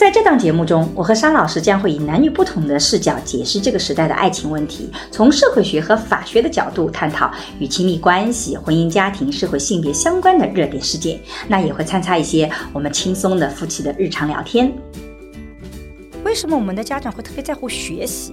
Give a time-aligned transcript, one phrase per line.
[0.00, 11.20] 在这档节目中，我和沙老师将会以男女不同的视角解释这个时代的爱情问题，从社会学和法学的角度探讨与亲密关系、婚姻家庭、社会性别相关的热点事件。
[11.48, 14.72] 那也会参差一些我们轻松的夫妻的日常聊天。
[16.24, 18.32] 为什么我们的家长会特别在乎学习？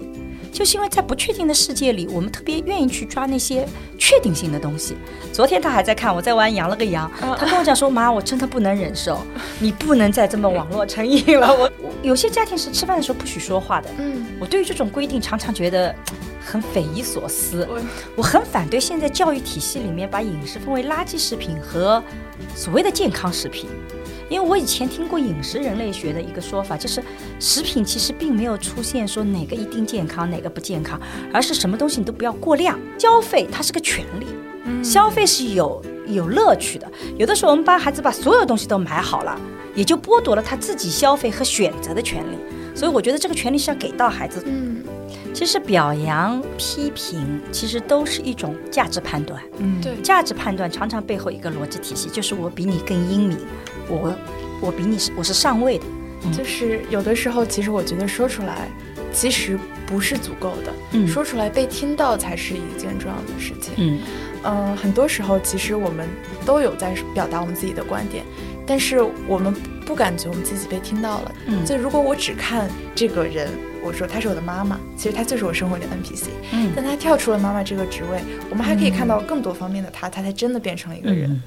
[0.57, 3.63] 就是因为在不确定的世界里，我们特别愿意去抓那些
[3.95, 4.97] 确定性的东西。
[5.31, 9.21] 昨天他还在看我在玩羊了个羊，他跟我讲说：“妈，我真的不能忍受，
[9.61, 11.47] 你不能再这么网络成瘾了。
[11.55, 13.89] ”我有些家庭是吃饭的时候不许说话的。
[13.99, 15.93] 嗯，我对于这种规定常常觉得
[16.43, 17.67] 很匪夷所思。
[18.15, 22.01] 我很反对现在教育体系里面把饮食分为垃圾食品和
[22.55, 23.69] 所谓的健康食品。
[24.29, 27.01] 因为我以前听过饮食人类学的一个说法，就是
[27.39, 30.99] 食品其实并没有出现说哪个一定健康，哪个不健康，
[31.33, 34.25] 而是什么东西你都不要过量消费，它是个权利，
[34.83, 36.91] 消费是有有乐趣的。
[37.17, 39.39] 有的时候我们帮孩子把所有东西都买好了，
[39.73, 42.37] 也就剥夺了他自己消费和选择的权利。
[42.75, 44.43] 所以我觉得这个权利是要给到孩子。
[44.45, 44.83] 嗯，
[45.33, 49.41] 其实表扬、批评其实都是一种价值判断。
[49.57, 53.37] 嗯，对，价值判断常常背后一个逻辑体系就是我比你更英明。
[53.87, 54.15] 我
[54.61, 55.85] 我比你是我是上位的，
[56.35, 58.69] 就是有的时候，其实我觉得说出来，
[59.13, 63.99] 其实不是足够的，嗯，说出来被听到才是一件重要的事情，嗯。
[64.43, 66.07] 嗯，很多时候其实我们
[66.45, 68.23] 都有在表达我们自己的观点，
[68.65, 69.53] 但是我们
[69.85, 73.49] 不感觉我们自己被听到了，嗯，就如果我只看这个人，
[73.83, 81.41] 我说她是我的妈妈，其实她就是我生活里的 NPC，嗯，但她跳出了妈妈这个职位，我们还可以看到更多方面的她，她才真的变成了一个人。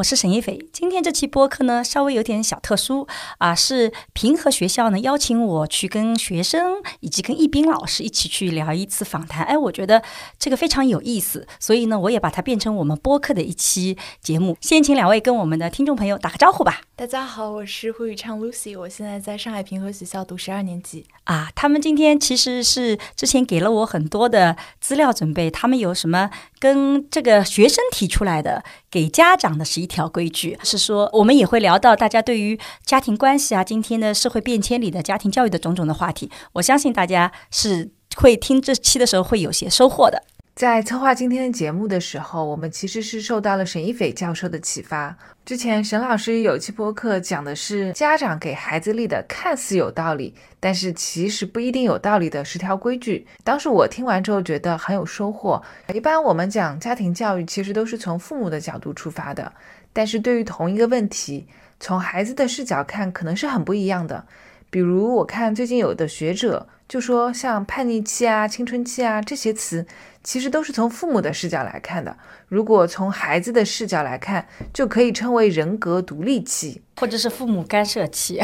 [0.00, 3.06] 我是沈一斐，今天这期播客呢稍微有点小特殊
[3.36, 9.44] 啊，是平和学校呢邀请我去跟学生以及跟易斌老师一起去聊一次访谈。
[9.44, 10.02] 哎，我觉得
[10.38, 14.56] 这个非常有意思，所以呢我也把它变成我们播客的一期节目。
[14.62, 16.80] 先请两位跟我们的听众朋友打个招呼吧。
[16.96, 21.04] 大家好，我是胡宇畅 Lucy，我现在在上海平和学校读十二年级。
[21.24, 36.30] 啊，他们今天其实是之前给了我很多的资料准备，他们有什么跟这个学生提出来的给家长的是一条规矩，是说我们也会聊到大家对于家庭关系啊，今天的社会变迁里的家庭教育的种种的话题。
[36.52, 40.22] 我相信大家是会听这期的时候会有些收获的。
[40.54, 45.16] 在策划今天的节目的时候，我们其实是受到了沈一斐教授的启发。
[45.46, 53.26] 之前沈老师有期播客讲的是家长给孩子立的看似有道理，但是其实不一定有道理的十条规矩。
[53.42, 55.62] 当时我听完之后觉得很有收获。
[55.94, 59.50] 一般我们讲家庭教育，其实都是从父母的角度出发的，
[59.92, 61.46] 但是对于同一个问题，
[61.78, 64.24] 从孩子的视角看，可能是很不一样的。
[64.70, 69.86] 比如我看最近有的学者就说，像叛逆期啊、青春期啊这些词。
[70.22, 72.14] 其实都是从父母的视角来看的。
[72.46, 78.38] 如果从孩子的视角来看，就可以称为人格独立期，或者是父母干涉期。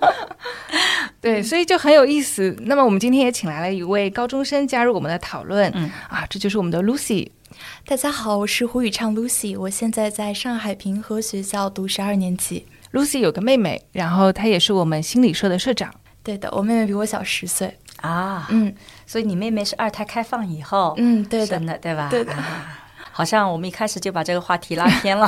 [1.22, 2.54] 对，所以就很有意思。
[2.64, 5.72] 那么我们今天也请来了一位高中生加入我们的讨论。
[5.74, 7.30] 嗯啊，这就是我们的 Lucy。
[7.86, 12.66] 大家好，我是胡宇畅 Lucy，我现在在上海平和学校读十二年级。
[12.92, 15.92] Lucy 有个妹妹，然后她也是我们心理社的社长。
[16.22, 17.76] 对的，我妹妹比我小十岁。
[18.00, 18.74] 啊，嗯，
[19.06, 22.08] 所以你妹妹是二胎开放以后，嗯，对的，对吧？
[22.10, 22.34] 对的，
[23.16, 25.24] 好像我们一开始就把这个话题拉偏了，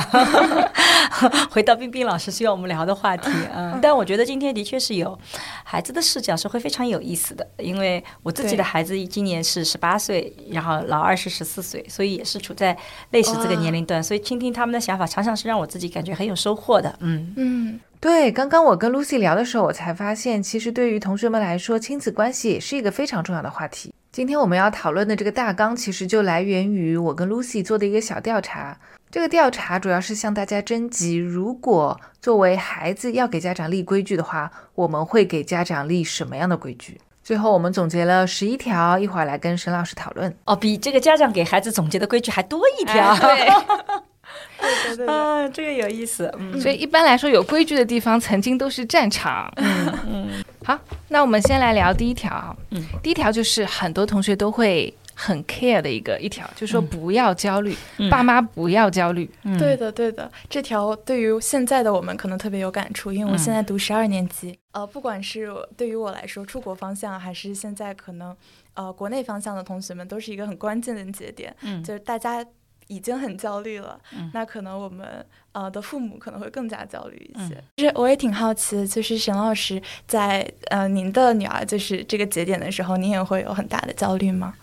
[1.49, 5.17] 回到冰冰老师需要我们聊的话题，嗯，但我觉得今天的确是有
[5.63, 12.77] 孩子的视角是会非常有意思的，因为我自己的孩子今年是十八岁，然后老二是十四岁，所以也是处在
[13.11, 17.79] 类似这个年龄段，所以倾听他们的想法，常常是让我自己感觉很有收获的，嗯嗯。
[17.99, 23.91] 对，刚刚我跟 Lucy 聊的时候，我才发现，其实对于同学们来说，亲子关系也是一个非常重要的话题。
[24.17, 28.75] 今天我们要讨论的这个大纲，其实就来源于我跟 Lucy 做的一个小调查。
[29.11, 36.99] 这个调查主要是向大家征集，如果作为孩子要给家长立规矩的话，我们会给家长立什么样的规矩？
[37.21, 40.35] 最后我们总结了十一条，一会儿来跟沈老师讨论。
[40.45, 43.15] 哦，比这个家长给孩子总结的规矩还多一条。
[43.17, 43.47] 对。
[44.59, 46.33] 对对对，啊，这个有意思。
[46.39, 49.51] 嗯，所以一般来说，有规矩的地方曾经都是战场。
[49.57, 50.43] 嗯嗯。
[50.65, 50.77] 好，
[51.09, 52.55] 那我们先来聊第一条。
[52.71, 57.73] 嗯，第一条就是很多同学都会很 care 的一个一条，就是说不要焦虑，
[58.09, 59.29] 爸妈不要焦虑。
[59.57, 68.35] 对的，对的，这条对于现在的我们可能特别有感触，因为我现在读十二年级，呃，不管是对于我来说，出国方向还是现在可能
[68.73, 72.45] 呃国内方向的同学们，都是一个很关键的节点，嗯就是大家。
[72.87, 73.99] 已经很焦虑了，
[74.33, 77.63] 那可能我们呃的父母可能会更加焦虑一些。
[77.77, 84.53] 其实我也挺好奇的，就是沈老师在呃您的女儿就是这个节点的时候，您也会有很大的焦虑吗？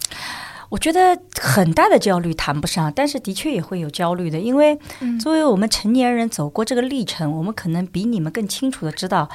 [0.71, 4.77] 我觉得很大的焦虑谈不上，但是的确也会有焦虑的，因为
[5.21, 9.29] 作为我们成年人走过这个历程，我们可能比你们更清楚的知道，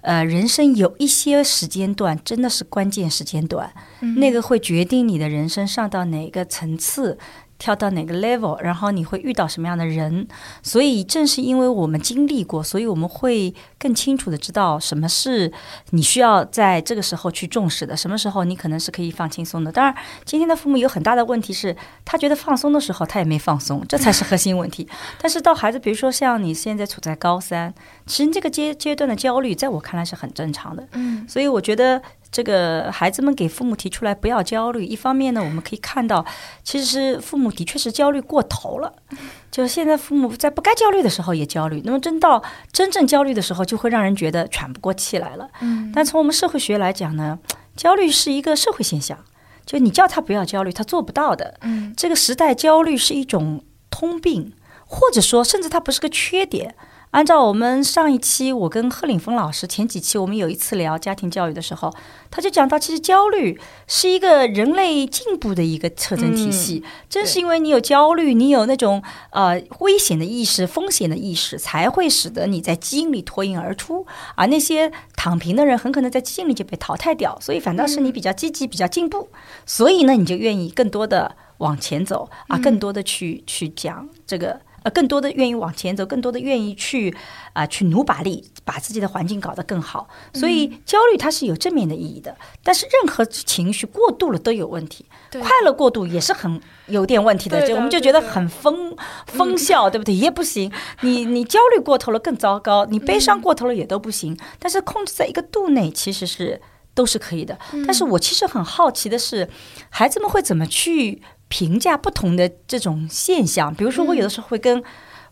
[0.00, 3.70] 呃，人生有一些时间段真的是关键时间段，
[4.16, 7.18] 那个会决定你的人生上到哪个层次。
[7.58, 10.26] 跳到哪个 level，然后你会遇到什么样的人？
[10.62, 15.50] 所以正是因为我们经历过，所以我们会更清楚的知道什么是
[15.90, 19.72] 你需要在这个时候去重视的，什么时候你可能是可以放轻松的。
[19.72, 19.94] 当然，
[20.24, 21.74] 今天的父母有很大的问题是，
[22.04, 24.88] 他觉得放松的时候他也没放松，这才是核心问题。
[25.20, 27.74] 但是到孩子，比如说像你现在处在高三，
[28.06, 30.86] 其实这个阶阶段的焦虑，在我看来是很正常的。
[30.92, 32.00] 嗯，所以我觉得。
[32.32, 36.22] 这个孩子们给父母提出来不要焦虑，一方面呢，我们可以看到，
[36.62, 38.92] 其实父母的确是焦虑过头了。
[39.50, 42.42] 就是现在父母在不该焦虑的时候也焦虑，那么真到
[42.72, 45.48] 真正焦虑的时候，就会让人觉得喘不过气来了。
[45.62, 45.90] 嗯。
[45.94, 47.38] 但从我们社会学来讲呢，
[47.74, 49.16] 焦虑是一个社会现象，
[49.64, 51.56] 就你叫他不要焦虑，他做不到的。
[51.62, 51.94] 嗯。
[51.96, 54.52] 这个时代焦虑是一种通病，
[54.84, 56.74] 或者说甚至它不是个缺点。
[57.16, 61.90] 按照我们上一期，我跟贺岭峰老师前几期，我们有一次聊家庭教育的时候，
[62.30, 66.84] 他就讲到，其实焦虑是一个人类进步的一个特征体系。
[67.08, 74.04] 正是因为你有焦虑，你有那种呃危险的意识、风险的意识，才会使得你在基因里脱颖而出。
[74.34, 77.38] 而那些躺平的人，很可能在基因里就被淘汰掉。
[77.40, 79.30] 所以反倒是你比较积极、比较进步，
[79.64, 84.60] 所以呢，你就愿意更多的往前走啊，更多的去去讲这个。
[84.86, 87.12] 呃，更多的愿意往前走，更多的愿意去
[87.54, 90.08] 啊，去努把力，把自己的环境搞得更好。
[90.32, 95.04] 所以焦虑它是有正面的意义的，但是任何情绪过度了都有问题。
[95.32, 98.96] 快乐过度也是很有点问题的，就我们就觉得很疯
[99.26, 100.14] 疯笑，对不对？
[100.14, 100.70] 也不行。
[101.00, 104.38] 你你焦虑过头了更糟糕，你悲伤过头了也都不行。
[104.60, 106.62] 但是控制在一个度内其实是
[106.94, 107.58] 都是可以的。
[107.84, 109.50] 但是我其实很好奇的是，
[109.90, 111.22] 孩子们会怎么去？
[111.48, 114.82] 评价不同的这种现象，比如说我有的时候会跟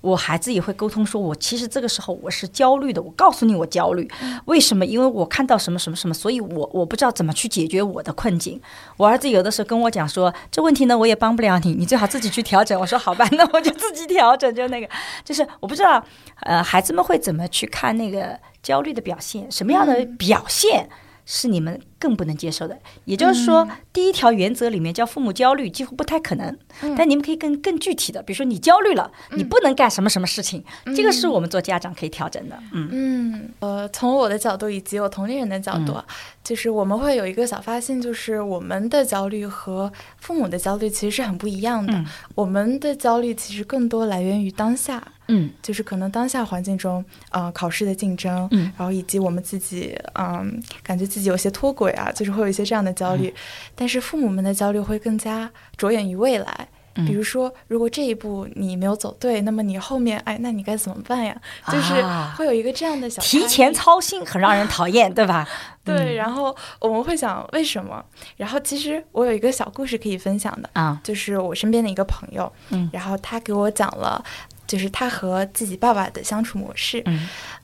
[0.00, 3.00] 我孩子也会沟通，说我其实这个时候我是焦虑的。
[3.00, 4.06] 我告诉你我焦虑，
[4.44, 4.84] 为什么？
[4.84, 8.60] 因为我看到什么什么什么，所以我我不知道怎么去解决我的困境。
[8.98, 12.78] 我儿子有的时候跟我讲说，这问题呢我也帮不了你，你最好自己去调整。
[12.78, 14.54] 我说好吧，那我就自己调整。
[14.54, 14.86] 就那个，
[15.24, 16.04] 就是我不知道，
[16.40, 20.88] 呃，孩子们会怎么去看那个焦虑的表现，什么样的表现？
[21.26, 26.54] 是你们更不能接受的，也就是说，第一条原则里面叫父母焦虑几乎不太可能。
[26.98, 30.62] 但你们可以更更具体的，比如说你焦虑了，你不能干什么什么事情，
[30.94, 32.58] 这个是我们做家长可以调整的。
[32.72, 32.88] 嗯。
[32.92, 35.96] 嗯，呃，从我的角度以及我同龄人的角度，
[36.42, 42.04] 就是我们会有一个小发现，就是我们的焦虑和父母的焦虑其实是很不一样的。
[42.34, 45.02] 我们的焦虑其实更多来源于当下。
[45.28, 53.32] 嗯，就是可能当下环境中，呃，考试的竞争，嗯，然后以及我们自己，嗯，感觉自己有些脱轨啊，就是会有一些这样的焦虑。
[53.74, 61.34] 但是父母们的焦虑会更加着眼于未来，比如说，如果这一步你没有走对，那么你后面，哎，那你该怎么办呀？
[61.72, 61.94] 就是
[62.36, 65.48] 会有一个这样的小提前操心，很让人讨厌， 对吧？
[65.84, 68.02] 对，然后我们会想为什么？
[68.36, 74.24] 然后其实我有一个小故事可以分享的啊，就是我身边的一个朋友，嗯，然后他给我讲了。
[74.66, 77.02] 就是他和自己爸爸的相处模式，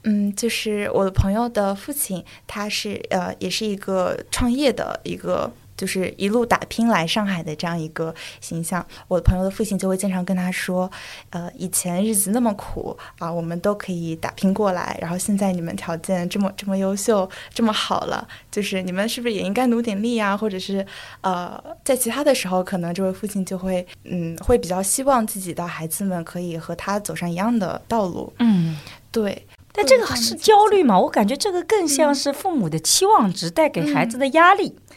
[0.05, 5.53] 嗯，就是我的朋友的父亲，他是呃，也是一个创业的一个。
[5.81, 10.91] 就是一路打拼来上海的这样一个形象，我的朋友的父亲就会经常跟他说
[11.31, 20.37] ：“呃，以前日子那么苦啊，我们都可以打拼过来，然后现在你们条件这么这么优秀，这么好了，就是你们是不是也应该努点力啊？
[20.37, 20.87] 或者是
[21.23, 28.31] 呃，在其他的时候，可能这位父亲就会嗯，会比较希望自己的孩子们可以和他走上一样的道路。
[28.39, 28.77] 嗯，
[29.11, 29.47] 对。
[29.73, 31.01] 但这个是焦虑嘛？
[31.01, 34.90] 我感觉这个更像是父母的期望值带给孩子的压力。”嗯，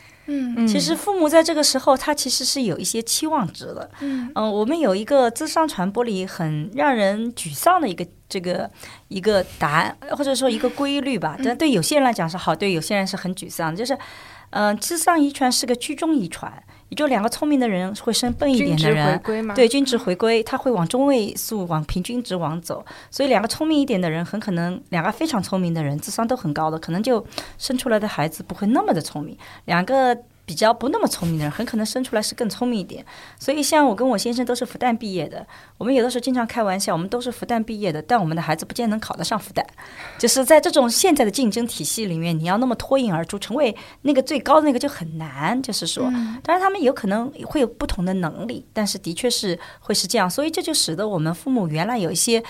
[0.68, 3.89] 其实父母在这个时候，他其实是有一些期望值的。
[4.00, 8.70] 嗯，嗯，我们有一个智商传播里很让人沮丧的一个这个
[9.10, 11.38] 一个答案，或者说一个规律吧。
[11.44, 13.75] 但对有些人来讲是好，对有些人是很沮丧。
[13.75, 13.98] 就是，
[14.51, 16.51] 嗯，智商遗传是个居中遗传。
[16.93, 19.21] 就两个聪明的人会生笨一点的人，
[19.55, 22.85] 对均值回归，他会往中位数、往平均值往走。
[23.09, 27.25] 所以两个聪明一点的人，很可能两个非常聪明的人，智商都很高的，可能就
[27.57, 29.38] 生出来的孩子不会那么的聪明。
[29.65, 33.05] 两个比较不那么聪明的人，很可能生出来是更聪明一点。
[33.39, 35.47] 所以，像我跟我先生都是复旦毕业的，
[35.77, 39.63] 我们有的时候经常开玩笑，我们都是复旦毕业的，但我们的孩子不见能考得上复旦。
[40.19, 45.62] 就是在这种现在的竞争体系里面，你要那么脱颖而出，成为那个最高的那个就很难。
[45.62, 46.03] 就是说，
[46.43, 50.29] 当然他们有可能会有不同的能力，但是的确是会是这样。
[50.29, 52.43] 所以这就使得我们父母原来有一些。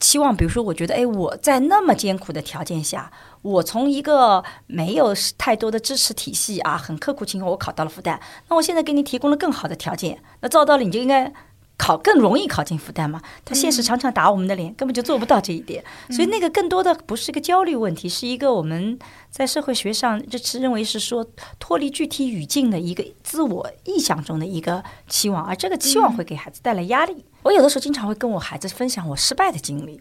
[0.00, 3.10] 期望，比如说，我觉得，哎，我在那么艰苦的条件下，
[3.42, 8.18] 我从一个没有太多的支持体系啊，很刻苦情况，我考到了复旦。
[8.48, 11.32] 那我现在给你提供了更好的条件，那照道理你就应该
[11.76, 13.20] 考更容易考进复旦嘛？
[13.44, 15.82] 他现实常常打我们的脸，根本就做不到这一点。
[16.10, 18.98] 所以那个更多的不是一个焦虑问题，是一个我们
[19.30, 21.26] 在社会学上就是认为是说
[21.58, 27.24] 脱离具体语境的一个自我臆想中的一个期望，而这个期望会给孩子带来压力。
[27.44, 30.00] 我有的时候经常会跟我孩子分享我失败的经历，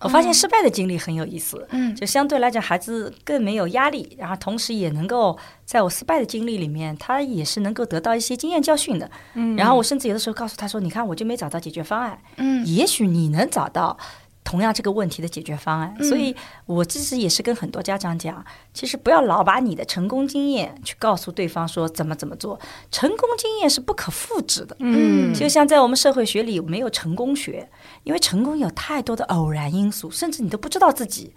[0.00, 13.96] 我发现失败的经历很有意思，嗯，就相对来讲孩子更没有压力，然后同时也能够在我失败的经历里面，他也是能够得到一些经验教训的，嗯，然后我甚至有的时候告诉他说，你看我就没找到解决方案，嗯，也许你能找到。
[14.44, 16.36] 同样这个问题的解决方案，所以
[16.66, 22.60] 我其实也是跟很多家长讲，其实不要老把你的成功经验去告诉对方说怎么怎么做，
[22.90, 24.76] 成功经验是不可复制的。
[24.80, 27.68] 嗯，就像在我们社会学里没有成功学，
[28.04, 31.32] 因为成功有太多的偶然因素，甚至你都不知道自己。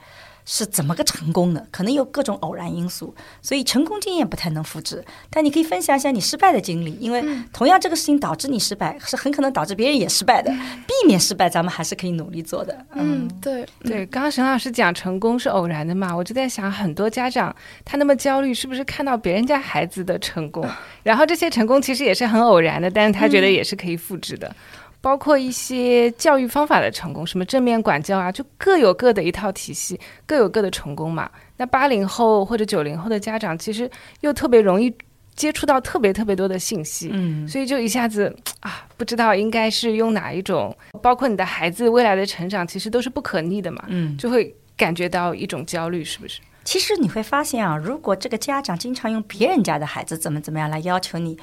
[0.49, 1.67] 是怎么个成功的？
[1.69, 5.03] 可能有各种偶然因素，所以成功经验不太能复制。
[5.29, 10.49] 但你可以分享一下你失败的经历，因为同样这个事情导致你失败，是很可能导致别人也失败的。
[10.49, 12.85] 避免失败，咱们还是可以努力做的。
[12.93, 14.05] 嗯，对对。
[14.05, 20.65] 刚刚沈老师讲成功是偶然的嘛，我就在想，很多家长他那么焦虑，是不是看到别人家孩子的成功，
[21.03, 24.55] 然后这些成功其实也是很偶然的，但是他觉得也是可以复制的。
[24.99, 31.29] 包括一些教育方法的成功，什么正面管教啊，就各有各的一套体系，各有各的成功嘛。
[31.57, 33.89] 那八零后或者九零后的家长，其实
[34.21, 34.93] 又特别容易
[35.35, 40.75] 接触到特别特别多的信息，嗯，所以就一下子啊，不知道应该是用哪一种。
[41.01, 46.41] 包括你的孩子未来的成长，其实都是不可逆的嘛，嗯，就会感觉到一种焦虑，是不是？
[46.63, 51.37] 其实你会发现啊，如果这个家长经常用别人家的孩子怎么怎么样来要求你，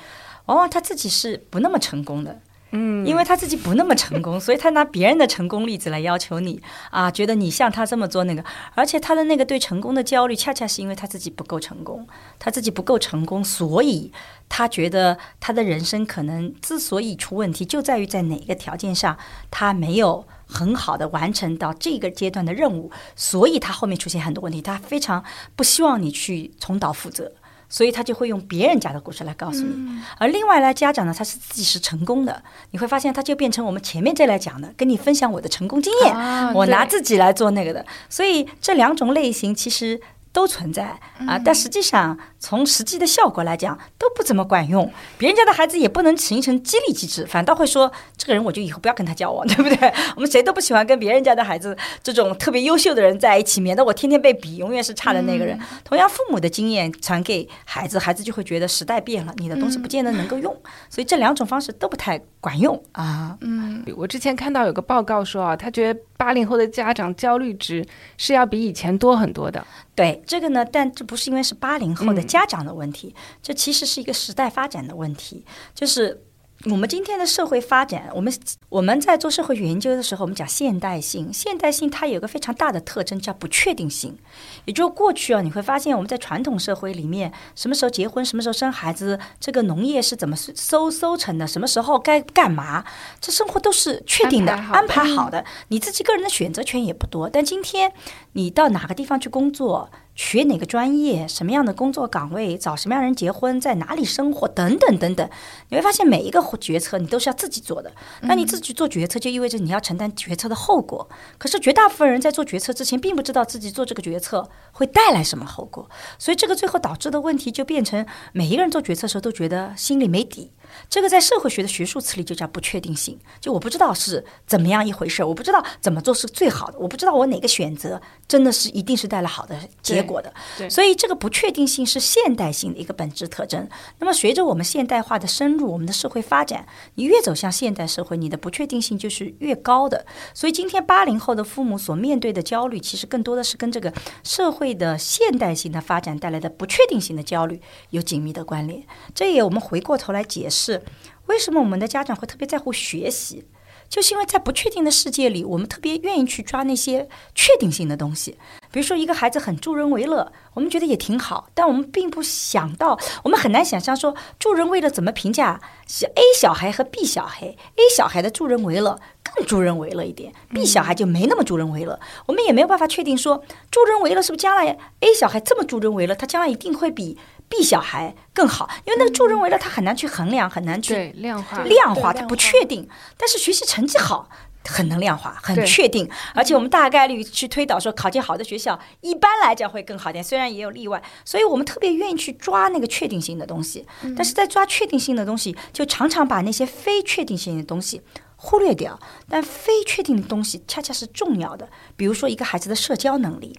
[0.46, 2.38] 往往他自己是不那么成功的。
[2.76, 12.04] 嗯，因为他自己不那么成功，所以他拿别人的成功例子来要求你啊，觉得你像他这么做那个，而且他的那个对成功的焦虑，恰恰是因为他自己不够成功，
[12.40, 14.10] 他自己不够成功，所以
[14.48, 19.16] 他觉得他的人生可能之所以出问题，就在于在哪个条件上
[19.52, 25.22] 他没有很好的完成到这个阶段的任务，所以他后面出现很多问题，他非常
[25.54, 27.30] 不希望你去重蹈覆辙。
[27.74, 29.74] 所以他就会用别人家的故事来告诉你，
[30.16, 32.40] 而另外呢，家长呢，他是自己是成功的，
[32.70, 36.14] 你会发现他就变成我们前面这来讲的，跟你分享我的成功经验，
[36.54, 40.00] 我拿自己来做那个的，所以这两种类型其实。
[40.34, 44.92] 都存在啊，但实际上从实际的效果来讲都不怎么管用。
[45.16, 49.90] 别人家的孩子也不能形成激励机制，反倒会说这个人我就以后不要跟他交往， 对不对？
[50.14, 55.58] 我们谁都不喜欢跟别人家的孩子这种特别优秀的人在一起，免得我天天被比，永远是差的那个人。
[55.84, 60.54] 同样，父母的经验传给孩子，孩子就会觉得时代变了，你的东西不见得能够用。
[60.90, 63.38] 所以这两种方式都不太管用啊。
[63.40, 67.82] 嗯，我之前看到有个报告说啊，他觉得八零后的家长焦虑值
[68.18, 69.66] 是要比以前多很多的。
[69.96, 76.24] 对这个呢，但这不是因为是八零后的家长的问题，这其实是一个时代发展的问题，就是。
[76.70, 78.32] 我们今天的社会发展，我们
[78.70, 81.30] 我们在做社会研究的时候，我们讲现代性。
[81.30, 84.16] 现代性它有个非常大的特征，叫不确定性。
[84.64, 92.84] 也就过去啊，你会发现我们在传统社会里面，什么时候结婚，什么时候生孩子，这个农业是怎么收收成的，什么时候该干嘛，
[93.20, 95.44] 这生活都是确定的，安排好的。
[95.68, 97.28] 你自己个人的选择权也不多。
[97.28, 97.92] 但今天
[98.32, 99.90] 你到哪个地方去工作？
[100.14, 105.28] 学哪个专业，什么样的工作岗位，找什么样人结婚，在哪里生活，等等等等，
[105.70, 107.92] 你会发现每一个决策你都是要自己做的。
[108.22, 111.08] 那你自己做决策，就意味着你要承担决策的后果。
[111.36, 120.52] 可是绝大部分人在做决策之前，并不知道自己做这个决策会带来什么后果，所以这个最后导致的问题就变成每一个人做决策的时候都觉得心里没底。
[120.88, 130.32] 这个在社会学的学术词里就叫不确定性，就我不知道是怎么样一回事，我不知道怎么做是最好的，我不知道我哪个选择真的是一定是带来好的结果的。
[130.68, 133.68] 所以这个不确定性是现代性的一个本质特征。
[133.98, 140.04] 那么随着我们现代化的深入，我们的社会发展，你越走向现代社会，你的不确定性就是越高的。
[140.32, 148.82] 所以今天八零后的父母所面对的焦虑，其实更多的是跟这个社会的现代性的发展带来的不确定性的焦虑有紧密的关联。
[149.14, 150.63] 这也我们回过头来解释。
[150.64, 150.82] 是
[151.26, 153.44] 为什么我们的家长会特别在乎学习？
[153.86, 158.38] 就是因为在不确定的世界里，我们特别愿意去抓那些确定性的东西。
[158.72, 172.00] 比如说一个孩子很助人为乐，我们觉得也挺好，但我们并不想到，我们很难想象说助人为乐怎么评价是 A 小孩和 B 小孩，A 小孩的助人为乐更助人为乐一点，B 小孩就没那么助人为乐。
[172.26, 177.16] 我们也没有办法确定说助人为乐是不是将来 A 小孩这么助人为乐，他将来一定会比
[177.48, 184.28] B 小孩更好，因为那个助人为乐他很难去衡量，很难去量化，量化他不确定，但是学习成绩好。
[184.66, 193.84] 很能量化，很确定，而且我们大概率去推导说，考进好的学校，一般来讲会更好点，虽然也有例外，所以我们特别愿意去抓那个确定性的东西。
[194.16, 198.00] 但是在抓确定性的东西，就常常把那些非确定性的东西
[198.36, 198.98] 忽略掉。
[199.28, 203.54] 但非确定的东西恰恰是重要的，比如说一个孩子的社交能力，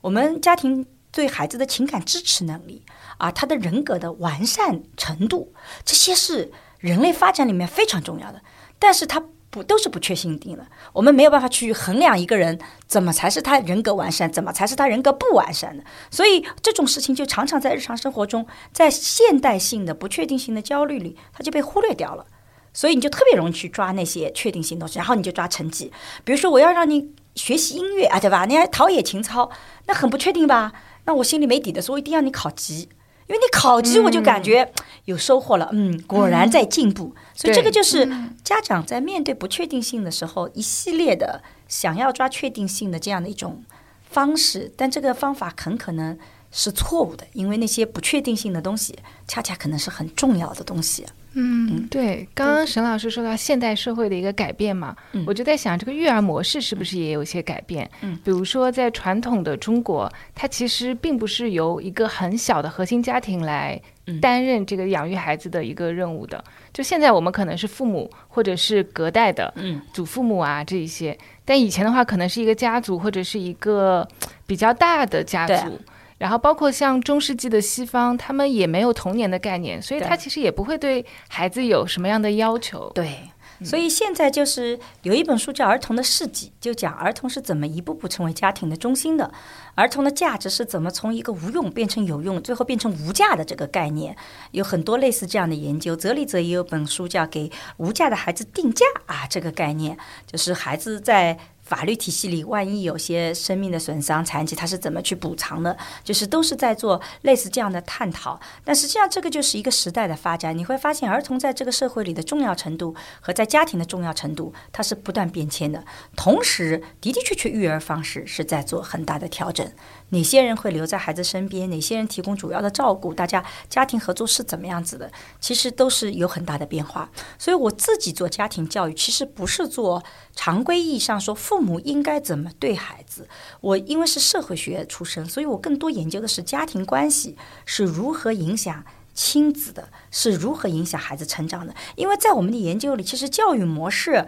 [0.00, 0.86] 我们家庭
[1.18, 2.84] 对孩子的情感支持能力
[3.16, 5.52] 啊，他的人格的完善程度，
[5.84, 8.40] 这些是人类发展里面非常重要的，
[8.78, 9.20] 但是他。
[9.50, 15.82] 不都是不确定的，我们没有办法去衡量一个人怎么才是他人格完善，怎么才是他人格不完善的。
[16.10, 22.26] 所以这种事情就常常在日常生活中，在现代性的不确定性的焦虑里，它就被忽略掉了。
[22.74, 25.90] 所以你就特别容易去抓那些确定性东西，然后你就抓成绩。
[26.24, 28.44] 比如说我要让你学习音乐啊，对吧？
[28.44, 29.50] 你还陶冶情操，
[29.86, 30.74] 那很不确定吧？
[31.08, 32.86] 那我心里没底的时候，我一定要你考级。
[33.28, 34.72] 因为你考级，我就感觉
[35.04, 37.14] 有收获了，嗯，果然在进步。
[37.34, 38.06] 所以这个就是
[38.42, 43.62] 家长在面对不确定性的时候，一系列的想要抓确定性的这样的一种
[44.02, 46.18] 方式，但这个方法很可能
[46.50, 51.04] 是错误的，因为那些不确定性的东西，恰恰可能是很重要的东西。
[51.40, 57.88] 嗯，对，刚刚沈老师说到现代社会的一个改变嘛，我就在想，这个育儿模式是不是也有一些改变？
[58.00, 63.80] 嗯，比如说在传统的中国，它其实并不是由一个很小的核心家庭来
[64.20, 66.42] 担任这个养育孩子的一个任务的。
[66.72, 74.06] 就现在我们可能是父母或者是隔代的，嗯，祖父母啊这一些，但以前的话可能是一个家族或者是一个
[74.44, 75.78] 比较大的家族。
[76.18, 82.90] 然后包括像中世纪的西方，他们也没有童年的概念，所以他其实也不会对孩子有什么样的要求。
[82.92, 83.30] 对，
[83.64, 89.30] 所以现在就是有一本书叫《儿童的事迹》，就讲儿童是怎么一步步成为家庭的中心的，
[89.76, 94.16] 儿童的价值是怎么从一个无用变成有用，最后变成无价的这个概念，
[94.50, 95.94] 有很多类似这样的研究。
[95.94, 101.38] 泽利泽也有本书叫《给无价的孩子定价》啊，这个概念就是孩子在。
[101.68, 105.76] 法律体系里，万一有些生命的损伤、残疾，他是怎么去补偿的？
[106.02, 108.40] 就是都是在做类似这样的探讨。
[108.64, 110.56] 但实际上，这个就是一个时代的发展。
[110.56, 115.84] 你会发现，儿童在这个社会里的重要程度和在家庭的重要程度，它是不断变迁的。
[116.16, 119.70] 同时，的的确确，育儿方式是在做很大的调整。
[120.10, 121.68] 哪些人会留在孩子身边？
[121.68, 123.12] 哪些人提供主要的照顾？
[123.12, 125.10] 大家家庭合作是怎么样子的？
[125.38, 127.10] 其实都是有很大的变化。
[127.38, 130.02] 所以我自己做家庭教育，其实不是做
[130.34, 133.28] 常规意义上说父母应该怎么对孩子。
[133.60, 141.74] 我因为是社会学出身，所以我更多研究的是家庭关系是如何影响亲子的，是如何影响孩子成长的。
[141.96, 144.26] 因为在我们的研究里，其实教育模式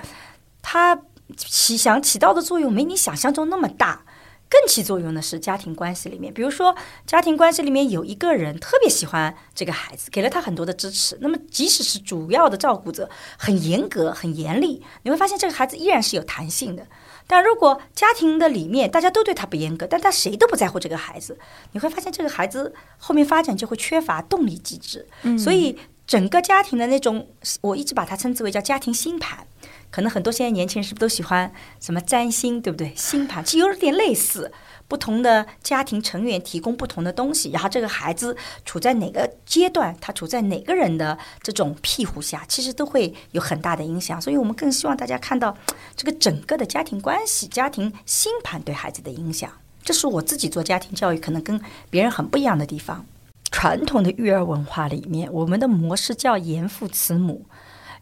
[0.60, 1.00] 它
[1.36, 4.04] 起想起到的作用没你想象中那么大。
[4.50, 6.74] 更起作用的是家庭关系里面，比如说
[7.06, 11.16] 家庭关系里面有一个人特别喜欢这个孩子，给了他很多的支持。
[11.20, 13.08] 那么即使是主要的照顾者
[13.38, 16.84] 很严格、很严厉，你会发现这个孩子依然是有弹性的。
[17.28, 21.38] 但如果家庭的里面大家都对他不严格，但他谁都不在乎这个孩子，
[21.70, 25.06] 你会发现这个孩子后面发展就会缺乏动力机制。
[25.38, 27.28] 所以整个家庭的那种，
[27.60, 29.46] 我一直把它称之为叫家庭星盘。
[29.90, 32.92] 可能很多现在年轻人是不是都喜欢什么占星，对不对？
[32.94, 34.53] 星盘其实有点类似，
[34.87, 44.20] 不同的家庭成员提供不同的东西，然后这个孩子处在哪个阶段，他处在哪个人的这种庇护下，其实都会有很大的影响。
[44.20, 45.57] 所以我们更希望大家看到
[45.96, 49.50] 这个整个的家庭关系、家庭星盘对孩子的影响。
[49.83, 53.05] 这是我自己做家庭教育可能跟别人很不一样的地方。
[53.50, 57.44] 传统的育儿文化里面，我们的模式叫严父慈母。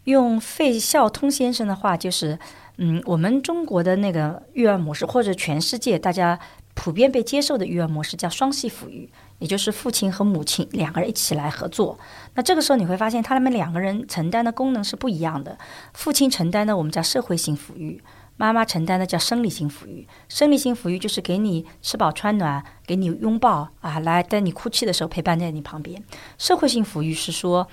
[0.05, 2.39] 用费孝通先生的话，就是，
[2.77, 6.39] 嗯，我们中国的那个育儿模式，或者全世界大家
[6.73, 11.99] 普遍被接受的育儿模式，叫双系抚育，也就是父亲和母亲两个人一起来合作。
[12.33, 15.57] 那这个时候你会发现，他们两个人承担的功能是不一样的。
[15.93, 18.01] 父亲承担的我们叫社会性抚育，
[18.37, 20.07] 妈妈承担的叫生理性抚育。
[20.29, 26.01] 生理性抚育就是给你吃饱穿暖，给你拥抱啊，来在你哭泣的时候陪伴在你旁边。
[26.37, 27.67] 社会性抚育是说。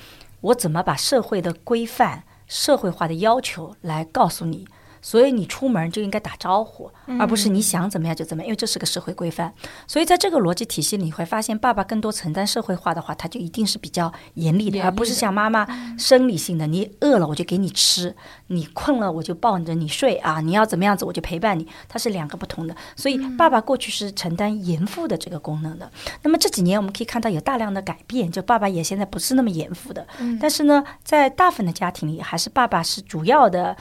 [0.47, 4.67] 我怎么把社会的规范、社会化的要求来告诉你？
[5.07, 6.91] 所以你出门就应该打招呼，
[7.21, 9.55] 而不是你想怎么样就怎么样，因为这是个社会规范。
[9.87, 15.65] 所以在这个逻辑体系里，你会发现，爸爸更多承担社会化的话，他就一定是比较严厉的，而不是像妈妈
[15.97, 18.17] 生理性的，你饿了我就给你吃，
[18.49, 22.75] 你困了我就抱着你睡啊，你要怎么样子我就陪伴你，它是两个不同的。
[22.97, 25.89] 所以爸爸过去是承担严父的这个功能的。
[26.23, 30.05] 那么这几年我们可以看到有大量的改变，就爸爸也现在不是那么严父的，
[30.41, 33.77] 但是呢，在大部分的家庭里，还是爸爸是主要的。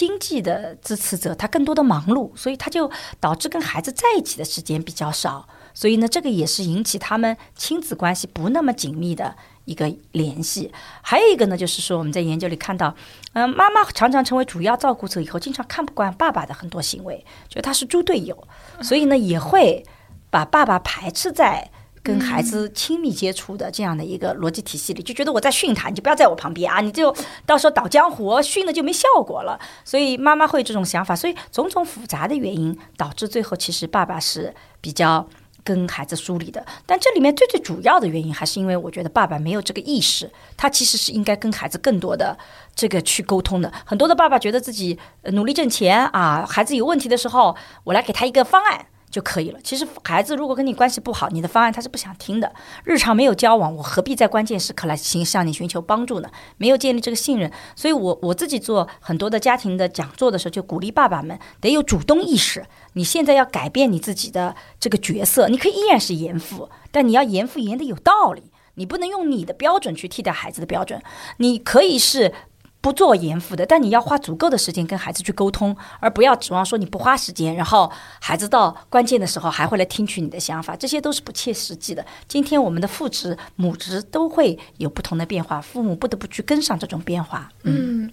[0.00, 9.36] 经济的支持者，他更多的忙碌，所以他就导致跟孩子在一起的时间比较少，所以呢，这个也是引起他们亲子关系不那么紧密的
[9.66, 10.72] 一个联系。
[11.02, 12.94] 还有一个呢，就是说我们在研究里看到，
[13.34, 18.48] 嗯，妈妈常常成为主要照顾者以后，经常看不惯爸爸的很多行为，觉得他是猪队友，
[18.80, 19.84] 所以呢，也会
[20.30, 21.70] 把爸爸排斥在。
[22.02, 29.60] 跟孩子亲密接触的这样的一个逻辑体系里，就觉得我在训他，你就不要在我旁边啊，你就到时候倒江湖，训了就没效果了。
[29.84, 35.28] 所以妈妈会这种想法，所以种种复杂的原因导致最后其实爸爸是比较
[35.62, 36.64] 跟孩子疏离的。
[36.86, 42.38] 但这里面最最主要的原因还是因为我觉得爸爸没有这个意识，他其实是应该跟孩子更多的
[42.74, 43.70] 这个去沟通的。
[43.84, 48.86] 很多的爸爸觉得自己努力挣钱啊，孩子有问题的时候，我来给他一个方案。
[49.10, 49.58] 就可以了。
[49.62, 52.52] 其实孩子如果跟你关系不好，你的方案他是不想听的。
[52.84, 56.30] 日常没有交往，我何必在关键时刻来寻向你寻求帮助呢？
[56.56, 62.64] 没有建立这个信任，所以我我自己做很多的家庭的讲座的时候，就鼓励爸爸们得有主动意识。
[62.92, 68.44] 你现在要改变你自己的这个角色，你可以依然是严父，但你要严父严的有道理，
[68.74, 71.02] 你不能用你的标准去替代孩子的标准。
[71.38, 72.32] 你可以是。
[72.80, 77.90] 不做严父的，但你要花足够的时间跟孩子去沟通，而不要指望说你不花时间，然后
[78.20, 82.04] 孩子到关键的时候还会来听取你的想法，这些都是不切实际的。
[82.26, 87.50] 今天我们的父职、母职都会有不同的变化，父母不得不去跟上这种变化。
[87.64, 88.10] 嗯，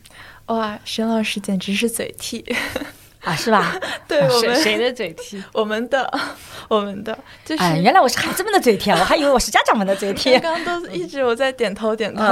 [0.48, 2.44] 哇，沈老师简直是嘴替。
[3.28, 3.76] 啊，是吧？
[4.08, 5.44] 对我们谁的嘴替？
[5.52, 6.10] 我们的，
[6.70, 10.40] 我们的，就是原来我是孩子们的嘴替，我还以为我是家长们的嘴替。
[10.40, 12.24] 刚刚都一直我在点头点头。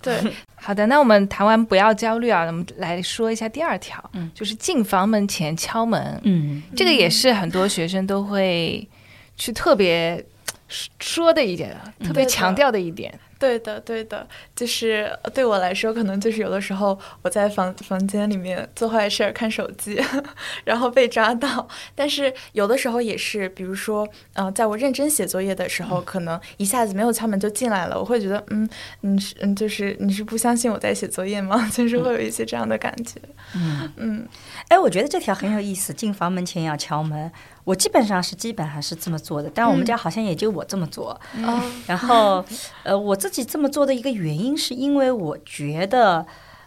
[0.00, 0.16] 对，
[0.54, 8.88] 好的，那我们谈完不要焦虑啊，我们来说一下第二条，嗯，就是进房门前敲门，嗯，这个也是很多学生都会
[9.36, 10.24] 去特别
[11.00, 13.12] 说的一点，特别强调的一点。
[13.38, 20.02] 对的，对的，就是对我来说，可能就是有的时候我在房房间里面做坏事儿，看手机，
[20.64, 21.68] 然后被抓到。
[21.94, 28.68] 但是有的时候也是，比如说，嗯，在我认真写作业的时候，可能一下子没有敲门就进来了，我会觉得，嗯，
[29.02, 31.68] 你是，嗯，就是你是不相信我在写作业吗？
[31.72, 33.20] 就是会有一些这样的感觉。
[33.54, 34.28] 嗯嗯，
[34.68, 37.30] 哎，我觉得这条很有意思，进房门前要敲门。
[37.68, 41.20] 我基本上是基本上是这么做的，但我们家好像也就我这么做。
[41.86, 42.42] 然后，
[42.82, 46.26] 呃，我自己这么做的一个原因，是因为我觉得，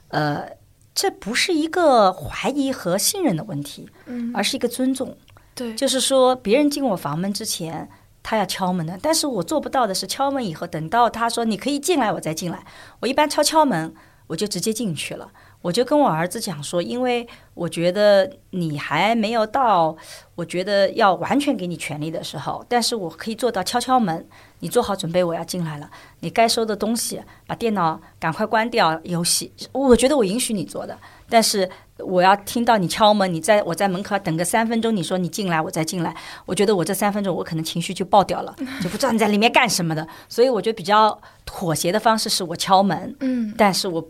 [0.09, 0.47] 呃，
[0.93, 3.89] 这不是一个怀疑和信任的问题，
[4.35, 5.17] 而是一个尊重。
[5.55, 7.89] 对，就是说，别人进我房门之前，
[8.21, 12.63] 他要敲门的，但是我做不到的是敲门以后，等到他说你可以进来，我再进来。
[12.99, 13.91] 我一般敲敲门，
[14.27, 15.31] 我就直接进去了。
[15.61, 19.95] 我就跟我儿子讲说，因为我觉得你还没有到，
[20.33, 24.25] 我觉得要完全给你权利的时候，但是我可以做到敲敲门，
[24.59, 25.89] 你做好准备，我要进来了。
[26.21, 30.97] 你该收的东西，把电脑赶快关掉，游戏，我觉得我允许你做的，
[31.29, 31.69] 但是
[31.99, 36.15] 我要听到你敲门，你在我在门口等个三分钟，你说你进来，我再进来，
[36.47, 44.03] 我觉得我这三分钟我可能情绪就爆掉了，就不知道你在里面干什么的，所以我觉得比较妥协的方式是我敲门，嗯，但是我。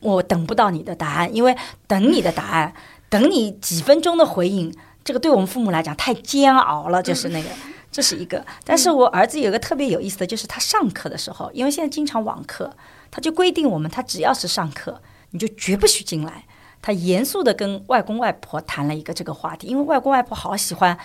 [0.00, 1.56] 我等不到你的答案，因为
[1.86, 2.72] 等你的答案，
[3.08, 7.48] 等你几分钟的回应，这个对我们父母来讲太煎熬了，就是那个，
[7.90, 8.44] 这是一个。
[8.64, 12.70] 但是我儿子有个特别有意思的，就是他上课的时候，因为现在经常网课，
[13.10, 16.44] 他就规定我们，他只要是上课，你就绝不许进来。
[16.80, 20.98] 他严肃的跟外公外婆谈了一个这个话题，因为外公外婆好喜欢。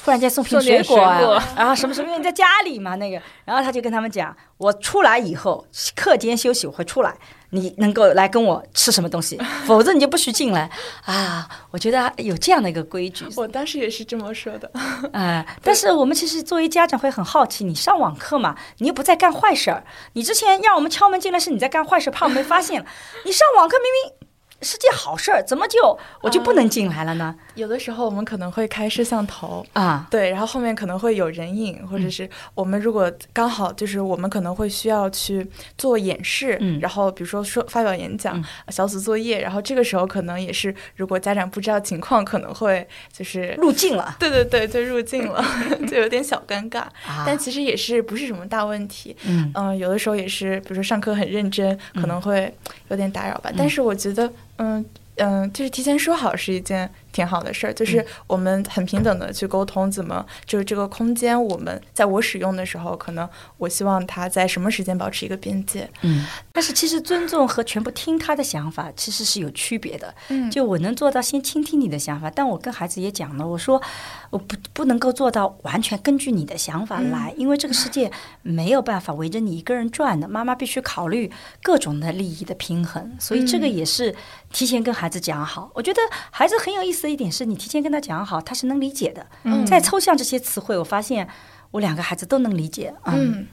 [0.00, 0.96] 突然间送瓶水果，
[1.56, 7.12] 然后什么什么，因为在家里嘛，那个，然后他就跟他们讲，我出来以后，课间休息我会出来，
[7.50, 10.70] 你能够来跟我吃什么东西， 否则你就不许进来
[11.04, 11.48] 啊！
[11.70, 14.70] 我觉得有这样的一个规矩，我当时也是这么说的，
[15.12, 19.82] 哎， 但是我们其实作为家长会很好奇，你上网课嘛，你又不在干坏事儿，
[20.12, 22.86] 你之前让我们敲门进来是你在干坏事，怕我们发现了，
[23.24, 24.17] 你上网课明明。
[24.60, 27.34] 是件好事儿，怎么就我就不能进来了呢？
[27.54, 45.44] 有的时候我们可能会开摄像头啊，对，然后后面可能会有人影，或者是我们如果刚好就是我们可能会需要去做演示，然后比如说说发表演讲、小组作业，然后这个时候可能也是如果家长不知道情况，可能会就是入镜了，对对对，就入镜了，
[45.88, 46.84] 就有点小尴尬，
[47.24, 49.52] 但其实也是不是什么大问题，嗯。
[49.54, 52.52] 嗯，有的时候也是，比如说上课很认真，可能会
[52.88, 54.30] 有点打扰吧，但是我觉得。
[54.58, 54.84] 嗯，
[55.16, 65.90] 嗯，就是提前说好是一件挺好的事儿，就是我们很平等的去沟通，怎么就是这个空间，我们在我使用的时候，可能我希望他在什么时间保持一个边界。
[66.02, 70.14] 嗯，但是其实尊重和全部听他的想法其实是有区别的。
[70.28, 73.82] 嗯，就我能做到先倾听你的想法，但我跟孩子也讲了，我说
[74.30, 78.08] 我不不能够做到完全根据你的想法来，因为这个世界
[78.42, 81.28] 没有办法围着你一个人转的，妈妈必须考虑
[81.60, 84.14] 各种的利益的平衡，所以这个也是
[84.52, 85.08] 提前跟孩。
[85.08, 89.26] 孩子讲好，我觉得孩子很有意思的一点是你提前跟他讲好，他是能理解的。
[89.44, 91.26] 嗯，再抽象这些词汇，我发现
[91.70, 92.94] 我两个孩子都能理解。
[93.06, 93.46] 嗯，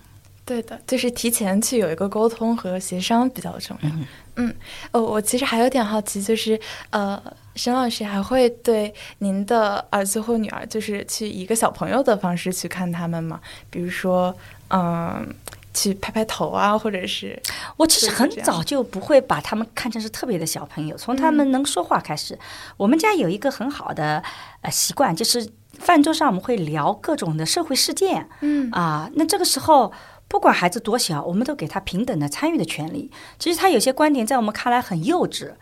[0.44, 3.90] 对的，就是提前去有一个沟通和协商比较重要。
[4.36, 4.54] 嗯，
[4.92, 7.22] 哦，我其实还有点好奇，就是呃，
[7.56, 13.40] 沈老师还会对您的儿子或女儿，就是去一个小朋友的方式去看他们吗？
[13.70, 14.36] 比如说，
[14.68, 15.34] 嗯。
[15.76, 17.40] 去拍拍头啊，或者是
[17.78, 22.40] 我其实很早就不会把他们看成是特别的小朋友，从他们能说话开始。
[22.78, 24.24] 我们家有一个很好的
[24.62, 28.28] 呃习惯，就是饭桌上我们会聊各种的社会事件。
[28.40, 29.92] 嗯啊，那这个时候
[30.28, 33.12] 不管孩子多小，我们都给他平等的参与的权利。
[33.38, 35.54] 其实他有些观点在我们看来很幼稚，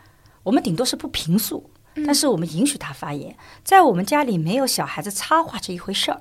[0.44, 1.70] 我们顶多是不平素，
[2.06, 3.36] 但是我们允许他发言。
[3.64, 6.20] 在我们家里没有小孩子插话这一回事儿。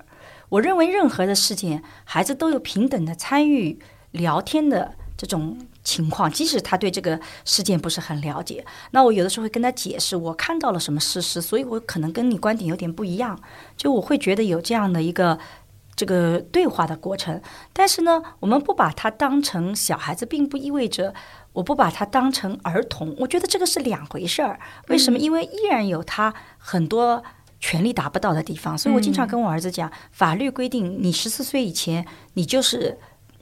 [0.54, 3.80] 我认为任何的事件，孩子都有平等的参与
[4.12, 8.63] 聊天的这种情况，即使他对这个事件不是很了解。
[8.92, 13.39] 那我有的时候会跟他解释，我看到了什么事实，所以我可能跟你观点有点不一样。
[13.76, 15.39] 就我会觉得有这样的一个
[15.96, 17.42] 这个对话的过程。
[17.74, 21.16] 但是呢，我们不把他当成小孩子，并不意味着
[21.54, 23.16] 我不把他当成儿童。
[23.18, 24.60] 我觉得这个是两回事儿。
[24.89, 25.18] 为什么？
[25.18, 27.24] 因为依然有他很多。
[27.63, 32.99] 权利达不到的地方，所以我经常跟我儿子讲，法律规定你十四岁以前，你就是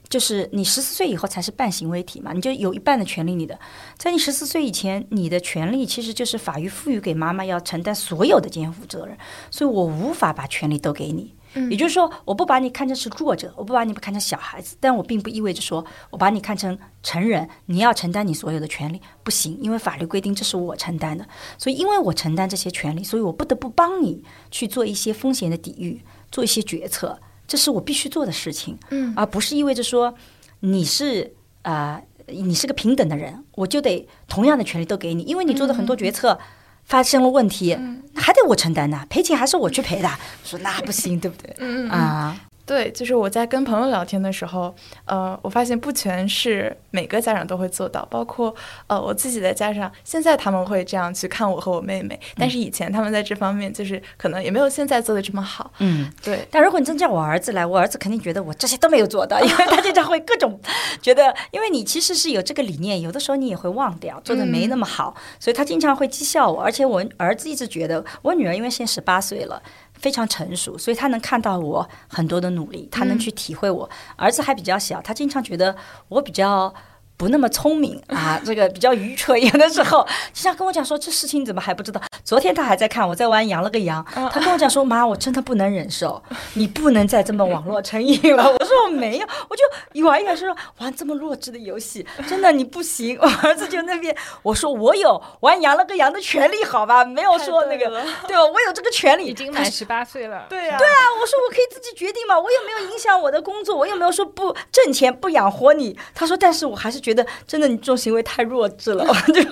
[0.08, 3.34] 就是你十四岁以后才是半行为体嘛，你就有一半的权利。
[3.34, 3.58] 你的
[3.96, 9.18] 在你十四岁以前，你的权利其实就是法律赋予给妈妈要承担所有的监护责任，
[9.50, 11.34] 所以我无法把权利都给你。
[11.70, 21.26] 也就是说，我不把你看成是弱者，我不把你看成小孩子，但我并不意味着说我把你看成成人，你要承担你所有的权利，不行，因为法律规定这是我承担的，
[21.58, 30.14] 所以因为我承担这些权利，所以我不得不帮你去做一些风险的抵御，做一些决策，这是我必须做的事情，嗯，而不是意味着说
[30.60, 36.38] 你是啊，你是个平等的人，我就得同样的权利都给你，因为你做的很多决策。
[36.84, 37.78] 发生了问题，
[38.14, 40.10] 还得我承担呢，赔钱还是我去赔的。
[40.44, 41.88] 说那不行，对不对？
[41.88, 42.36] 啊。
[42.64, 48.54] 对，就是我在跟朋友聊天的时候，呃，我发现不全是每个家长都会做到，包括
[48.86, 55.72] 呃我自己的家长，现在他们会这样去看我和我妹妹，但是以前他们在这方面就是可能也没有现在做的这么好。
[55.78, 56.46] 嗯，对。
[56.50, 60.60] 但如果你真叫我儿子来，我儿子肯定觉得我这些都没有做到，因为他经常会各种
[61.00, 66.62] 觉得，因为你其实是有这个理念，有的时候你也会忘掉，做的没那么好，所以他经常会讥笑我。
[66.62, 69.60] 而且我儿子一直觉得，我女儿因为现在十八岁了。
[70.02, 73.88] 非常成熟，所以他能看到我很多的努力，他能去体会我。
[74.16, 75.74] 儿子还比较小，他经常觉得
[76.08, 76.74] 我比较。
[77.22, 79.40] 不那么聪明啊， 这个比较愚蠢。
[79.40, 82.00] 有的时候经常跟我讲说，这事情怎么还不知道？
[82.24, 86.20] 昨天他还在看我在玩羊了个羊，他跟我讲说，妈，我真的不能忍受，
[86.54, 88.42] 你不能再这么网络成瘾了。
[88.50, 89.62] 我说我没有， 我就
[90.04, 93.16] 玩一玩，说玩这么弱智的游戏，真的你不行。
[93.20, 97.04] 我儿子就那边，我说我有玩羊了个羊的权利，好吧？
[97.04, 97.88] 没有说那个，
[98.26, 98.44] 对吧？
[98.44, 99.26] 我有这个权利。
[99.26, 100.98] 已经满十八岁了，对啊，对啊。
[101.20, 105.96] 我说我可以自己决定嘛，我又没有影响我的工作，我又没有说不挣钱不养活你。
[106.12, 107.11] 他说，但是我还是觉得。
[107.12, 109.42] 觉得真的，你这种行为太弱智了， 就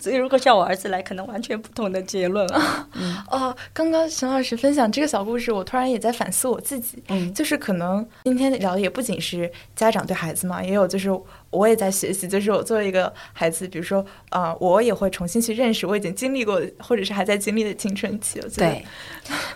[0.00, 2.88] 所以如果叫我儿子来，可能完全不同的结论啊。
[3.30, 11.08] 哦，刚刚沈老师分享这个小故事，我突然也在反思我自己，嗯，就是可能今天聊的也不仅是家长对孩子嘛，也有就是。
[11.50, 18.40] 我也在学习，就是我作为一个孩子，比如说，呃，我也会重新去认识我已经经历过，或者是还在经历的青春期。
[18.56, 18.84] 对，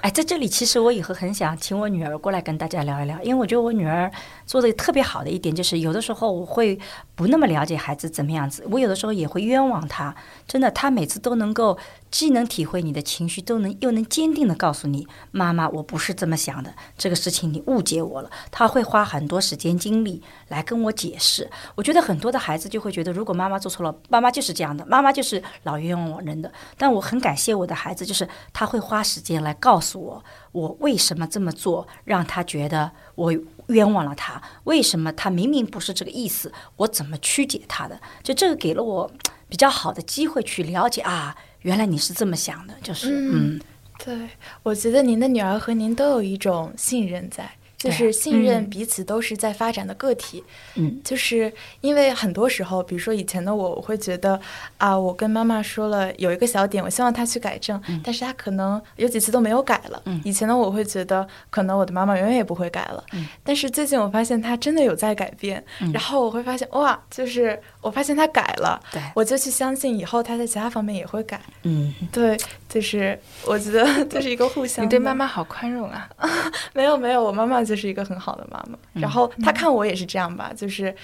[0.01, 4.11] 哎，在这里，其实我以后很想请我女儿过来跟大家聊一聊，因为我觉得我女儿
[4.47, 6.79] 做的特别好的一点，就是有的时候我会
[7.15, 10.15] 不那么了解孩子怎么样子，我有的时候也会冤枉她。
[10.47, 11.79] 真的，她每次都能够。
[12.13, 18.31] 既能体会你的情绪，都能又能坚定的告诉你，妈妈，我不是这么想的，这个事情你误解我了。
[18.51, 21.51] 他会花很多时间精力来跟我解释。
[21.75, 26.53] 我觉得很多的孩子就会觉得，如果妈妈做错了，妈妈就是这样的，妈妈就是老冤枉我人的。
[26.77, 30.23] 但我很感谢我的孩子，就是他会花时间来告诉我，
[30.53, 33.33] 我为什么这么做，让他觉得我
[33.69, 37.99] 冤枉了他，为什么他明明不是这个意思，我怎么曲解他的？
[38.23, 39.11] 就这个给了我
[39.49, 41.35] 比较好的机会去了解啊。
[41.63, 43.61] 原来你是这么想的，就是嗯，
[44.05, 44.15] 对，
[44.63, 50.43] 我觉得您的女儿和您都有一种信任在，就是信任彼此都是在发展的个体。
[50.75, 54.41] 嗯，就是因为很多时候，比如说以前的我，我会觉得
[54.79, 60.01] 啊，我跟妈妈说了有一个小点，我希望她去改正，但是她可能有几次都没有改了。
[60.07, 63.05] 嗯，以前的我会觉得可能我的妈妈永远也不会改了。
[63.13, 71.39] 嗯，但是最近我发现她真的有在改变，然后我会发现哇，就是我发现他改了，对，我就去相信以后他在其他方面也会改。
[71.65, 74.85] 嗯，对，就是我觉得这是一个互相。
[74.85, 76.09] 你对妈妈好宽容啊！
[76.73, 80.95] 没有没有，我妈妈就是一个很好的妈妈，然后她看我也是这样吧，就是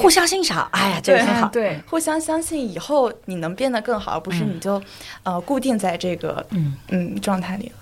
[0.00, 0.68] 互相欣赏。
[0.72, 4.80] 哎呀，这个很好，对，互相相信，以后你能变得更好，而不是你就
[5.24, 7.74] 呃固定在这个嗯嗯状态里了。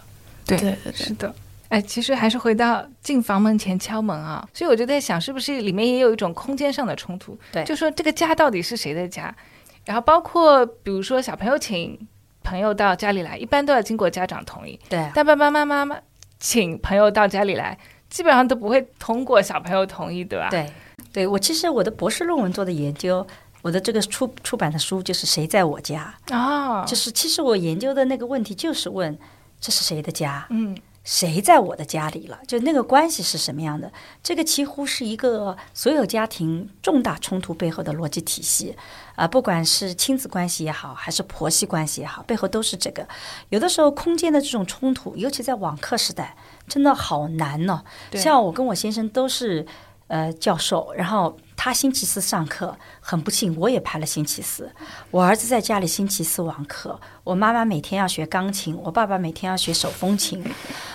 [0.47, 1.35] 对对对，是的。
[1.69, 7.39] 哎，其实还是回到进房门前敲门啊，所以我就在想，是不是里面也有一种空间上的冲突？
[7.53, 9.35] 对，就说这个家到底是谁的家？
[9.85, 11.99] 然后包括比如说小朋友请
[12.43, 14.81] 朋友到家里来，一般都要经过家长同意。
[14.89, 15.99] 对，但爸爸妈妈妈
[16.39, 17.79] 请朋友到家里来，
[18.09, 20.49] 基本上都不会通过小朋友同意，对吧？
[20.51, 20.73] 对，
[21.13, 23.27] 对我其实我的博士论文做的研究，
[23.61, 29.19] 我的这个出出版的书就是谁在我家啊，就是其实我研究的那个问题就是问
[29.61, 30.47] 这是谁的家？
[30.49, 30.75] 嗯。
[31.09, 32.39] 谁在我的家里了？
[32.47, 33.91] 就那个关系是什么样的？
[34.23, 38.77] 这个几乎是一个所有家庭重大冲突背后的逻辑体系
[39.17, 39.27] 啊！
[39.27, 43.09] 不管是亲子关系也好，还是婆媳关系也好，背后都是这个。
[43.49, 46.37] 有的时候空间的这种冲突，尤其在网课时代，
[46.69, 47.83] 真的好难呢。
[48.13, 49.67] 像我跟我先生都是
[50.09, 51.39] 呃教授，然后。
[51.59, 54.71] 他星期四上课，很不幸，我也排了星期四。
[55.11, 60.43] 我儿子在家里星期四网课，我妈妈每天要学钢琴，我爸爸每天要学手风琴。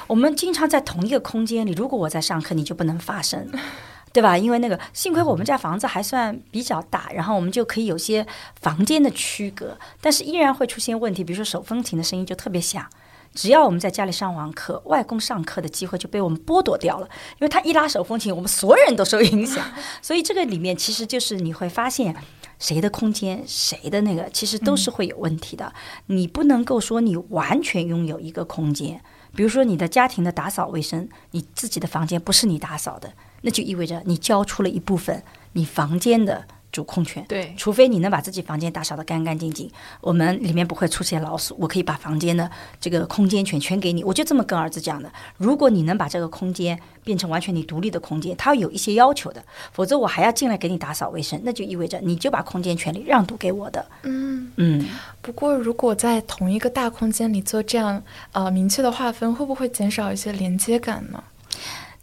[0.07, 3.51] 我们经常在同一个空间里，如果我在上课，你就不能发声，
[4.13, 4.37] 对吧？
[4.37, 8.25] 因为那个，幸亏我们家房子还算比较大，然后我们就可以有些
[8.61, 12.87] 房间的区隔，但是依然会出现问题，比如说手风琴的声音就特别响。
[13.33, 19.65] 只要我们在家里上网课，外公上课的机会就被我们剥夺掉了，因为他一拉手风琴，我们所有人都受影响。
[20.01, 22.15] 所以这个里面其实就是你会发现，
[22.59, 25.73] 谁的空间，谁的那个，其实都是会有问题的。
[26.07, 29.01] 你不能够说你完全拥有一个空间，
[29.35, 36.45] 比如说你的家庭的打扫卫生，你自己的房间不是你打扫的，那就意味着你交出了一部分你房间的。
[36.73, 42.49] 主控权，对，除非你能把自己房间打扫得干干净净，我们里面不会出现老鼠，我可以把房间的
[42.81, 44.03] 这个空间权全给你。
[44.03, 45.09] 我就这么跟儿子讲的。
[45.37, 53.85] 如果你能把这个空间变成完全你独立的空间，他有一些要求的，否则我还要进来给你打扫卫生，那就意味着你就把空间权利让渡给我的。
[54.01, 54.87] 嗯嗯。
[55.21, 61.23] 不过，如果在同一个大空间里做这样呃明确的划分，会不会减少一些连接感呢？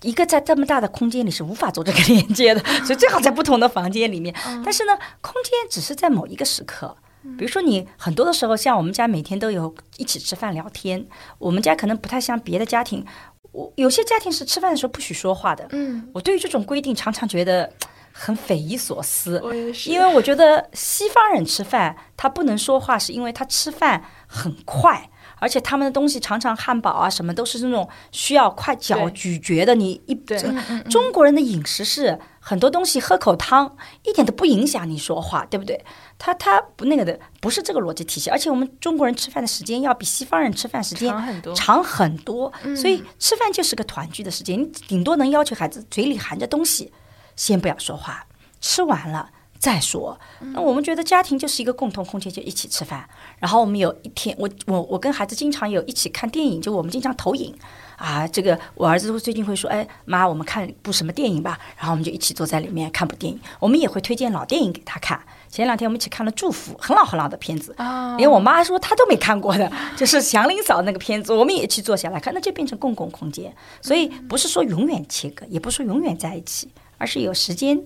[0.03, 4.35] 一个在这么大的空间里是无法做这个连接的， 所以最好在不同的房间里面。
[4.65, 6.97] 但是呢，空间只是在某一个时刻，
[7.37, 11.07] 比如说你很多的时候，像我们家每天都有一起吃饭聊天。
[11.39, 13.05] 我们家可能不太像别的家庭，
[13.53, 15.67] 我有些家庭是吃饭的时候不许说话的。
[15.73, 17.71] 嗯，我对于这种规定常常觉得
[18.11, 19.43] 很匪夷所思。
[19.85, 25.10] 因为我觉得西方人吃饭他不能说话，是因为他吃饭很快。
[25.41, 29.75] 而且他们的东西常常汉堡啊什么都是那种需要快嚼咀嚼的。
[29.75, 30.15] 你一
[30.89, 35.85] 中国人的饮食是很多东西喝口汤一点都不影响你说话，对不对？
[36.19, 38.31] 他他不那个的，不是这个逻辑体系。
[38.31, 42.53] 而且我们中国人吃饭的时间要比西方人吃饭时间长很多，长很多。
[42.77, 46.93] 所以吃饭就是个团聚的时间，你顶多能要求孩子嘴里含着东西，
[47.35, 48.27] 先不要说话，
[48.61, 49.31] 吃完了。
[49.61, 50.19] 再说，
[50.55, 53.07] 那我们觉得家庭就是一个共同空间，就一起吃饭。
[53.39, 57.55] 然后我们有一天，我我我跟孩子经常有一起看电影，就我们经常投影
[57.97, 58.27] 啊。
[58.27, 63.39] 这个我儿子最近会说：“哎，妈，我们看部什么电影吧。”然后我们就一起坐在里面看部电影。
[63.59, 65.21] 我们也会推荐老电影给他看。
[65.51, 67.77] 前两天我们一起看了《祝福》，很老很老的片子，
[68.17, 73.55] 连我妈说她都没看过的， 就是祥林嫂那个片子，我们也去坐下来看，那就变成公共空间。
[73.83, 77.85] 所以不是说永远切割，也不是说永远在一起，而是有时间。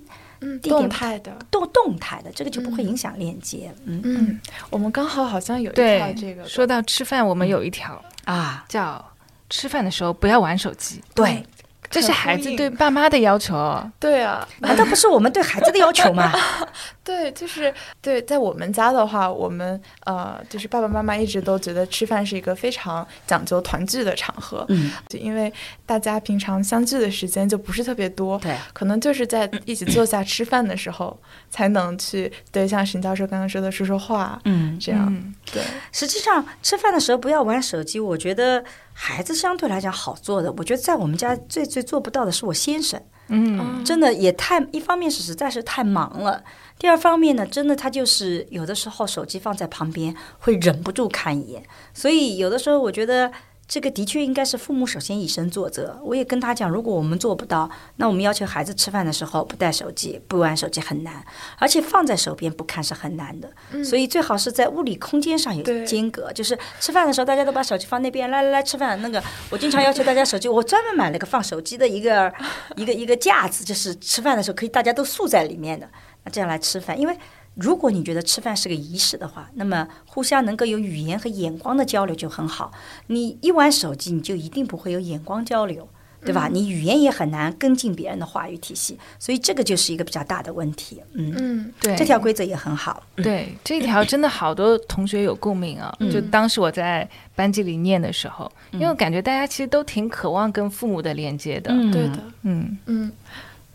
[0.63, 3.73] 动态的，动动态的，这个就不会影响链接。
[3.85, 6.47] 嗯嗯，我们刚好好像有一条这个。
[6.49, 9.05] 说到吃饭，我们有一条啊，叫
[9.51, 11.03] 吃饭的时候不要玩手机。
[11.15, 11.45] 对。
[11.91, 13.55] 这是孩子对爸妈的要求，
[14.01, 16.33] 对啊，难道不是我们对孩子的要求吗？
[17.05, 25.53] 对，就是对，在我们家的话，我们呃，就是爸爸妈妈一直都觉得吃饭是一个非常讲究团聚的场合，嗯，就因为
[25.85, 31.17] 大家平常相聚的时间就不是特别多，对，可能就是在一起坐下吃饭的时候
[31.51, 35.63] 才能去对像沈教授刚刚说的说说话，嗯，这样，对。
[35.93, 38.65] 实际上吃饭的时候不要玩手机，我觉得。
[38.97, 46.45] 孩子相对来讲好做的，我觉得在我们家最最做不到的是我先生，嗯，真的也太一方面是实在是太忙了，
[46.79, 53.33] 第二方面呢，真的他就是有的时候手机放在旁边会忍不住看一眼，所以有的时候我觉得
[53.67, 55.99] 这个的确应该是父母首先以身作则。
[56.03, 61.25] 我也跟他讲，如果我们做不到，那我们要求孩子吃饭的时候不带手机、不玩手机很难，
[61.59, 63.51] 而且放在手边不看是很难的。
[63.83, 69.01] 所以最好是在物理空间上有间隔，就是吃饭的时候大家都把手机放那边，来来来吃饭。
[69.01, 72.33] 那个我经常要求大家手机，我专门买了个放手机的一个
[72.77, 75.89] 一个一个架子，就是吃饭的时候可以大家都竖在里面的，
[76.25, 77.17] 那这样来吃饭，因为。
[77.55, 82.73] 如果你觉得吃饭是个仪式的话，那么互相能够有语言和眼光的交流就很好。
[83.07, 85.89] 你一玩手机，你就一定不会有眼光交流，
[86.25, 86.49] 对吧？
[86.51, 91.01] 你语言也很难跟进别人的话语体系，所以这个就是一个比较大的问题。
[91.13, 93.01] 嗯嗯，对，这条规则也很好。
[93.17, 95.97] 对，这条真的好多同学有共鸣啊！
[96.13, 101.71] 就当时我在班级里念的时候，因为我感觉大家其实都挺渴望跟父母的连接的。
[101.93, 103.13] 对的，嗯嗯，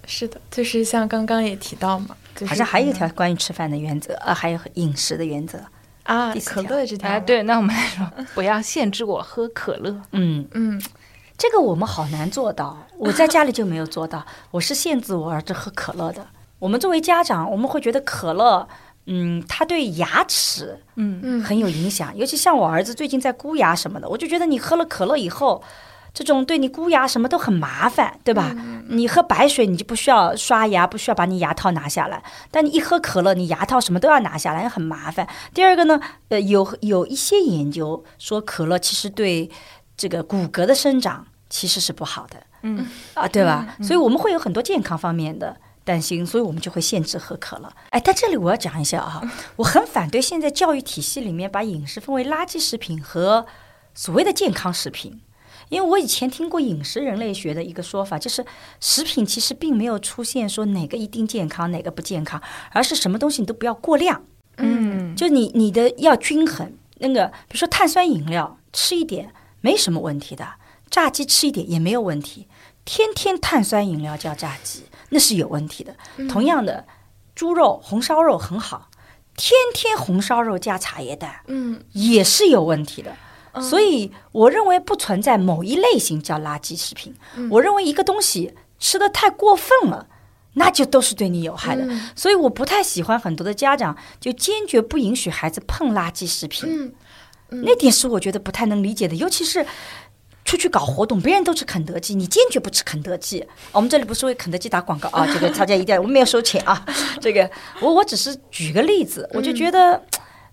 [0.06, 2.18] 是的，就是像刚刚也提到嘛。
[2.46, 5.60] 好像还有一条关于吃饭的原则，呃，还有饮食的原则
[6.04, 6.34] 啊。
[6.46, 10.02] 可乐这条，对，那我们来说，不要限制我喝可乐。
[10.12, 10.82] 嗯嗯，
[11.38, 14.26] 这个我们好难做到，我在家里就没有做到。
[14.52, 16.26] 我是限制我儿子喝可乐的。
[16.60, 18.68] 我们作为家长，我们会觉得可乐，
[19.06, 22.16] 嗯，它对牙齿，嗯嗯，很有影响。
[22.18, 25.64] 尤其像我儿子最近在箍牙什么的，我就觉得你喝了可乐以后。
[26.14, 28.56] 这种对你箍牙什么都很麻烦，对吧？
[28.90, 32.24] 你喝白水，你就不需要刷牙，不需要把你牙套拿下来。
[32.50, 35.28] 但你一喝可乐，你牙套什么都要拿下来，很麻烦。
[35.54, 36.00] 第二个呢，
[36.30, 39.50] 呃，有有一些研究说可乐其实对
[39.96, 43.76] 这个骨骼的生长其实是不好的，嗯啊，对吧？
[43.84, 47.72] 所以我们会有很多健康方面的担心，所以我们就会限制喝可乐。
[47.92, 49.22] 哎，在这里我要讲一下啊，
[49.58, 53.46] 我很反对现在教育体系里面把饮食分为垃圾食品和
[53.94, 55.22] 所谓的健康食品。
[55.70, 58.46] 因为我以前听过饮食人类学的一个说法，就是
[58.80, 62.42] 食品其实并没有出现说哪个一定健康，哪个不健康，
[62.72, 64.24] 而是什么东西你都不要过量。
[64.58, 66.74] 嗯，就你你的要均衡。
[67.02, 70.56] 那个比如说碳酸饮料吃一点没什么问题的，
[70.90, 72.48] 炸鸡吃一点也没有问题。
[72.84, 75.96] 天天碳酸饮料叫炸鸡，那是有问题的。
[76.28, 76.86] 同样的，
[77.36, 78.90] 猪肉红烧肉很好，
[79.38, 83.16] 天天红烧肉加茶叶蛋，嗯，也是有问题的。
[83.56, 87.16] 所以，我认为不存在某一类型叫垃圾食品。
[87.50, 90.08] 我认为一个东西吃的太过分了，
[90.54, 91.88] 那就都是对你有害的。
[92.16, 96.94] 所以，我不太喜欢很多的家长就坚决不允许孩子碰垃圾食品。
[97.50, 99.16] 那点是我觉得不太能理解的。
[99.16, 99.66] 尤其是
[100.46, 103.44] 出去搞活动，别人都吃肯德基，你坚决不吃肯德基。
[103.72, 106.86] 我们这里不是为肯德基打广告啊， 这个大家一定要，我们没有收钱啊。
[107.20, 107.50] 这个，
[107.82, 110.00] 我我只是举个例子，我就觉得。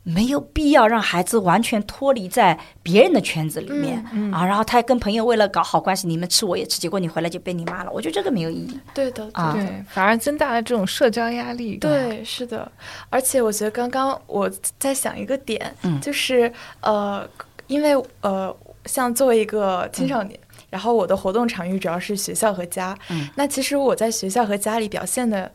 [0.09, 3.99] 没有必要让孩子完全脱离在别人的圈子里面
[4.33, 8.79] 啊，然后他跟朋友为了搞好关系，你们吃我也吃，结果你回来就被你骂了，我觉得这个没有意义。
[8.95, 11.77] 对的，对，反而增大了这种社交压力。
[11.79, 12.71] 对，是的，
[13.11, 14.49] 而且我觉得刚刚我
[14.79, 16.53] 在想一个点，就是
[16.83, 17.29] 呃，
[17.67, 20.39] 因为呃，像作为一个青少年，
[20.71, 25.51] 然后我的活动场域主要是学校和家，嗯那其实我在学校和家里表现的。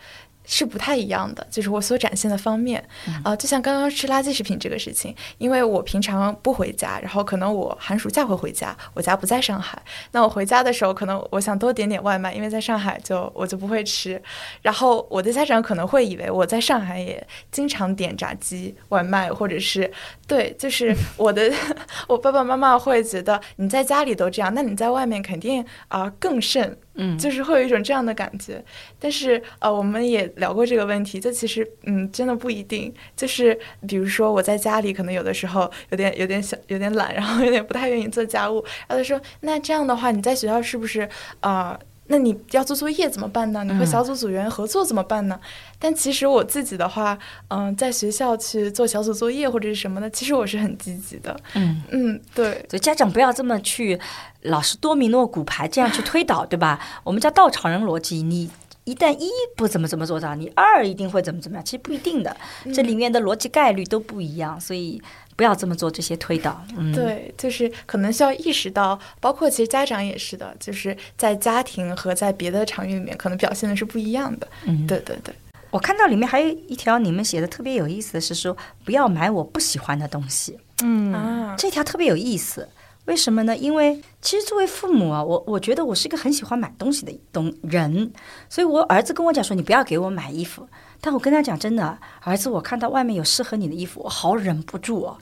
[0.54, 2.84] 是不太一样的，就是我所展现的方面，
[3.24, 9.82] 啊，就像刚刚吃垃圾食品这个事情，因为我平常不回家，然后可能我寒暑假会回家，我家不在上海，
[10.12, 14.22] 那我回家的时候，可能我想多点点外卖，因为在上海就我就不会吃，
[14.62, 19.90] 然后我的家长可能会以为我在上海也经常点炸鸡外卖，或者是
[20.28, 21.50] 对，就是 我的
[22.10, 26.78] 我爸爸妈妈会觉得你在家里都这样，那你在外面肯定啊更甚。
[26.96, 28.64] 嗯，就是会有一种这样的感觉，
[29.00, 32.94] 但是呃，我们也聊过这个问题，就其实嗯，真的不一定。
[33.16, 38.64] 就是比如说我在家里，可能有的时候有点有点小有点懒，然后有点不太愿意做家务。
[38.88, 41.08] 然后他说，那这样的话，你在学校是不是
[41.40, 41.80] 啊？
[42.12, 43.64] 那你要做作业怎么办呢？
[43.64, 45.40] 你和小组组员合作怎么办呢？
[45.80, 51.40] 但其实我自己的话，嗯，在学校去做小组作业或者是什么的，其实我是很积极的。
[51.56, 52.66] 嗯嗯，对。
[52.70, 53.98] 所以家长不要这么去，
[54.42, 56.78] 老是多米诺骨牌这样去推导，对吧？
[57.06, 58.50] 我们叫稻草人逻辑，你
[58.84, 61.64] 一旦一不怎么怎么做到，你二一定会怎么怎么样？
[61.64, 62.36] 其实不一定的，
[62.76, 65.02] 这里面的逻辑概率都不一样，所以。
[65.42, 66.64] 不要这么做这些推导，
[66.94, 74.48] 对，就是可能需要意识到，包括其实家长也是的，就是在家庭和在别的场域里面，可能表现的是不一样的。
[74.66, 75.34] 嗯，对对对。
[75.72, 80.60] 我看到里面还有一条你们写的特别有意思的是说，不要买我不喜欢的东西。
[80.84, 82.70] 嗯啊，这条特别有意思，
[83.06, 83.58] 为什么呢？
[83.58, 88.14] 因为其实作为父母啊，我我觉得我是一个很喜欢买东西的东人，
[88.48, 90.68] 所以我儿子跟我讲说，你不要给我买衣服。
[91.04, 95.18] 但我跟他讲，真的，儿子，我看到外面有适合你的衣服，我好忍不住哦，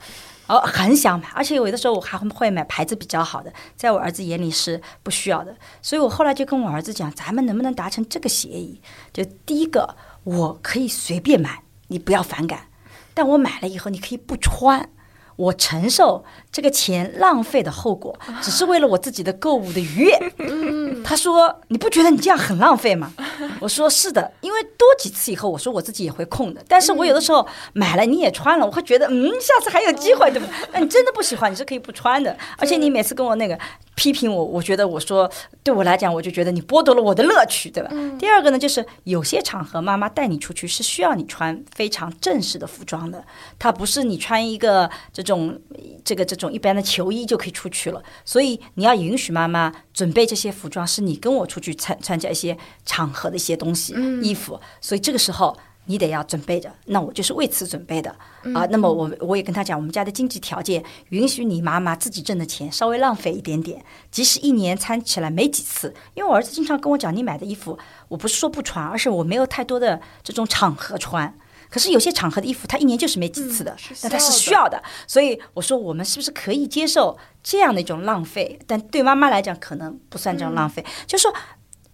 [0.47, 8.81] 哦，很想买，而且有的时候我还会买牌子比较好的，在我儿子眼里是不需要的，所以我后来就跟我儿子讲，咱们能不能达成这个协议？
[9.13, 12.67] 就第一个，我可以随便买，你不要反感，
[13.13, 14.89] 但我买了以后你可以不穿。
[15.39, 16.21] 我承受
[16.51, 20.19] 这个钱浪费的后果，只是为了我自己的购物的愉悦。
[21.01, 23.13] 他说：“你不觉得你这样很浪费吗？”
[23.61, 26.61] 我说：“是的，因为多几次以后，我说我自己也会空的。
[26.67, 30.49] 但是我有的时候买了你也穿了，我会觉得嗯，下次还有机会，对吧？
[30.73, 32.35] 那你真的不喜欢，你是可以不穿的。
[32.57, 33.57] 而且你每次跟我那个
[33.95, 35.29] 批评我，我觉得我说
[35.63, 37.89] 对我来讲，我就觉得你剥夺了我的乐趣，对吧？
[38.19, 43.23] 第二个呢，就是有些场合妈妈带你出去是需要你穿非常正式的服装的，
[43.57, 45.28] 它不是你穿一个这种
[46.03, 48.03] 这个这种一般的球衣就可以出去了。
[48.23, 54.59] 所以你要允许妈妈准备这些服装，是你跟我出去参参加一些场合的一些东西衣服。
[54.79, 55.55] 所以这个时候。
[55.85, 58.11] 你得要准备着，那我就是为此准备的
[58.53, 58.63] 啊。
[58.69, 65.91] 那么我我也跟他讲，我们家的经济条件允许你妈妈自己挣的钱稍微浪费一点点，即使一年穿起来没几次。
[66.13, 67.75] 因为我儿子经常跟我讲，你买的衣服，
[68.07, 71.33] 我不是说不穿，而是我没有太多的这种场合穿。
[71.69, 74.81] 可是有些场合的衣服，他一年就是没几次的，但他是需要的。
[75.05, 78.59] 所以我说，我们是不是可以接受这样的一种浪费？
[78.65, 80.83] 但对妈妈来讲，可能不算这种浪费。
[81.05, 81.33] 就是说，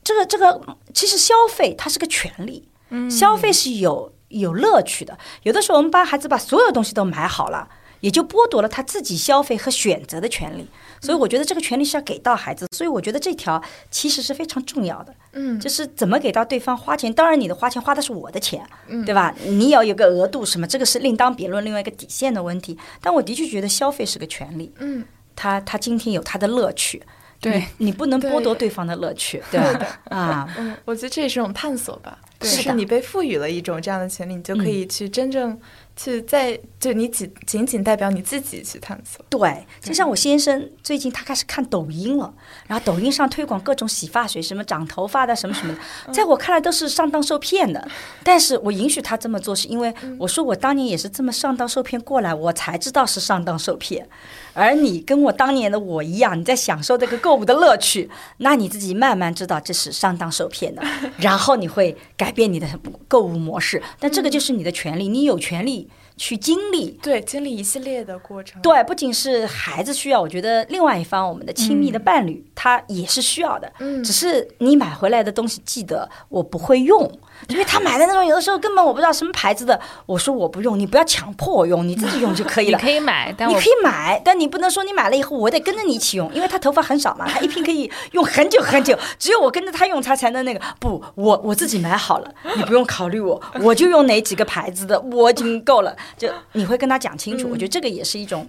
[0.03, 0.61] 这个这个，
[0.93, 2.67] 其实消费它是个权利。
[3.09, 7.67] 消费是有有乐趣的，有的时候我们帮孩子把所有东西都买好了，
[7.99, 10.69] 也就剥夺了他自己消费和选择的权利。
[11.01, 12.67] 所以我觉得这个权利是要给到孩子。
[12.71, 15.13] 所以我觉得这条其实是非常重要的。
[15.33, 17.13] 嗯，就是怎么给到对方花钱。
[17.13, 18.65] 当然，你的花钱花的是我的钱，
[19.05, 19.33] 对吧？
[19.45, 22.77] 你要有个额度什么，这个是另当别论，另外一个底线的问题。
[23.01, 24.71] 但我的确觉得消费是个权利。
[24.79, 27.01] 嗯，他他今天有他的乐趣。
[27.41, 30.55] 对你不能剥夺对方的乐趣， 对吧啊。
[30.57, 32.17] 嗯，我觉得这也是一种探索吧。
[32.41, 35.59] 是你被赋予了一种这样的权利，你就可以去真正
[35.95, 39.25] 去在就你仅仅仅代表你自己去探索。
[39.29, 42.33] 对，就像我先生最近他开始看抖音了，
[42.67, 47.87] 然后抖音上推广各种洗发水，什么长头发的什么什么的，在我看来都是上当受骗的。
[48.23, 54.07] 但是我允许他这么做，是因为我说我当年也是这么上当受骗过来，我才知道是上当受骗。
[54.55, 60.81] 而你跟我当年的我一样，你在享受这个购物的乐趣， 那你自己慢慢知道这是上当受骗的，
[61.19, 62.67] 然后你会改变你的
[63.07, 63.83] 购物模式。
[63.99, 65.87] 但这个就是你的权利，你有权利
[66.17, 68.61] 去经历，对，经历一系列的过程。
[68.61, 73.71] 对，不仅是孩子需要，我觉得另外一方，我们的亲密的伴侣，他也是需要的。
[73.79, 77.11] 嗯，只是你买回来的东西，记得我不会用。
[77.49, 79.79] 因为他买的那种，有的时候根本我不知道什么牌子的。
[80.05, 82.77] 我说我不用，你不要强迫我用，你自己用就可以 了。
[82.77, 90.61] 你可以买，但你可以买，但你不能说你买了以后我得跟着你一起用，因为他头发很少嘛，他一瓶可以用很久很久，只有我跟着他用，他才能那个。
[90.79, 95.95] 不，我我自己买好了，你不用考虑我，我就用哪几个牌子的，我已经够了。
[96.17, 98.47] 就你会跟他讲清楚，我觉得这个也是一种。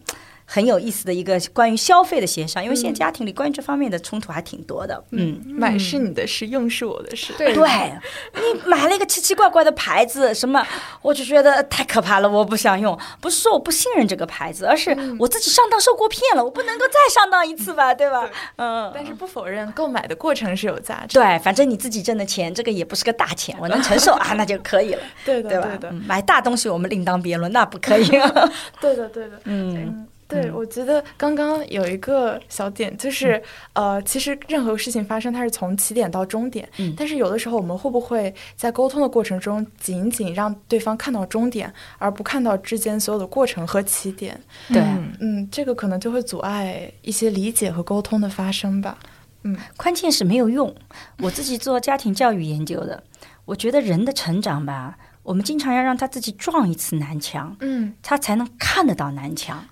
[0.49, 5.05] 很有意思的一个关于消费的协商，因为现在家庭里关于这方面的冲突还挺多的。
[5.11, 7.32] 嗯，买是你的事，用是我的事。
[7.36, 10.64] 对，你买了一个奇奇怪怪的牌子，什么，
[11.03, 12.97] 我就觉得太可怕了，我不想用。
[13.20, 18.30] 不是说我不信任这个牌子，而是我自己上当受过骗了，我不能够再上当一次吧， 对吧？
[18.57, 18.92] 嗯。
[18.94, 21.18] 但是不否认购买的过程是有价值。
[21.18, 25.03] 对，反正你自己挣的钱，这个也不是个大钱，我能承受 啊，那就可以了。
[25.24, 25.90] 对的，对吧？
[26.07, 28.07] 买大东西我们另当别论，那不可以。
[28.80, 30.07] 对的，对的，嗯。
[30.28, 33.40] 对，我觉得刚刚有一个小点，就是
[33.74, 36.68] 呃，其实任何事情发生，它是从起点到终点。
[36.78, 36.92] 嗯。
[36.96, 44.40] 但是有的时候，我们会不会在沟通的过程中，仅仅让对方看到终点，而不看到之间所有的过程和起点？
[44.68, 44.82] 对，
[45.20, 48.98] 嗯，这个可能就会阻碍一些理解和沟通的发生吧。
[49.44, 50.74] 嗯，关键是没有用。
[51.20, 53.00] 我自己做家庭教育研究的，
[53.44, 59.64] 我觉得人的成长吧，我们经常要让他自己撞一次南墙，嗯，他才能看得到南墙。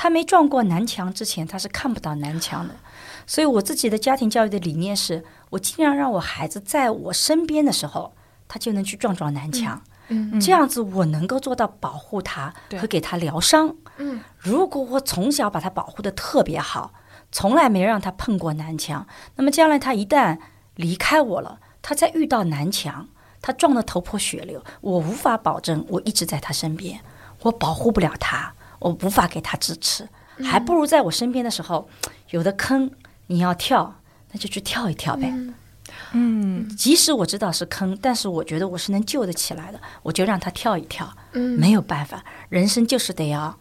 [0.00, 2.76] 他没撞过南墙之前，他是看不到南墙的。
[3.26, 8.14] 所以我自己的家庭教育的理念是，我尽量让我孩子在我身边的时候，
[8.46, 9.82] 他就能去撞撞南墙。
[10.06, 13.74] 嗯，这样子我能够做到保护他和给他疗伤。
[13.96, 16.92] 嗯，如果我从小把他保护的特别好，
[17.32, 20.38] 从来没让他碰过南墙，那么将来他一旦
[20.76, 23.08] 离开我了，他再遇到南墙，
[23.42, 27.00] 他撞得头破血流，我无法保证我一直在他身边，
[27.42, 28.54] 我保护不了他。
[28.78, 30.08] 我无法给他支持，
[30.42, 31.88] 还不如在我身边的时候，
[32.30, 32.90] 有的坑
[33.26, 34.00] 你要跳，
[34.32, 35.32] 那就去跳一跳呗。
[36.12, 41.10] 嗯，即使我知道是坑，但是我觉得我是能救得起来的，我就让他跳一跳。
[41.32, 43.58] 嗯，没有办法，人生就是得要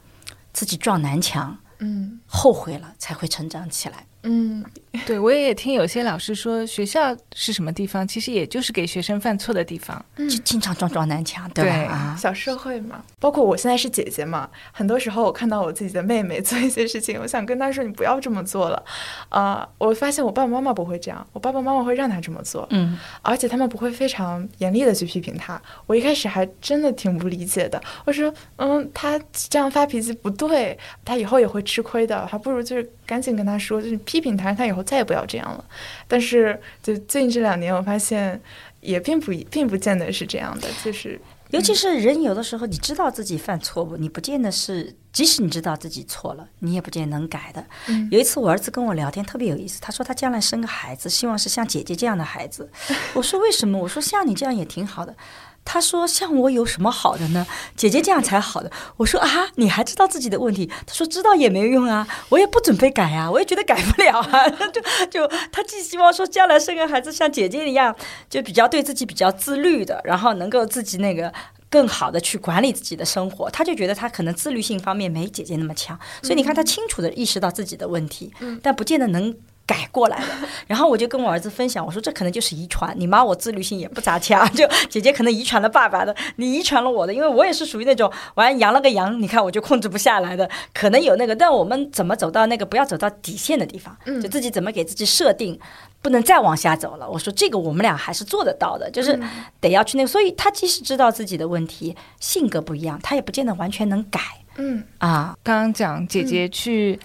[0.53, 1.57] 自己撞南墙。
[1.79, 4.05] 嗯，后悔了才会成长起来。
[4.29, 4.63] 嗯，
[5.05, 12.15] 对，我也听有些老师说，学校是什么地方，其实也就是给学生犯错的地方，就经常撞撞南墙，对吧？
[12.19, 18.83] 小社会嘛，包括我现在是姐姐嘛，很多时候我看到我自己的妹妹 做一些事情，我想跟她说你不要这么做了，
[19.29, 25.61] 啊，我发现我爸爸妈妈不会这样，我爸爸妈妈会让她这么做，嗯，而且他们不会非常严厉的去批评她。
[25.85, 35.63] 我一开始还真的挺不理解的，我说，嗯，她这样发脾气不对，她以后也会吃亏的，还不如就是赶紧跟她说，就是批评他，他以后再也不要这样了。
[36.07, 38.41] 但是就最近这两年，我发现
[38.81, 41.19] 也并不并不见得是这样的，就是
[41.51, 47.65] 尤其是人有的时候，你知道自己犯错误，你不见得是，即使你知道自己错了，你也不见得能改的。
[48.11, 52.69] 有一次我儿子跟我聊天特别有意思，他说他将来生个孩子，希望是像姐姐这样的孩子。
[53.13, 53.79] 我说为什么？
[53.79, 55.15] 我说像你这样也挺好的。
[55.69, 57.45] 他说：“像我有什么好的呢？
[57.75, 64.47] 姐姐这样才好的。”我说：“啊，你还知道自己的问题？”他说：“知道也没用啊，我也不准备改啊，我也觉得改不了啊。
[64.71, 64.81] ”就
[65.27, 67.93] 就他既希望说将来生个孩子像姐姐一样，
[68.29, 71.33] 就比较对自己比较自律的，然后能够自己那个
[71.69, 73.49] 更好的去管理自己的生活。
[73.49, 78.31] 他就觉得他可能自律性方面没姐姐那么强，所以你看他清楚的意识到自己的问题，
[78.63, 79.35] 但不见得能。
[79.67, 80.25] 改过来的，
[80.65, 95.59] 然后我就跟我儿子分享，我说这可能就是遗传，你妈我自律性也不咋强， 就姐姐可能遗传了爸爸的，你遗传了我的，因为我也是属于那种完羊了个羊，你看我就控制不下来的，可能有那个，但我们怎么走到那个不要走到底线的地方，就自己怎么给自己设定，
[96.01, 97.09] 不能再往下走了。
[97.09, 99.19] 我说这个我们俩还是做得到的，就是
[99.59, 104.21] 得要去那个，所以他即使知道自己的问题，性格不一样，他也不见得完全能改。
[104.57, 106.99] 嗯啊，刚刚讲姐姐去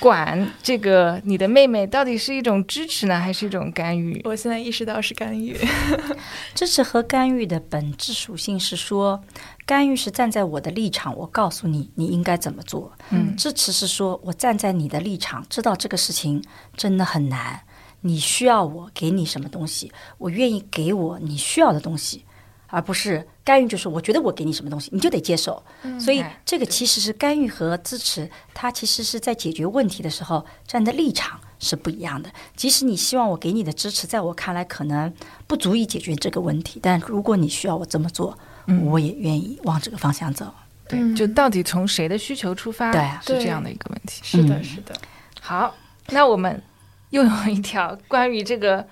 [0.00, 4.20] 管这个，你的妹妹到底是一种支持呢，还是一种干预？
[4.24, 5.56] 我现在意识到是干预。
[6.54, 9.22] 支持和干预的本质属性是说，
[9.64, 12.92] 干预是站在我的立场，我告诉你你应该怎么做。
[13.10, 16.42] 嗯，支持是说我站在你的立场，知道这个事情
[16.76, 17.60] 真的很难，
[18.00, 22.24] 你需要我给你什么东西，我愿意给我你需要的东西。
[22.68, 25.62] 而不是干预，就是我觉得我给你什么东西，你就得接受。
[25.98, 32.30] 所以这个其实是干预和支持，它其实是在解决问题的时候站的立场是不一样的。
[32.56, 35.12] 即使你希望我给你的支持，在我看来可能
[35.46, 38.36] 不足以解决这个问题，但如果你需要我这么做，
[38.84, 40.52] 我也愿意往这个方向走。
[40.88, 44.20] 对，就到底从谁的需求出发，对，是这样的一个问题。
[44.24, 44.94] 是的，是的。
[45.40, 45.74] 好，
[46.08, 46.62] 那我们
[47.10, 48.86] 又有一条关于这个。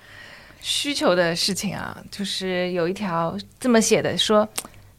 [0.67, 4.49] 需求的事情啊，就是有一条这么写的，说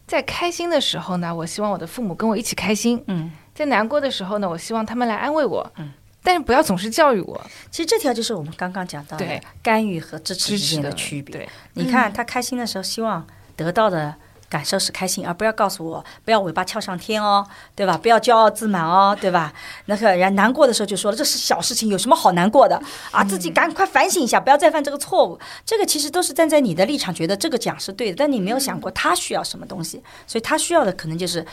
[0.06, 5.68] 在开心的时候呢，我希望我的父母跟我一起开心；嗯，在难过的时候呢，我希望他们来安慰我。
[5.78, 5.92] 嗯，
[6.22, 7.42] 但是不要总是教育我。
[7.72, 11.36] 其实这条就是我们刚刚讲到的干预和支持之间的区别。
[11.36, 14.14] 对，你看他开心的时候，希望得到的。
[14.50, 17.98] 感受是开心，而不要告诉我不要尾巴翘上天哦，对吧？
[17.98, 19.54] 不要骄傲自满哦，对吧？
[19.86, 22.80] 那个人难过的时候就说了，这是小事情，有什么好难过的
[23.12, 23.24] 啊？
[23.24, 25.40] 自己赶快反省一下，不要再犯这个错误。
[25.66, 31.46] 这个其实都是站在你的立场觉得这个讲是对的，但你没有想过他需要什么东西，所以他需要的可能就是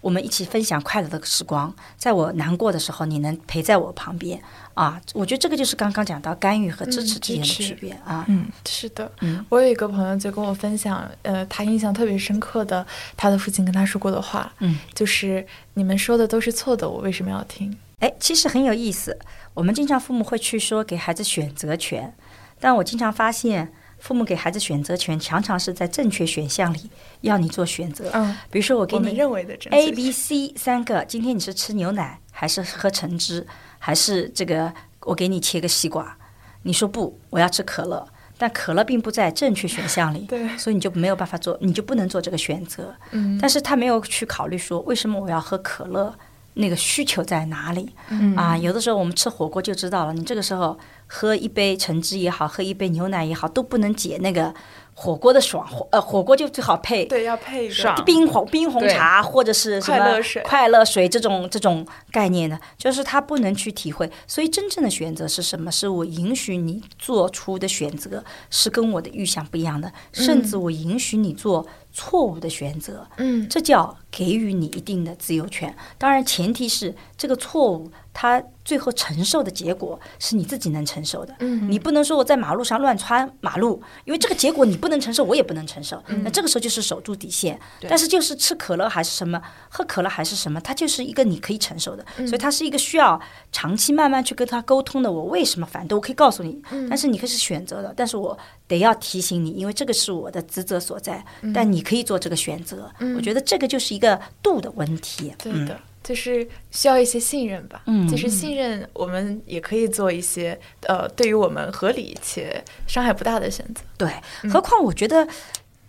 [0.00, 4.40] 我们一起分享快乐的时光，在我难过的时候，你能陪在我旁边。
[4.74, 8.24] 啊，我觉得这个就是刚刚讲到干预和支持之间的区别啊。
[8.28, 9.10] 嗯，是的。
[9.22, 12.86] 嗯，我有一个朋友就跟我分享，呃，他印象特别深刻的，
[13.16, 15.44] 他的父亲跟他说过的话，嗯，就是
[15.74, 17.76] 你们说的都是错的，我为什么要听？
[17.98, 19.18] 哎，其实很有意思。
[19.54, 22.14] 我们经常父母会去说给孩子选择权，
[22.60, 26.90] 但我经常发现，父母给孩子选择权常常是在正确选项里
[27.22, 28.10] 要你做选择。
[28.14, 33.46] 嗯，比如说我给你认为的 A、B、C 三个，今天你是吃牛奶还是喝橙汁？
[33.80, 34.72] 还是这个，
[35.02, 36.16] 我给你切个西瓜，
[36.62, 38.04] 你说不，我要吃可乐，
[38.36, 42.92] 但可乐并不在正确选项里，对，所以你就没有办法做，你就不能做这个选择。
[43.12, 46.12] 嗯，但是他没有去考虑说，为什么我要喝可乐，
[46.54, 47.94] 那个需求在哪里？
[48.08, 50.76] 嗯啊，有的时候我们吃火锅就知道了，你这个时候
[51.08, 54.54] 喝一杯橙汁也好，喝一杯牛奶也好，都不能解那个。
[55.00, 64.10] 火锅的爽火，呃，火锅就最好配对，要配爽冰红冰红茶或者是什么快乐水快乐水这种这种概念的，就是他不能去体会。
[64.26, 65.70] 所以真正的选择是什么？
[65.70, 71.64] 是我允许你做出的选择是跟我的预想不一样的，甚至我允许你做
[71.98, 73.04] 错误的选择。
[73.16, 75.74] 嗯，这叫给予你一定的自由权。
[75.98, 77.90] 当然，前提是这个错误。
[78.20, 87.56] 他最后承受的结果是你自己能承受的，嗯，你不能说我在马路上乱穿马路，因为这个结果你不能承受，我也不能承受，那这个时候就是守住底线。
[87.88, 93.20] 但是就是吃可乐还是什么，喝可乐还是什么，它就是一个你可以承受的，所以它是一个需要
[93.52, 95.12] 长期慢慢去跟他沟通的。
[95.12, 95.94] 我为什么反对？
[95.94, 98.36] 我可以告诉你，但是你可以是选择的，但是我
[98.66, 101.24] 得要提醒你，因为这个是我的职责所在。
[101.54, 105.32] 但你可以做这个选择，我觉得这个就是一个度的问题。
[105.38, 105.80] 对的。
[106.04, 107.82] 就是需要一些信任吧。
[107.86, 113.82] 嗯，就是信任，我们也可以做一些呃，对于我们合理且伤害不大的选择。
[113.96, 114.10] 对，
[114.50, 115.26] 何况我觉得。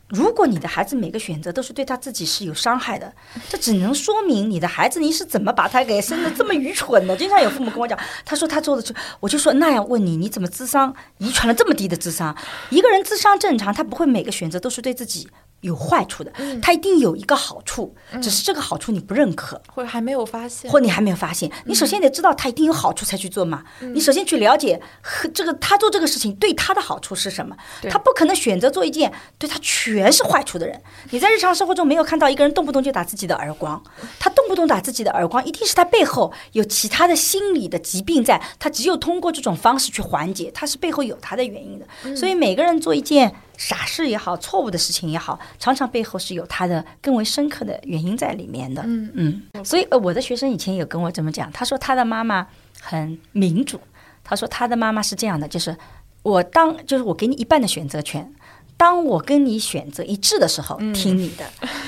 [0.09, 3.13] 如果你的孩子每个选择都是对他自己是有伤害的，
[3.47, 7.15] 这只能说明你的孩子你是怎么把他给生的这么愚蠢的？
[7.15, 7.95] 经常有父母跟我讲，
[8.25, 12.35] 他说他做的这，我就说那样问你，你怎么智商遗传了这么低的智商？
[12.71, 15.29] 一个人智商正常，他不会每个选择都是对自己。
[15.61, 16.31] 有坏处的，
[16.61, 21.51] 它一定有一个好处，只是这个好处你不认可，或者还没有发现，或你还没有发现。
[21.65, 23.63] 你首先得知道它一定有好处才去做嘛。
[23.93, 27.55] 你首先去了解和这个他做这个事情对他的好处是什么。
[27.89, 30.81] 他不可能选择做一件对他全是坏处的人。
[31.11, 33.81] 你在日常生活中没有看到一个人动不动就打自己的耳光，
[34.19, 42.15] 他动不动打自己的耳光，一定是他背后有其他的心理的疾病在，他只有通过这种方式去缓解，他是背后有他的原因的。
[42.15, 43.35] 所以每个人做一件。
[43.59, 48.81] 傻事也好，错误的事情也好，常常背后是有他的更为深刻的原因在里面的。
[48.85, 52.47] 嗯嗯，所以呃，我的学生以前有跟我这么讲，他说他的妈妈
[52.79, 53.77] 很民主，
[54.23, 55.75] 他说他的妈妈是这样的，就是
[56.23, 58.33] 我当就是我给你一半的选择权，
[58.77, 61.43] 当我跟你选择一致的时候听你的，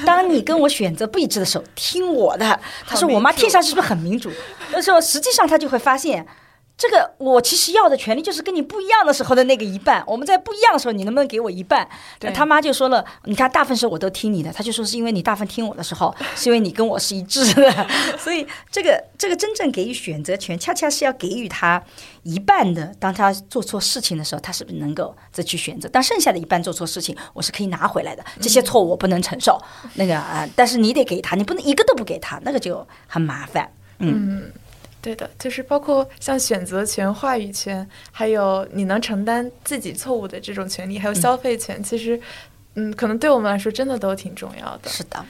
[0.06, 2.60] 当你跟我选择不一致的时候听我的。
[2.86, 4.30] 他说我妈听上去是不是很民主？
[4.74, 6.28] 那时候实际上他就会发现。
[6.82, 10.04] 这个我其实要的权利就是跟你不一样的时候的那个一半。
[10.08, 11.88] 我们在不一样的时候，你能不能给我一半？
[12.22, 14.52] 那他妈就说了，你看大部分时候我都听你的。
[14.52, 17.88] 他就说是因为你大部分听我的时候， 是因为你跟我是一致的。
[18.18, 21.80] 所以这个这个真正给予选择权，恰恰是要给予他
[22.24, 22.92] 一半的。
[22.98, 25.88] 当他做错事情的时候，他是不是能够再去选择？
[25.94, 28.26] 但剩下的一半做错事情，我是可以拿回来的。
[28.40, 29.62] 这些错误我不能承受。
[29.94, 33.72] 那个啊，但是你得给他，你不能一个都不给他，那个就很麻烦。
[34.00, 34.52] 嗯。
[35.02, 42.22] 对的，就是包括像选择权、话语权，还有你能承担自己错误的这种权利，还有消费权，其实，
[42.76, 44.90] 嗯，可能对我们来说真的都挺重要的。
[44.90, 45.26] 是的，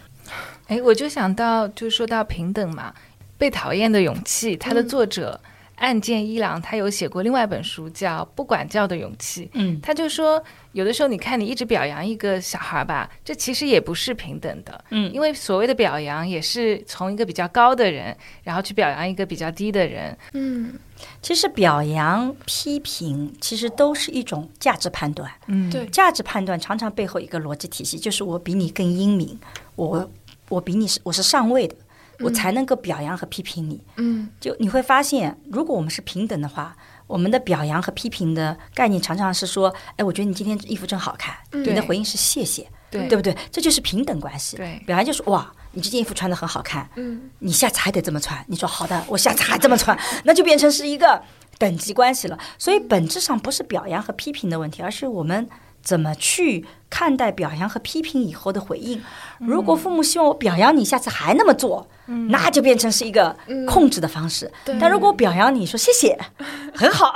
[0.67, 2.93] 哎，我就想到，就说到平等嘛，
[3.37, 5.39] 《被讨厌的勇气》，它的作者。
[5.81, 10.41] 岸见一郎他有写过另外一本书叫《不管教的勇气》，嗯，他就说
[10.73, 20.73] 有的时候你看你一直表扬一个小孩吧，这其实也不是平等的，嗯，因为所谓的表扬也是从一个比较高的人，然后去表扬一个比较低的人，嗯，
[21.19, 29.39] 其实表扬、批评其实都是一种价值判断，嗯，对，价值判断常常背后一个逻辑体系就是我比你更英明，
[29.75, 30.09] 我
[30.47, 31.75] 我比你是我是上位的。
[32.23, 33.83] 我才能够表扬和批评你。
[33.97, 36.75] 嗯，就你会发现，如果我们是平等的话，
[37.07, 43.35] 我们的表扬和批评的概念常常是说：“哎，我觉得你今天衣服真好看。”你的回应是“谢谢”，对对不对？
[43.51, 44.55] 这就是平等关系。
[44.55, 48.41] 对，表扬就是“哇，你这件衣服穿的很好看。”嗯，你下次还得这么穿。
[48.47, 51.21] 你说好的，我下次还这么穿，那就变成是一个
[51.57, 52.39] 等级关系了。
[52.57, 55.49] 所以本质上不是表扬和批评的问题，而是我们
[55.81, 56.65] 怎么去。
[56.91, 59.01] 看待表扬和批评以后的回应，
[59.39, 61.87] 如果父母希望我表扬你，下次还那么做，
[62.27, 63.33] 那就变成是一个
[63.65, 64.51] 控制的方式。
[64.77, 66.19] 但如果我表扬你说谢谢，
[66.75, 67.13] 很好，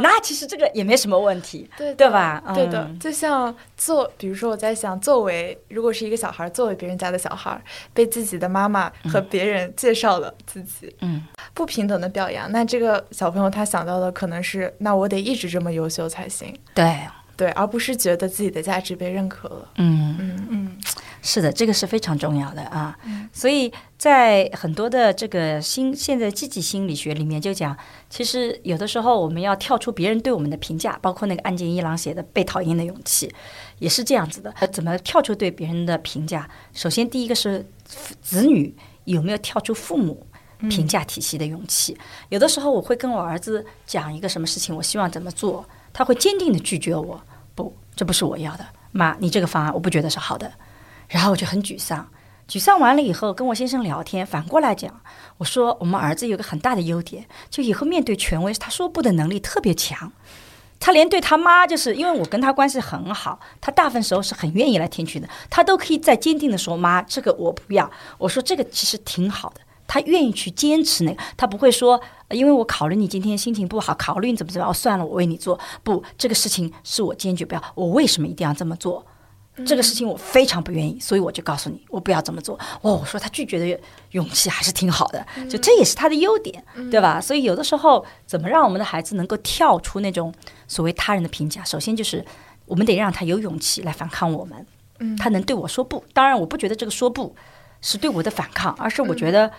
[0.00, 2.42] 那其实这个也没什么问题，对对吧？
[2.52, 7.62] 对的，就像做，比如说我在想，作为如果是一个小孩，作为别人家的小孩，
[7.94, 11.22] 被自己的妈妈和别人介绍了自己，嗯，
[11.54, 16.52] 不平等的表扬，那这个小朋友他想到的可能是，那我得一直这么优秀才行。
[16.74, 16.98] 对。
[17.36, 19.68] 对，而不是觉得自己的价值被认可了。
[19.76, 20.78] 嗯嗯嗯，
[21.22, 22.96] 是的，这个是非常重要的啊。
[23.32, 27.76] 所以在很多的这个心现在积极心理学里面就讲，
[28.10, 33.26] 其实有的时候我们要跳出别人对我们的评价，包括那个岸见一郎写的《被讨厌的勇气》，
[33.78, 34.54] 也是这样子的。
[34.70, 36.48] 怎么跳出对别人的评价？
[36.74, 37.66] 首先，第一个是
[38.20, 38.74] 子女
[39.04, 40.26] 有没有跳出父母
[40.68, 41.96] 评价体系的勇气？
[42.28, 45.64] 有的时候我会跟我儿子讲一个什么事情，我希望怎么做。
[45.92, 47.22] 他会坚定的拒绝我，
[47.54, 50.52] 不，这不是我要的，妈，你这个方案我不觉得是好的，
[51.08, 52.08] 然后我就很沮丧，
[52.48, 55.00] 沮丧完了以后跟我先生聊天，反过来讲，
[55.38, 60.12] 我说我们儿子有个很大的优点，就以后面对权威，他说不的能力特别强，
[60.80, 69.60] 他连对他妈，就是因为我跟他关系很好，他大部分时候是很愿意来听取的，他都可以再坚定的说妈，这个我不要，我说这个其实挺好的。
[69.86, 75.58] 他愿意去坚持那个，他不会说，因为我考虑你今天心情不好，考虑你怎么怎么样，算了，我为你做。
[75.82, 77.62] 不，这个事情是我坚决不要。
[77.74, 79.04] 我为什么一定要这么做？
[79.66, 82.58] 这个事情我非常不愿意，所以我就告诉你，我不要这么做。
[82.80, 83.78] 哦，我说他拒绝的
[84.12, 87.20] 勇气还是挺好的，就这也是他的优点，对吧？
[87.20, 90.32] 所以有的时候，怎么让我们的孩子能够跳出那种
[90.66, 91.62] 所谓他人的评价？
[91.64, 92.24] 首先就是
[92.64, 94.66] 我们得让他有勇气来反抗我们。
[95.00, 96.02] 嗯，他能对我说不？
[96.14, 97.36] 当然，我不觉得这个说不
[97.82, 99.52] 是对我的反抗，而是我觉得。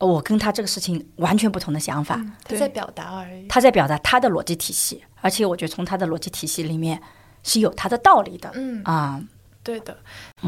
[0.00, 3.46] 我跟他这个事情完全不同的想法，他在表达而已。
[3.46, 7.00] 他在表达他的逻辑体系，而且我觉得从他的逻辑体系里面
[7.42, 8.50] 是有他的道理的。
[8.54, 9.22] 嗯啊，
[9.62, 9.96] 对的，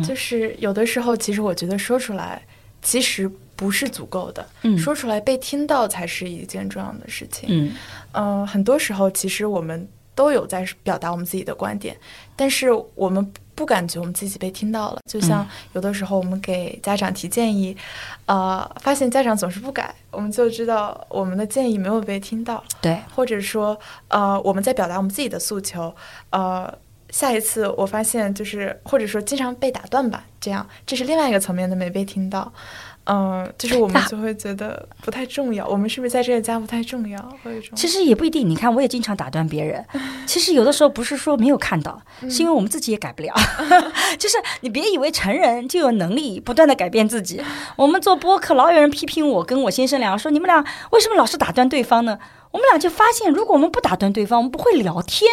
[0.05, 2.43] 就是有的时候，其实我觉得说出来，
[2.83, 3.31] 其实。
[3.55, 7.49] 不是足够的，嗯，说出来被听到才是一件重要的事情。
[7.49, 7.73] 嗯，
[8.11, 9.87] 呃，很多时候其实我们
[10.17, 11.97] 都有在表达我们自己的观点，
[12.35, 13.33] 但是我们
[13.63, 14.99] 不感觉我们自己被听到了。
[15.09, 17.77] 就像有的时候我们给家长提建议，
[18.27, 22.61] 呃，发现家长总是不改，我们就知道我们的建议没有被听到。
[22.81, 25.95] 对，或者说，呃，我们在表达我们自己的诉求，
[26.31, 26.77] 呃。
[27.13, 32.51] 下一次我发现就是，或者说经常被打断吧，这样这是另外一个层面的没被听到，
[33.05, 37.19] 嗯，就是我们就会觉得不太重要，我们是不是在这个家不太重要？
[37.43, 39.85] 或者其实也不一定，你看我也经常打断别人，
[40.27, 42.01] 其实有的时候不是说没有看到，
[42.31, 43.35] 是因为我们自己也改不了，
[44.19, 47.43] 就是你别以为成人就有能力不断的改变自己，
[47.77, 52.19] 我们做播客老有人批评我跟我先生俩说，你们俩为什么老是打断对方呢？
[52.53, 55.29] 我们俩就发现，如果我们不打断对方，我们不会聊天，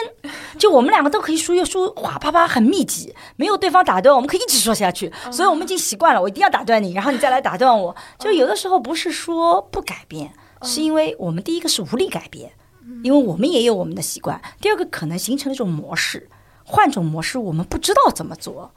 [0.57, 5.11] 就我们两个都可以说又说话啪啪很密集，没有对方打断，我们可以一直说下去。
[5.30, 7.93] 所以我们已经习惯了，我一定要打断你，然后你再来打断我。
[8.17, 12.53] 就有的时候不是说不改变，是因为我们第一个是无力改变，
[13.03, 16.30] 因为我们也有我们的习惯；第二个可能形成了一种模式，
[16.63, 18.72] 换种模式我们不知道怎么做。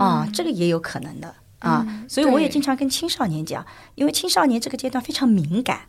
[0.00, 1.32] 啊，这个也有可能的。
[1.60, 1.86] 啊。
[2.08, 3.64] 所以我也经常跟青少年讲，
[3.94, 5.82] 因为青少年这个阶段非常敏感。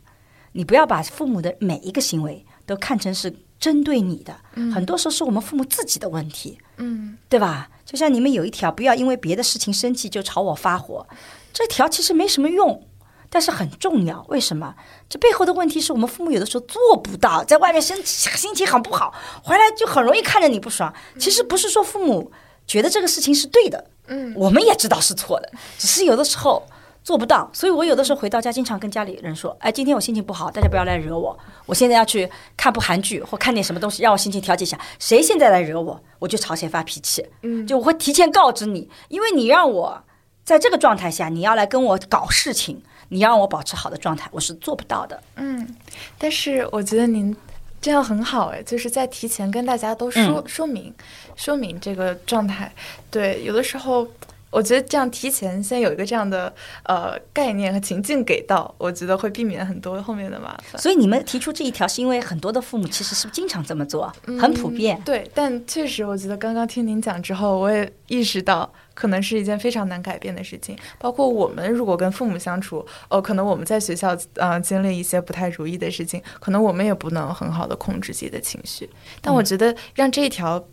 [0.56, 4.34] 你不要把父母的每一个行为都看成是针对你的，
[4.72, 7.68] 很多时候是我们父母自己的问题，嗯，对吧？
[7.84, 11.06] 就像你们有一条，不要因为别的事情生气就朝我发火，
[11.52, 12.82] 这条其实没什么用，
[13.28, 14.24] 但是很重要。
[14.28, 14.74] 为什么？
[15.10, 20.92] 这背后的问题是我们父母有的时候做不到，在外面生气，心情很不好，回来就很容易看着你不爽。
[21.18, 22.32] 其实不是说父母
[22.66, 26.66] 觉得这个事情是对的，嗯，我们也知道是错的，只是有的时候。
[27.06, 31.38] 做不到，所以我有的时候回到家，经常跟家里人说：“哎，今天我心情不好，大家不要来惹我。
[31.64, 34.76] 我现在要去看部韩剧或看点什么东西，让我心情调节一下。
[34.98, 37.24] 谁现在来惹我，我就朝谁发脾气。
[37.42, 40.02] 嗯，就我会提前告知你，因为你让我
[40.42, 45.22] 在这个状态下，你要来跟我搞事情，你让我保持好的状态，我是做不到的。
[45.36, 45.76] 嗯，
[46.18, 47.36] 但是我觉得您
[47.80, 50.92] 这样很好，哎，就是在提前跟大家都说说明，
[51.36, 52.72] 说明这个状态。
[53.12, 54.08] 对，有的时候。
[54.56, 56.50] 我觉得这样提前先有一个这样的
[56.84, 60.80] 呃概念和情境给到，我觉得会避免很多后面的麻烦。
[60.80, 64.98] 所以你们提出这一条，是因为很多的父母其实是经常这么做，很普遍。
[65.04, 70.74] 对，但确实，我觉得刚刚听您讲之后，我也意识到，可能是一件非常难改变的事情。
[70.98, 78.88] 包括我们如果跟父母相处，哦，可能我们在学校呃经历一些不太如意的事情，可能我们也不能很好的控制自己的情绪。
[79.20, 80.64] 但我觉得让这一条。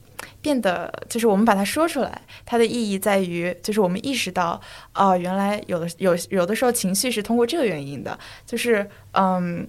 [0.42, 4.60] 变得就是我们把它说出来，它的意义在于，就是我们意识到，
[4.94, 9.68] 哦，原来有的有有的时候情绪是通过这个原因的，就是嗯，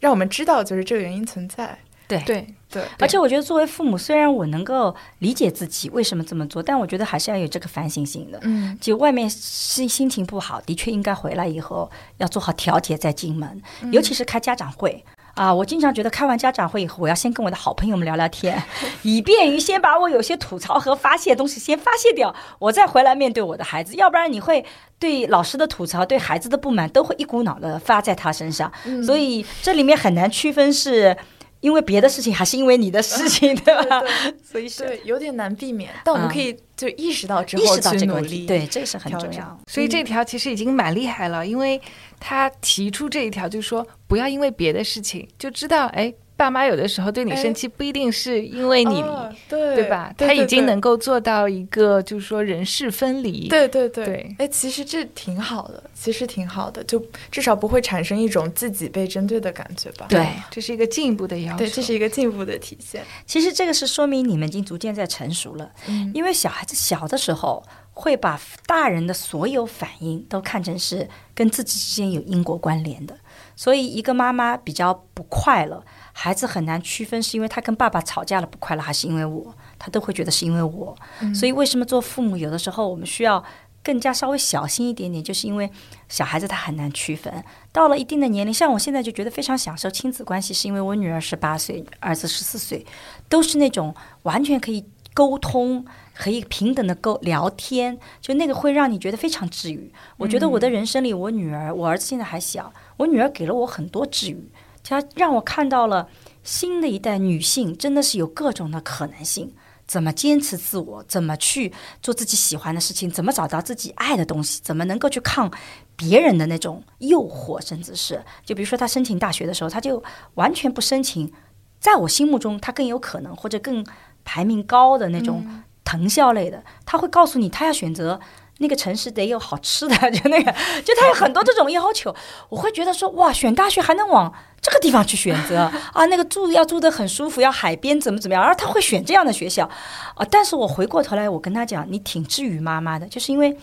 [0.00, 1.78] 让我们知道就是这个原因存在。
[2.08, 2.84] 对对对。
[3.00, 8.38] 而且我觉得作为父母，虽然我能够理解自己为什么这么做，但我觉得还是要有这个反省性的。
[8.42, 8.78] 嗯。
[8.80, 15.04] 就外面心心情不好，的确应该回来以后要做好调节再进门，尤其是开家长会。
[15.36, 18.60] 啊，我经常觉得开完家长会以后，我要先跟我的好朋友们聊聊天，
[19.02, 23.94] 以便于先把我有些吐槽和发泄的东西先发泄掉，我再回来面对我的孩子。
[23.96, 24.64] 要不然你会
[24.98, 28.72] 对老师的吐槽、对孩子的不满都会一股脑的发在他身上。
[29.04, 31.14] 所以这里面很难区分是
[31.60, 34.02] 因为别的事情还是因为你的事情，对吧？
[34.42, 35.90] 所以是有点难避免。
[36.02, 39.58] 但我们可以就意识到之后去努力，对，这是很重要。
[39.66, 41.78] 所以这条其实已经蛮厉害了，因为。
[42.18, 49.02] 他提出这一条，就是说不要因为别的事情就知道，哎，爸妈有的时候对你生气，不一定是因为你，
[49.48, 50.12] 对对吧？
[50.18, 53.48] 他已经能够做到一个，就是说人事分离。
[53.48, 60.06] 对对对，哎，其实这挺好的，其实挺好的，就至少不会产生一种自己被针对的感觉吧？
[60.08, 63.02] 对，这是一个进一步的要求，对，这是一个进一步的体现。
[63.24, 65.70] 其实这个是说明你们已经逐渐在成熟了，
[66.12, 67.62] 因为小孩子小的时候。
[67.98, 73.18] 会把大人的所有反应都看成是跟自己之间有因果关联的，
[73.56, 75.82] 所以一个妈妈比较不快乐，
[76.12, 80.94] 孩子很难区分是因为他跟爸爸吵架了不快乐，还是因为我，他都会觉得是因为我。
[81.34, 83.42] 所以为什么做父母有的时候我们需要
[83.82, 85.70] 更加稍微小心一点点，就是因为
[86.06, 87.42] 小孩子他很难区分。
[87.72, 92.84] 到了一定的年龄，像我现在就觉得非常享受亲子关系，是因为我女儿十八岁，儿子十四岁，
[93.30, 93.94] 都是那种
[94.24, 94.84] 完全可以
[95.14, 95.86] 沟通。
[96.18, 99.92] 可以平等的沟聊天，就那个会让你觉得非常治愈。
[100.16, 104.50] 我觉得我的人生里，我女儿，我儿子现在还小，我女儿给了我很多治愈，
[104.82, 106.08] 她让我看到了
[106.42, 109.52] 新的一代女性真的是有各种的可能性，
[109.86, 115.52] 怎么坚持自我，怎么去做自己喜欢的事情，怎么找到自己爱的东西，怎么能够去抗
[115.96, 120.02] 别人的那种诱惑，甚至是就比如说她申请大学的时候，她就
[120.36, 121.30] 完全不申请，
[121.78, 123.84] 在我心目中她更有可能或者更
[124.24, 125.44] 排名高的那种。
[125.86, 128.20] 藤校类的，他会告诉你，他要选择
[128.58, 130.52] 那个城市得有好吃的，就那个，
[130.84, 132.14] 就他有很多这种要求，
[132.48, 139.70] 我会觉得说，哇，选大学还能往这个地方去选择啊，那个住要住的很舒服，要海边怎么怎么样，而他会选这样的学校
[140.16, 140.26] 啊。
[140.28, 143.56] 但是我回过头来，我跟他讲，你挺治愈妈妈的，就是因为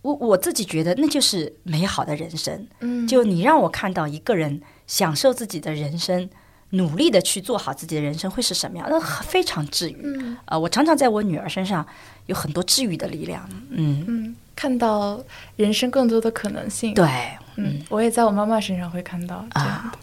[0.00, 6.30] 我我自己觉得那就是美好的人生，嗯，就你让我看到一个人享受自己的人生。
[6.70, 8.86] 努力的去做好自己的人生会是什么样？
[8.90, 10.36] 那非常治愈。
[10.44, 11.86] 呃，我常常在我女儿身上
[12.26, 13.48] 有很多治愈的力量。
[13.70, 15.18] 嗯嗯，看到
[15.56, 16.92] 人生更多的可能性。
[16.94, 17.08] 对，
[17.56, 19.98] 嗯，我也在我妈妈身上会看到这样的。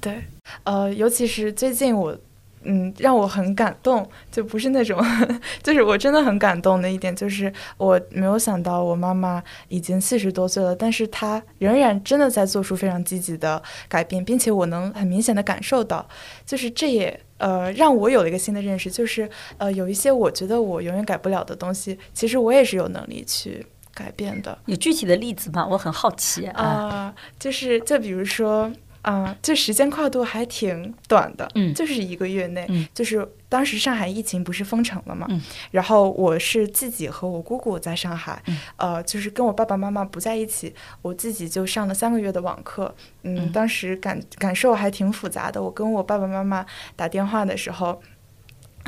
[0.00, 0.24] 对，
[0.64, 2.16] 呃，尤其是最近我。
[2.62, 5.00] 嗯，让我很感动，就不是那种，
[5.62, 16.06] 就是我真的很感动的一点，就是我没有想到我妈妈已经四十多岁了，但是她仍然真的在做出非常积极的改变，并且我能很明显的感受到，
[16.44, 24.58] 就是这也呃让我有了一个新的认识，就是呃有一些我觉得我永远改不了的东西，其实我也是有能力去改变的。
[24.66, 25.66] 有具体的例子吗？
[25.70, 28.70] 我很好奇啊，就是就比如说。
[29.02, 35.40] 啊，这时间跨度还挺短的，嗯，就是一个月内，嗯，就是当时上海疫情不是封城了嘛，嗯，
[35.70, 38.42] 然后我是自己和我姑姑在上海，
[38.76, 48.00] 呃，就是跟我爸爸妈妈不在一起，我自己就上了三个月的网课，嗯，当时感感受还挺复杂的，我跟我爸爸妈妈打电话的时候。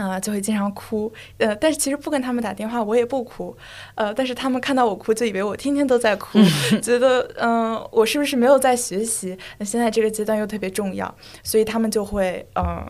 [0.08, 3.56] 啊，就会经常哭，呃，但是其实不跟他们打电话，我也不哭，
[3.94, 6.38] 呃，但是他们看到我哭，就以为我天天都在哭，
[6.82, 9.36] 觉得嗯，我是不是没有在学习？
[9.58, 12.86] 那现在这个阶段又特别重要，所以他们就会，嗯，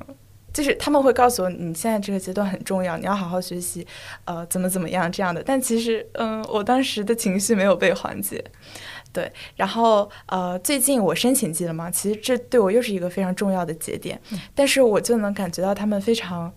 [0.53, 3.87] 就是他们会告诉我，你现在这个阶段很重要，你要好好学习，
[4.25, 5.43] 呃，怎么怎么样这样的。
[5.43, 8.45] 但其实，嗯，我当时的情绪没有被缓解，
[9.13, 9.33] 对。
[9.57, 14.21] 然后，呃，最近我申请季了嘛，其实这对我又是一个非常重要的节点，
[14.55, 16.53] 但是我就能感觉到他们非常。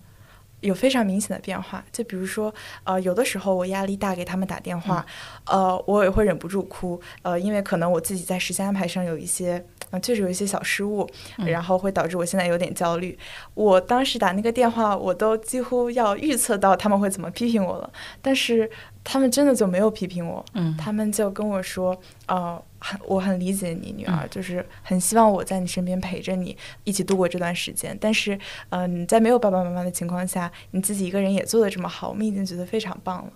[0.64, 2.52] 有非常明显的变化，就比如说，
[2.84, 5.04] 呃，有的时候我压力大给他们打电话，
[5.46, 13.16] 呃，我也会忍不住哭，呃，因为可能我自己在时间安排上有一些，呃，确实有一些小失误，然后会导致我现在有点焦虑。
[13.54, 17.92] 我当时打那个电话，我都几乎要预测到他们会怎么批评我了，
[18.22, 18.70] 但是
[19.04, 21.96] 他们真的就没有批评我，嗯，他们就跟我说，
[22.26, 22.60] 呃。
[23.06, 27.96] 我很理解你女儿，就是很希望我在你身边陪着你，一起度过这段时间。
[28.00, 28.38] 但是，
[28.70, 33.32] 嗯，在没有爸爸妈妈的情况下，你自己一个人也做的这么好，我们已经觉得非常棒了。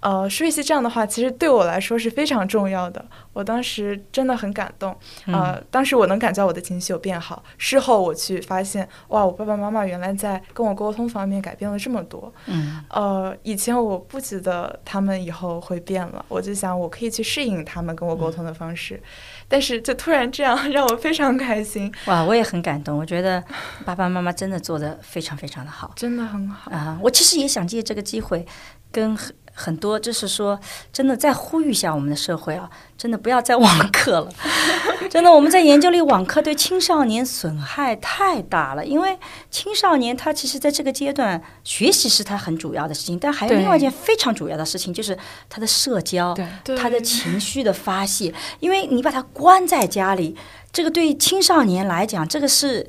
[0.00, 3.04] 呃，说一些这样的话，其实对我来说是非常重要的。
[3.32, 4.96] 我当时真的很感动。
[5.26, 7.42] 呃，当时我能感觉到我的情绪有变好。
[7.58, 12.32] 事后我去发现，哇，我爸爸妈妈原来在跟我沟通方面改变了这么多。
[12.46, 12.82] 嗯。
[12.88, 19.00] 呃，以前我不觉得他们以后会变了，我就想我可以去适应他们跟我沟通的方式。
[19.48, 21.92] 但是就突然这样， 让我非常开心。
[22.06, 22.98] 哇，我也很感动。
[22.98, 23.42] 我觉得
[23.84, 26.98] 爸爸妈妈真的做的非常非常的好，真的很好啊！
[27.02, 28.46] 我其实也想借这个机会
[28.90, 29.16] 跟。
[29.52, 30.58] 很多就是说，
[30.92, 34.32] 真的再呼吁一下我们的社会啊，真的不要再网课了。
[35.10, 38.84] 真的，我们在研究里，网课对青少年损害太大了。
[38.84, 39.18] 因为
[39.50, 46.34] 青少年他其实在这个阶段学习是他很主要的事情，但还有另外一件非常主要的事情，就是他的社交，
[46.78, 48.32] 他的情绪的发泄。
[48.60, 50.36] 因为你把他关在家里，
[50.72, 52.88] 这个对青少年来讲，这个是。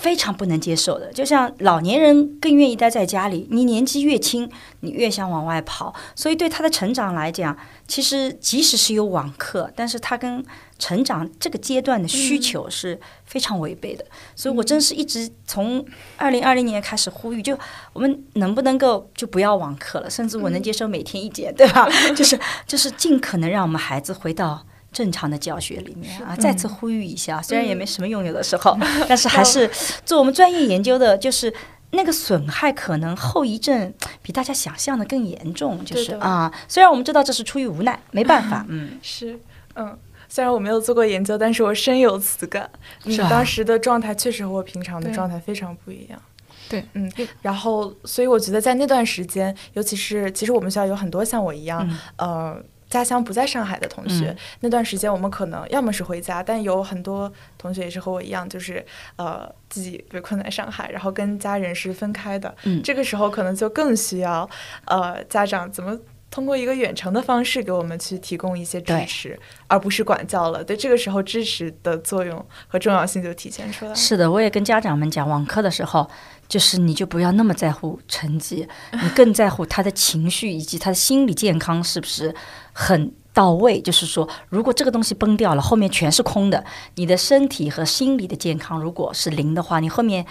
[0.00, 3.48] 非常不能接受的，就像老年人更愿意待在家里。
[3.50, 4.48] 你年纪越轻，
[4.80, 5.92] 你越想往外跑。
[6.14, 7.56] 所以对他的成长来讲，
[7.88, 10.44] 其实即使是有网课，但是他跟
[10.78, 14.04] 成长这个阶段的需求是非常违背的。
[14.36, 15.84] 所以我真是一直从
[16.16, 17.58] 二零二零年开始呼吁，就
[17.92, 21.88] 我们能不能够就不要网课了，甚至我能接受每天一节，对吧？
[22.14, 22.38] 就是
[22.68, 24.64] 就是尽可能让我们孩子回到。
[24.90, 28.76] 正常的教学里面啊，再次呼吁一下，虽然也没什么用，有的时候，
[29.08, 29.70] 但是还是
[30.04, 31.52] 做我们专业研究的，就是
[31.90, 39.38] 那个损害可能后遗症比大家想象的更严重，就是啊，虽然我们知道这是出于无奈，没办法， 嗯，是，
[39.74, 39.96] 嗯，
[40.28, 42.68] 虽然我没有做过研究，但是我深有此感，
[43.04, 46.20] 你当时的状态确实和我平常的状态非常不一样，
[46.68, 47.10] 对，嗯，
[47.42, 51.86] 然后所以我觉得在那段时间，尤其是其实我们学校有很多像我一样，
[52.16, 52.56] 呃。
[52.88, 58.84] 家乡不在上海的同学，那段时间我们可能要么是回家，但有很多同学也是和我一样，就是
[59.16, 62.54] 呃自己被困在上海，然后跟家人是分开的。
[62.64, 64.48] 嗯，这个时候可能就更需要
[64.86, 65.98] 呃家长怎么
[66.30, 70.62] 通过一个远程的方式给我们去提供一些支持，而不是管教了。
[70.62, 73.96] 对，这个时候支持的作用和重要性就体现出来了。
[73.96, 76.08] 是的，我也跟家长们讲，网课的时候。
[76.48, 78.66] 就是你就不要那么在乎成绩，
[79.02, 82.34] 你更在乎他的情绪以及他的心理健康是不是
[82.72, 83.78] 很到位。
[83.82, 86.64] 就是说，如果这个东西崩掉了，后面全是空的。
[86.94, 90.24] 你的身体和心理的健康如果是零的话，你后面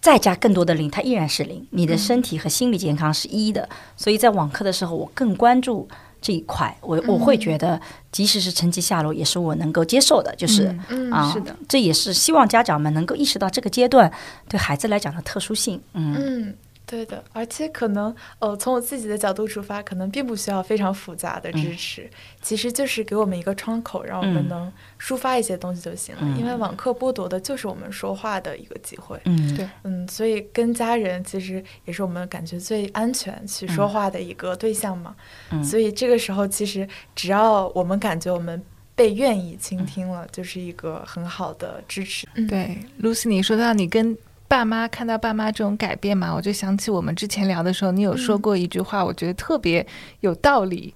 [0.00, 1.66] 再加更多的零，它依然是零。
[1.70, 3.68] 你的身体和心理健康是一的。
[3.96, 5.88] 所以在网课的时候，我更关注
[6.20, 7.80] 这一块，我我会觉得，
[8.10, 10.74] 即使是成绩下落，也是我能够接受的，就是
[11.12, 14.10] 啊，是的，这也是希望家长们能够意识到这个阶段
[14.48, 16.54] 对孩子来讲的特殊性，嗯。
[16.90, 22.10] 对的，而且可能，呃，从我自己的角度出发，可能并不需要非常复杂的支持，
[22.42, 26.22] 其实就是给我们一个窗口，让我们能抒发一些东西就行了。
[26.36, 29.20] 因为网课剥夺的就是我们说话的一个机会。
[29.26, 35.14] 嗯，对，嗯，所以跟家人其实也是我们感觉最安全去说话的一个对象嘛。
[35.52, 38.60] 嗯，所以这个时候其实只要我们感觉我们
[38.96, 42.26] 被愿意倾听了，就是一个很好的支持。
[42.48, 44.18] 对，Lucy，你说到你跟。
[44.50, 49.86] 爸妈看到爸妈这种改变嘛，我就想起我们之前聊的时候，你有说过一句话，我觉得特别
[50.20, 50.92] 有道理，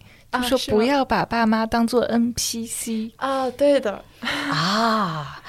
[0.51, 4.03] 就说不要把爸妈当做 NPC 啊，对的。
[4.51, 5.41] 啊。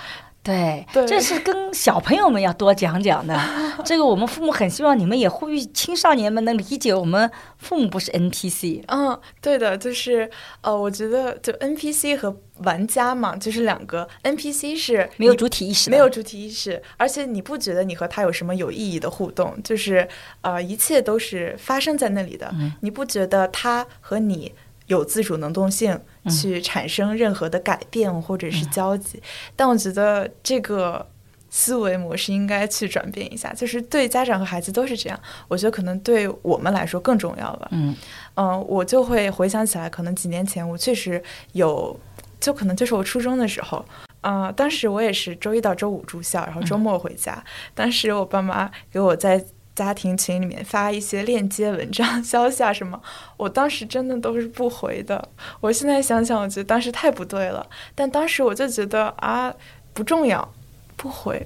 [0.46, 3.36] 对，这是跟小朋友们要多讲讲的。
[3.84, 8.84] 这个我们父母很希望你们也呼吁青少年们能理解，我们父母不是 NPC。
[8.88, 10.30] 嗯，对的，就是
[10.62, 14.08] 呃，我觉得就 NPC 和玩家嘛，就是两个。
[14.22, 20.08] NPC 是没有主体意识，没有主体意识，而且你不觉得你和他有什么有意义的互动，就是
[20.42, 24.54] 呃，一切都是发生在那里的，你不觉得他和你
[24.88, 26.00] 有自主能动性？
[26.28, 29.22] 去产生任何的改变或者是交集，
[29.56, 31.06] 但我觉得这个
[31.52, 35.20] 思维模式应该去转变一下，就是对家长和孩子都是这样。
[35.48, 37.68] 我觉得可能对我们来说更重要吧。
[37.70, 37.96] 嗯
[38.34, 41.22] 嗯，我就会回想起来，可能几年前我确实
[41.52, 41.96] 有，
[42.40, 43.86] 就可能就是我初中的时候，
[44.22, 47.44] 啊，当时我也是周一到周五住校，然后周末回家。
[47.76, 49.46] 当时我爸妈给我在。
[49.76, 53.02] 家庭群里面发一些链接文章、消息啊什么，
[53.36, 55.28] 我当时真的都是不回的。
[55.60, 57.68] 我现在想想，我觉得当时太不对了。
[57.94, 59.54] 但当时我就觉得啊，
[59.94, 60.54] 不重要，
[60.96, 61.46] 不回。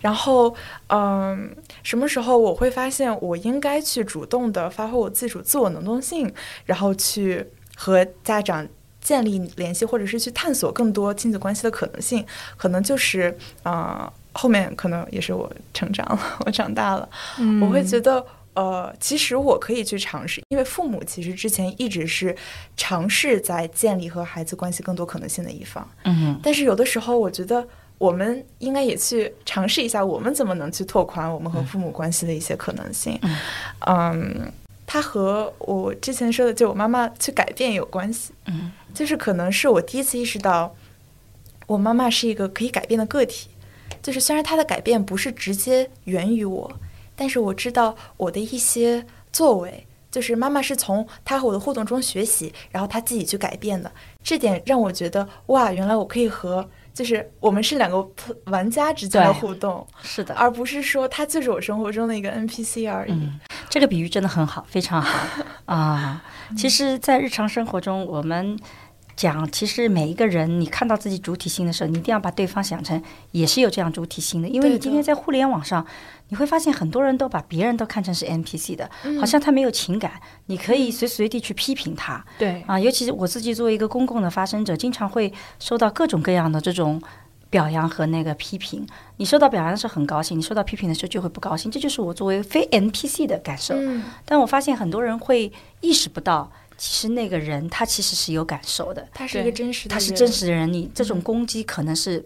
[0.00, 0.54] 然后，
[0.86, 6.32] 嗯，什么时候我会发现我应该去主动的发挥我自主、自我能动性，
[6.64, 7.44] 然后去
[7.76, 8.66] 和家长
[9.00, 12.24] 建立联系，或者是去探索更多亲子关系的可能性，
[12.56, 14.10] 可能就是，嗯。
[14.40, 17.08] 后面可能也是我成长了， 我长大了，
[17.60, 18.24] 我会觉得，
[18.54, 22.36] 呃，其实我可以去尝试，因为父母其实之前一直是
[22.76, 27.66] 尝试在建立和孩子关系更多可能性的一方，嗯，但是有的时候我觉得
[27.98, 33.18] 我们应该也去尝试一下，我们怎么能去拓宽我们和父母关系的一些可能性，
[33.88, 34.52] 嗯，
[34.86, 40.72] 它和我之前说的就我妈妈去改变有关系，嗯，就是可能是我第一次意识到，
[41.66, 43.48] 我妈妈是一个可以改变的个体。
[44.02, 46.70] 就是虽然他的改变不是直接源于我，
[47.14, 53.90] 但是我知道我的一些作为，就是妈妈是从他和我的互动中学习，然后他自己去改变的。
[54.22, 58.06] 这点让我觉得哇，原来我可以和就是我们是两个
[58.44, 63.30] 玩家之间的互动，是的，而不是说他就是我生活中的一个 NPC 而已。
[63.70, 66.22] 这个比喻真的很好，非常好 啊！
[66.56, 68.58] 其实，在日常生活中，我们。
[69.18, 73.02] 讲，其实每一个人，你看到自己主体性的时候，你一定要把对方想成
[73.32, 74.48] 也是有这样主体性的。
[74.48, 75.84] 因为你今天在互联网上，
[76.28, 78.88] 你会发现很多人都把别人都看成是 NPC 的，
[79.18, 80.12] 好像他没有情感，
[80.46, 82.24] 你可以随时随地去批评他。
[82.38, 87.02] 对啊，尤其是我自己作为一个公共的发声者，经常会收到各种各样的这种
[87.50, 88.86] 表扬和那个批评。
[89.16, 93.74] 你受到表扬的时候很高兴，你受到批评的时候就会不高兴，这就是我作为非 NPC 的感受。
[94.24, 96.52] 但我发现很多人会意识不到。
[96.78, 100.72] 其实那个人他其实是有感受的，他是一个真实的，他是真实的人。
[100.72, 102.24] 你这种攻击可能是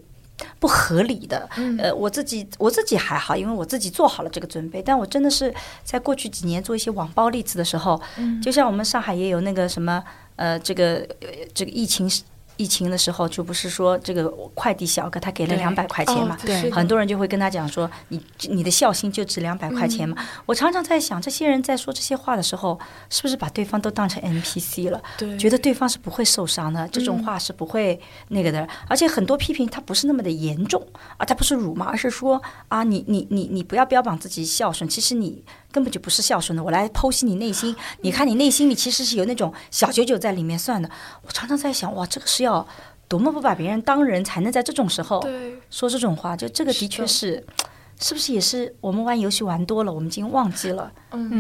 [0.61, 1.48] 不合理的。
[1.78, 4.80] 呃，我自己我自己还好，因为我自己做好了这个准备。
[4.82, 8.00] 但我真的是在过去几年做一些网暴例子的时候，
[8.42, 10.05] 就像我们上海也有那个什么
[10.36, 11.05] 呃，这个
[11.55, 12.09] 这个疫情。
[12.57, 16.36] 疫情的时候，就不是说这个快递小哥他给了两百块钱嘛？
[16.44, 22.78] 对，很多人就会跟他讲说：“你你的孝心就值两百块钱嘛？”我常常在想，这些人在说这些话的时候，
[23.11, 25.03] 是不是把对方都当成 NPC 了？
[25.18, 28.68] 对，觉得对方是不会受伤的，这种话是不会那个的。
[28.88, 30.86] 而且很多批评他不是那么的严重
[31.16, 35.42] 啊，他不是辱骂，而是说啊，你你你你不要标榜自己孝顺，其实你。
[35.72, 37.74] 根本就不是孝顺的，我来剖析你内心。
[38.02, 40.88] 你看你内心里其实是有那种小九九在里面算的。
[41.22, 42.64] 我常常在想，哇，这个是要
[43.08, 45.26] 多么不把别人当人才能在这种时候
[45.70, 46.36] 说这种话？
[46.36, 47.32] 就这个的确是。
[47.32, 47.46] 是
[48.14, 50.90] 不是也是我们玩游戏玩多了，我们已经忘记了，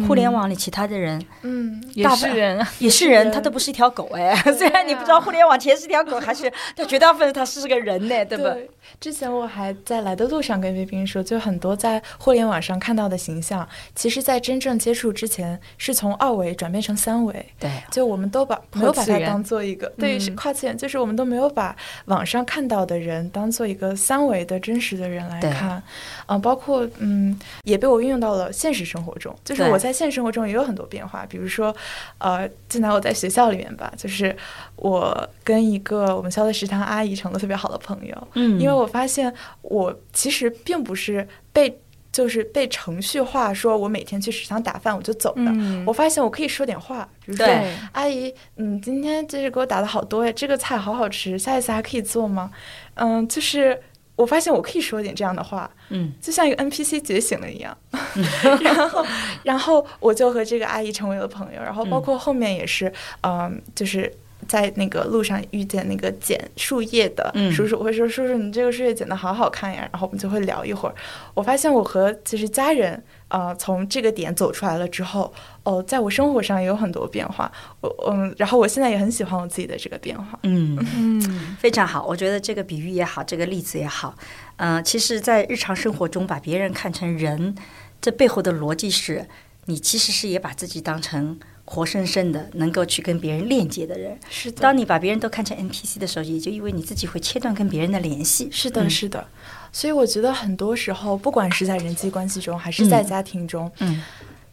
[0.06, 4.34] 互联网里其他的人，嗯，也是人，也是人，他都不是一条狗哎。
[4.56, 8.70] 虽然你不知道互联网前是条狗还是，但绝大部分他是个人呢，对不对？
[9.00, 17.34] 之前我还在来的路上跟冰冰说，就很多在互联网上看到的形象，其实在真正接触之前，是从二维转变成三维。
[17.58, 25.82] 对，就我们都把没有把它当做一个，对，是跨次元，就是我们都没有把网上看到的人当做一个三维的真实的人来看，
[26.26, 26.51] 嗯，包。
[26.52, 29.34] 包括嗯，也被我运用到了现实生活中。
[29.42, 31.74] 就是我在现实生活中也有很多变化，比如说，
[32.18, 34.36] 呃，就拿我在学校里面吧，就是
[34.76, 38.28] 我跟一个我们学校的食堂阿姨成了特别好的朋友。
[38.34, 41.78] 嗯，因为我发现我其实并不是被。
[42.12, 45.50] 就是被程序化，说我每天去食堂打饭我就走的。
[45.86, 47.46] 我发现我可以说点话，比如说
[47.92, 52.50] 阿姨，嗯，今天就是给我打的好多呀，这个菜好好吃，下一次还可以做吗？
[52.96, 53.80] 嗯，就是
[54.16, 57.76] 我发现我可以说点这样的话，嗯，就像一个 NPC 觉醒了一样。
[58.62, 59.06] 然后，
[59.44, 64.12] 然后我就和这个阿姨成为了朋友，然后包括后面也是，嗯，就是。
[64.48, 70.94] 在那个路上遇见那个剪树叶的叔叔，我会说：“叔叔，你这个树叶剪的好好看呀。”然后我们就会聊一会儿。
[71.34, 75.32] 我发现我和其实家人啊，从这个点走出来了之后，
[75.62, 77.50] 哦，在我生活上也有很多变化。
[77.80, 80.38] 我嗯，然后我现在也很喜欢我自己的这个变化。
[80.42, 82.04] 嗯嗯，非常好。
[82.06, 84.14] 我觉得这个比喻也好，这个例子也好。
[84.56, 87.54] 嗯，其实，在日常生活中，把别人看成人，
[88.00, 89.26] 这背后的逻辑是
[89.66, 91.38] 你其实是也把自己当成。
[91.64, 94.60] 活生生的能够去跟别人链接的人，是的。
[94.60, 98.48] 当你把别人都看成 NPC 的时候，也就意味你自己会切断跟别人的联系。
[98.50, 99.26] 是的，是的。
[99.72, 104.02] 所以我觉得很多时候，不管是在人际关系中，还是在家庭中，嗯，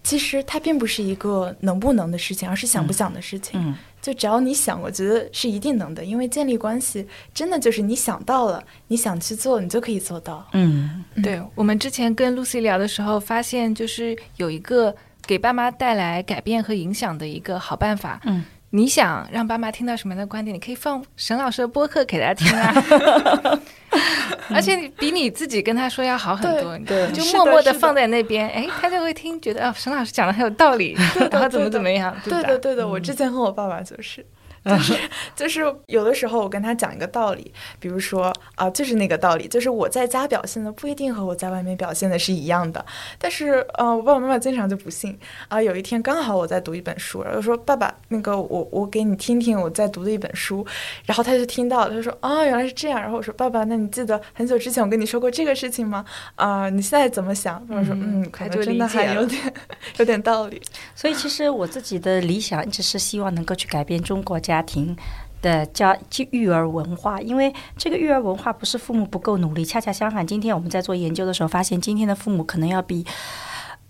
[0.03, 3.59] 其实它并不是一个能不能的事情，而是想不想的事情。
[3.59, 6.05] 嗯，就只要你想，我觉得是一定能的。
[6.05, 10.47] 因为建立关系，真的就是你想到了，你想去做，你就可以做到。
[10.53, 11.41] 嗯，对。
[11.55, 14.95] 我们之前跟 Lucy 聊的时候，发现就是有一个。
[15.29, 18.19] 给爸妈带来改变和影响的一个好办法。
[18.25, 20.55] 嗯，你想让爸妈听到什么样的观点？
[20.55, 23.59] 你可以放沈老师的播客给大家听啊。
[24.49, 26.75] 而且比你自己跟他说要好很多。
[26.79, 30.97] 对，就默默的放在那边，哎，他就会听，觉得哦，沈老师讲的很有道理，
[31.29, 32.15] 然后怎么怎么样。
[32.23, 32.87] 对的，对的。
[32.87, 34.25] 我之前和我爸爸就是。
[34.69, 34.93] 就是
[35.35, 42.85] 就是有的时候我跟他讲一个道理，比如说啊，就是那个道理，就是我在家表现的不一定和我在外面表现的是一样的。
[43.17, 45.17] 但是呃，我爸爸妈妈经常就不信
[45.47, 45.61] 啊。
[45.61, 50.65] 有一天刚好我在读一本书，然后说爸爸，那个我我给你听听我在读的一本书，
[51.05, 52.99] 然后他就听到，他说啊，原来是这样。
[52.99, 56.03] 然后我说爸爸，那你记得很久之前我跟你说过这个事情吗？
[56.35, 57.65] 啊，你现在怎么想？
[57.67, 59.53] 他说嗯，可能真的还有点
[59.97, 60.61] 有点道理。
[60.95, 64.37] 所以其实我自己的理想一直是希望能够去改变中国。
[64.49, 64.97] 家庭
[65.43, 65.95] 的教
[66.31, 70.25] 育儿文化，因为这个育儿文化不是父母不够努力，恰恰相反。
[70.25, 73.05] 今天我们在做研究的时候，发现今天的父母可能要比。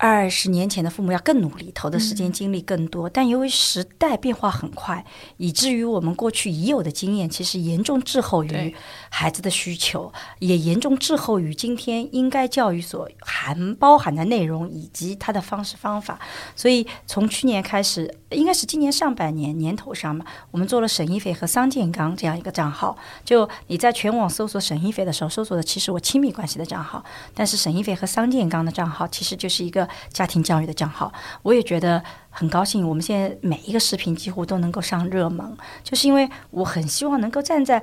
[0.02, 5.04] 二十年前的父母要更努力，投的时间精力更多，但由于时代变化很快，
[5.36, 8.74] 以至于我们过去已有的经验其实严重滞后于
[9.10, 16.18] 孩子的需求，也严重滞后于今天应该教育所含包含的内容以及它的方式方法。
[16.56, 22.98] 所以从去年开始，应该是今年上半年年头上嘛，我们做了沈一斐和桑建刚这样一个账号。
[23.26, 27.04] 就你在全网搜索沈一斐的时候，搜索的其实我亲密关系的账号，
[27.34, 29.89] 但是沈一斐和桑建刚的账号其实就是一个。
[30.12, 31.12] 家庭教育的账号，
[31.42, 32.88] 我也觉得很高兴。
[32.88, 37.82] 我们现在每一个视频几乎都能够上热门，就是因为我很希望能够站在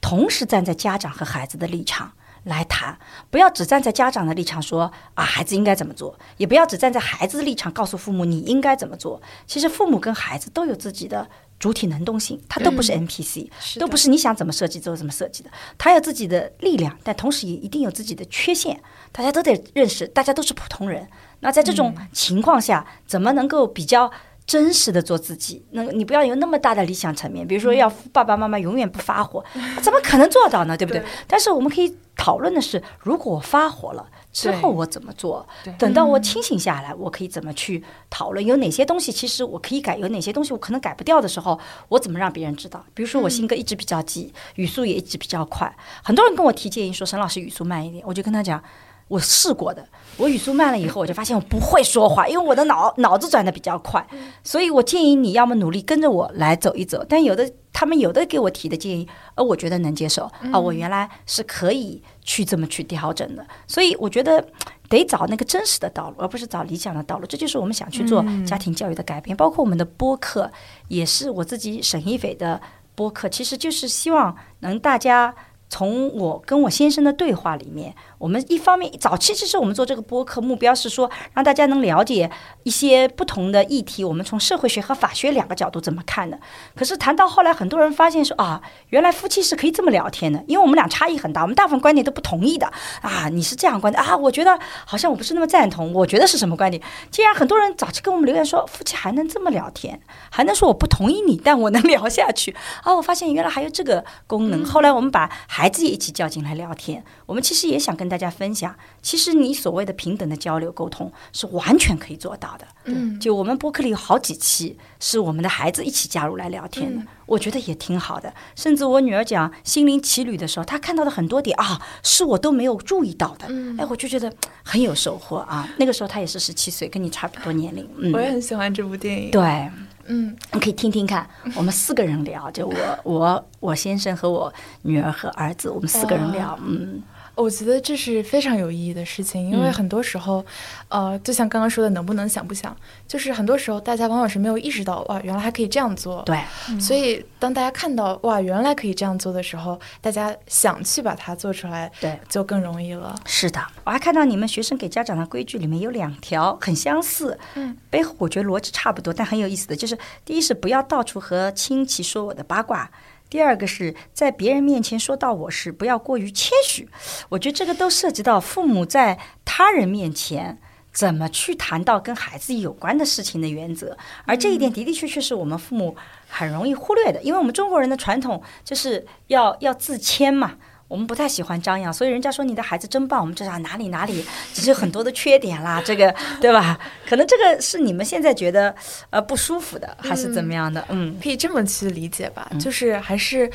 [0.00, 2.12] 同时站在家长和孩子的立场
[2.44, 2.98] 来谈，
[3.30, 9.22] 不要只站在家长的立场说啊孩子应该怎么做，也不要只站在孩子的立场告诉父母你应该怎么做。
[9.46, 11.28] 其实父母跟孩子都有自己的
[11.60, 13.48] 主体能动性，他都不是 NPC，
[13.78, 15.50] 都不是你想怎么设计就怎么设计的。
[15.78, 18.82] 他有自己的力量，但同时也一定有自己的缺陷。
[19.12, 21.06] 大家都得认识，大家都是普通人。
[21.42, 24.10] 那在这种情况下，怎么能够比较
[24.46, 25.64] 真实的做自己？
[25.72, 29.44] 那你不要有那么大的理想层面，比如说要爸爸妈妈永远不发火，
[29.82, 30.76] 怎么可能做到呢？
[30.76, 31.02] 对不对？
[31.26, 35.46] 但是我们可以讨论的是，如果我发火了之后我怎么做？
[35.78, 38.44] 等到我清醒下来，我可以怎么去讨论？
[38.44, 39.96] 有哪些东西其实我可以改？
[39.96, 41.58] 有哪些东西我可能改不掉的时候，
[41.88, 42.84] 我怎么让别人知道？
[42.94, 45.74] 比如说我性格一直比较急，语速也一直比较快，
[46.04, 48.62] 很多人跟我提建议说，沈老师语速慢一点，我就跟他讲。
[49.08, 54.06] 我试过的，我语速慢了以后，我就发现我不会说话，因为我的脑脑子转的比较快，
[54.42, 57.04] 所以我建议你要么努力跟着我来走一走。
[57.08, 63.46] 但有的他们有的给我提的建议，呃，我觉得能接受啊，我原来是可以去这么去调整的。
[63.66, 64.42] 所以我觉得
[64.88, 67.26] 得找那个真实的道路，而不是找理想的道路。
[67.26, 70.50] 这就是我们想去做家庭教育的改变，包括我们的播客，
[70.88, 72.60] 也是我自己沈一斐的
[72.94, 75.34] 播客，其实就是希望能大家
[75.72, 77.94] 从我跟我先生的对话里面。
[78.18, 82.30] 我们一方面早期其实我们做这个播客目标是说让大家能了解
[82.62, 86.38] 一些不同的议题，我们从社会学和法学两个角度怎么看的。
[86.76, 92.70] 可是谈到后来，很多人发现说啊，原来夫妻是可以这么聊天的，因为我们俩差异很大，我们大部分观点都不同意的
[93.00, 93.30] 啊。
[93.30, 94.14] 你是这样观点啊？
[94.14, 95.94] 我觉得好像我不是那么赞同。
[95.94, 96.82] 我觉得是什么观点？
[97.10, 99.98] 既然很多人早期跟我们留言说夫妻还能这么聊天，
[100.30, 102.94] 还能说我不同意你，但我能聊下去啊。
[102.94, 104.62] 我发现原来还有这个功能。
[104.64, 107.04] 后来我们把孩孩子也一起叫进来聊天。
[107.24, 112.66] 我们其实也想跟大家分享，其实你所谓的平等的交流沟通是完全可以做到的。
[112.86, 118.34] 嗯，就我们播客里有好几期是我们的孩子一起加入来聊天的，我觉得也挺好的。
[118.56, 123.46] 甚至我女儿讲心灵奇旅的时候，她看到的很多点啊，是我都没有注意到的。
[123.48, 124.34] 嗯哎，我就觉得
[124.64, 125.68] 很有收获啊。
[125.76, 127.88] 那个时候她也是十七岁，跟你差不多年龄。
[127.98, 129.30] 嗯，我也很喜欢这部电影。
[129.30, 129.70] 对。
[130.06, 134.52] 嗯，你可以听听看， 我们四个人聊，就我我我先生和我
[134.82, 137.02] 女儿和儿子，我们四个人聊，嗯。
[137.34, 140.44] 我觉得这是非常有意义的事情，因为很多时候，
[140.88, 142.76] 呃，就像刚刚说的，能不能想不想，
[143.08, 146.22] 就是很多时候大家往往是没有意识到，哇，原来还可以这样做。
[146.24, 146.38] 对，
[146.78, 153.14] 所以当大家看到哇，原来可以这样做的时候，大家想去把它做出来，对，就更容易了。
[153.24, 162.90] 是的，我还看到你们学生给家长的规矩里面有两条很相似，嗯，背后我觉得逻辑差不多，但很有意思的就是，第一是不要到处和亲戚说我的八卦。
[163.32, 166.86] 第二个是在别人面前说到我时，不要过于谦虚。
[167.30, 170.58] 我觉得这个都涉及到父母在他人面前
[170.92, 173.96] 怎么去谈到跟孩子有关的事情的原则。
[174.26, 175.96] 而这一点的的确确是我们父母
[176.28, 180.56] 很容易忽略的，因为我们中国人的传统就是要要自谦嘛。
[180.92, 186.78] 我们不太喜欢张扬，所以人家说你的孩子真棒，我们就讲哪里哪里，其实很多的缺点啦， 这个对吧？
[187.08, 188.74] 可能这个是你们现在觉得
[189.08, 190.84] 呃不舒服的，还是怎么样的？
[190.90, 193.50] 嗯，可以这么去理解吧，就是还是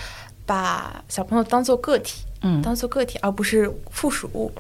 [0.48, 4.52] 把小朋友当做个体，嗯，当做个体，而不是附属物。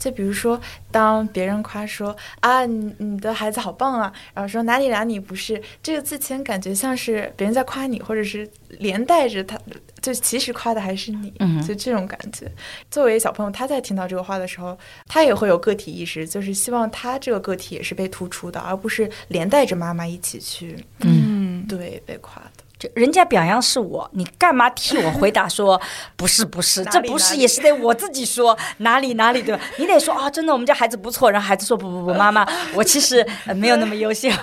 [0.00, 0.60] 就比如说，
[0.90, 8.48] 当别人夸说啊，你你的孩子好棒啊，然后说哪里哪里不是，这个自谦感觉像是别人在夸你，或者是
[8.78, 9.60] 连带着他，
[10.00, 11.32] 就其实夸的还是你，
[11.66, 12.50] 就这种感觉。
[12.90, 22.59] 作为小朋友，他在听到这个话的时候，他也会有个体意识，就是希望他这个个体也是被突出的，而不是连带着妈妈一起去，嗯，对，被夸的。
[22.94, 25.80] 人家表扬是我，你干嘛替我回答说
[26.16, 26.84] 不是不是？
[26.86, 29.60] 这不是也是得我自己说哪里哪里对吧？
[29.78, 31.30] 你得说啊，真的我们家孩子不错。
[31.30, 33.26] 然后孩子说不不不，妈妈 我其实
[33.56, 34.28] 没有那么优秀。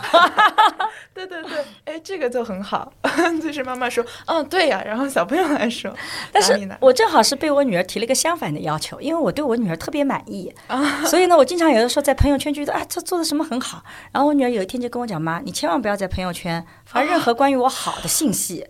[1.14, 2.94] 对对对，哎，这个就很好，
[3.42, 5.92] 就是妈妈说嗯对呀，然后小朋友来说，
[6.32, 10.54] 但是我正好是被我女儿提了一个相反的要求，因为我对我女儿特别满意，
[11.08, 13.84] 所以呢，我经常有的时候在朋友圈觉得啊，这做的什么很好。
[14.12, 18.66] 然后我女儿有一天就跟我讲妈，你千万不要在朋友圈发任何关于我好的信息。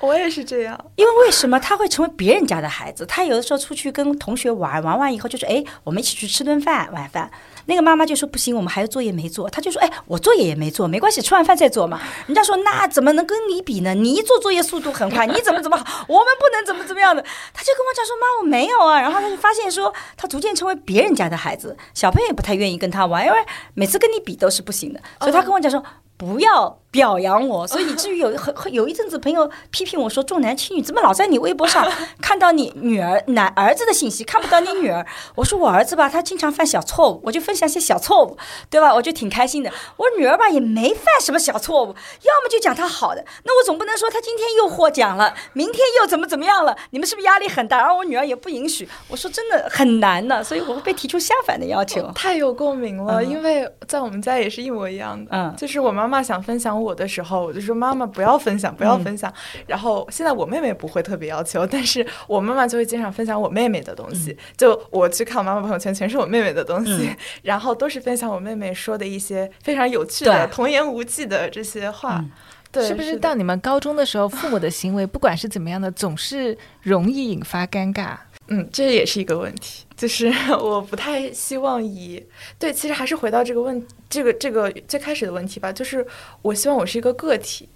[0.00, 3.06] 我也是这样，因为为什么他会成为别人家的孩子？
[3.06, 7.30] 他有的时候出去跟同学玩，玩完以后就是哎，我们一起去吃顿饭，晚饭。
[7.64, 9.48] 那个妈妈就说不行，我们还有作业没做。
[9.48, 12.02] 他就说哎，我作业也没做，没关系，吃完饭再做嘛。
[12.26, 13.94] 人家说那怎么能跟你比呢？
[13.94, 16.04] 你做作业速度很快，你怎么怎么好？
[16.06, 17.22] 我们不能怎么怎么样的。
[17.54, 19.00] 他就跟我讲说妈，我没有啊。
[19.00, 23.38] 然后他就发现说他逐渐成为别人家的孩子，小朋友也不太愿意跟他玩，因为
[23.72, 25.00] 每次跟你比都是不行的。
[25.20, 25.82] 所以他跟我讲说。
[26.16, 31.84] 不要表扬我，所以以至于有很有一阵子朋友批评我说重男轻女，怎么老在你微博上
[32.22, 35.04] 看到你女儿男儿子的信息，看不到你女儿？
[35.34, 38.36] 我说我儿子吧，他经常犯小错误，我就分享些小错误，
[38.70, 38.94] 对吧？
[38.94, 39.72] 我就挺开心的。
[39.96, 46.76] 我女儿吧也没犯什么小错误，要么就讲她好的，那我总不能说她今天又获奖了，明天又怎么怎么样了？
[46.90, 47.78] 你们是不是压力很大？
[47.78, 52.08] 然后我女儿也不允许，我说真的很难的，所以我会被提出相反的要求。
[52.14, 59.32] 太有共鸣了，因为在我们家也是一模一样的，嗯，就是我妈妈想分享我的时候，我就说妈妈不要分享，不要分享。
[59.66, 64.36] 然后现在我妹妹不会特别要求，但是我妈妈就会经常分享我妹妹的东西。
[64.56, 67.10] 就我去看我妈妈朋友圈，全是我妹妹的东西，
[67.42, 72.22] 然后都是分享我妹妹说的一些非常有趣的、童言无忌的这些话。
[72.70, 78.16] 对，是不是到你们高中的时候，父母的行为不管是怎么样的，总是容易引发尴尬？
[78.48, 80.30] 嗯，这也是一个问题，就是
[80.60, 82.22] 我不太希望以
[82.58, 86.06] 对，其实还是回到这个问这个这个最开始的问题吧，就是
[86.42, 87.66] 我希望我是一个个体，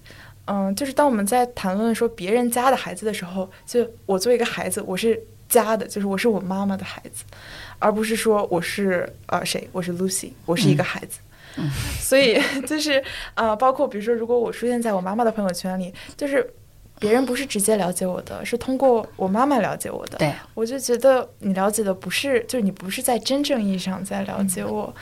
[0.46, 5.18] 嗯，就是当我们在谈论说别人家的孩子的时候，就我作为一个孩子，我是
[5.48, 7.24] 家的，就是我是我妈妈的孩子，
[7.78, 11.20] 而不是说我是呃谁，我是 Lucy，我是一个孩子，
[11.56, 12.38] 嗯， 所以
[12.68, 13.02] 就是
[13.34, 16.52] 呃，包括比如说，如果我出现在我妈妈的朋友圈里，就是。
[17.00, 20.18] 别人不是直接了解我的，是通过我妈妈了解我的。
[20.18, 24.92] 对，我就觉得你了解的不是，就是你不是在真正意义上在了解我。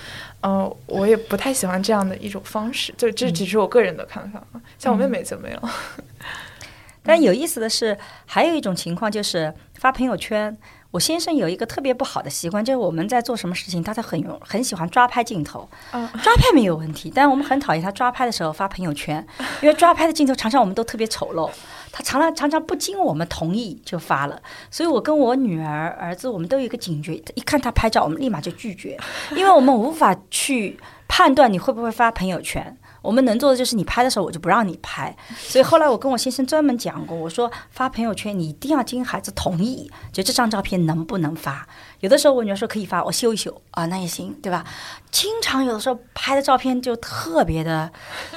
[0.43, 4.43] 嗯，我也不太喜欢这样的一种方式，就这只是我个人的看法。
[4.79, 5.69] 像我妹妹就没有。
[7.03, 10.57] 但有意思的是，还有一种情况就是发朋友圈。
[10.93, 15.69] 我先生有一个特别不好的习惯，就是我们在做什么事情，他他很很喜欢抓拍镜头。
[15.93, 19.25] 抓拍没有问题，但我们很讨厌他抓拍的时候发朋友圈，
[19.61, 21.51] 因为抓拍的镜头常常我们都特别丑陋。
[21.97, 24.39] 他常常常常不经我们同意就发了，
[24.71, 28.99] 所以我跟我女儿、儿子，我们都有一个警觉，一看他拍照，我们立马就拒绝，
[29.35, 30.79] 因为我们无法去
[31.09, 32.77] 判断你会不会发朋友圈。
[33.01, 35.17] 我们能做的就是你拍的时候我就不让你拍。
[35.39, 41.67] 所以后来我跟我先生专门讲过，我说发朋友圈你一定要经孩子同意，就这张照片能不能发？
[42.01, 44.67] 有的时候我女儿说可以发，我修一修啊，那也行，对吧？
[45.11, 47.91] 经常有的时候拍的照片就特别的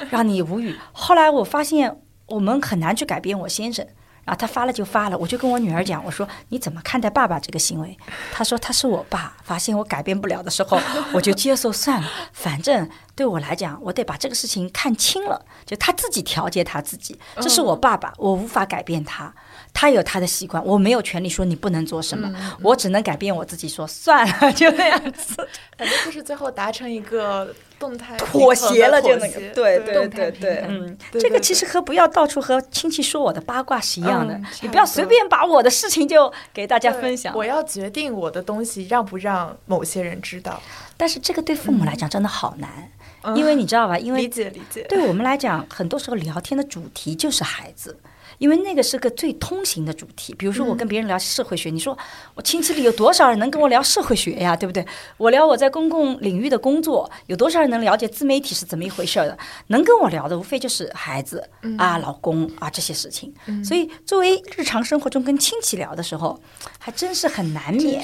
[0.08, 0.74] 让你无语。
[0.92, 2.00] 后来我发现
[2.30, 3.86] 我们很难去改变我先生。
[4.22, 7.96] 然后，他发了就发了，我就跟我女儿讲，我说你怎么看待爸爸这个行为？
[8.30, 10.78] 他说他是我爸，发现我改变不了的时候，
[11.14, 19.34] 我就接受算了，反正对我来讲，我得把这个事情看清了，就他自己调节他自己，这是我爸爸，我无法改变他。
[19.72, 22.30] 他有他的习惯，我没有权利说你不能做什么，
[22.62, 25.36] 我只能改变我自己，说算了，就那样子。
[25.78, 37.34] 反正就是最后达成一个动态妥协了，就那个，对对对对，嗯，这个其实和不要到处和亲戚说我的八卦是一样的，你不要随便把我的事情就给大家分享。
[37.34, 40.60] 我要决定我的东西让不让某些人知道，
[40.96, 42.90] 但是这个对父母来讲真的好难，
[43.34, 43.98] 因为你知道吧？
[43.98, 47.96] 因为理解理解，对我们来讲，很多时候聊天的主题就是孩子。
[48.40, 51.96] 因为那个是个最通行的主题，比如说我跟别人聊社会学，你说
[52.34, 54.56] 我亲戚里有多少人能跟我聊社会学呀？
[54.56, 54.84] 对不对？
[55.18, 59.36] 我聊我在公共领域的工作，有多少人能了解自媒体是怎么一回事的？
[59.66, 61.46] 能跟我聊的无非就是孩子
[61.76, 63.30] 啊、老公啊这些事情。
[63.62, 66.40] 所以作为日常生活中跟亲戚聊的时候，
[66.78, 68.02] 还真是很难免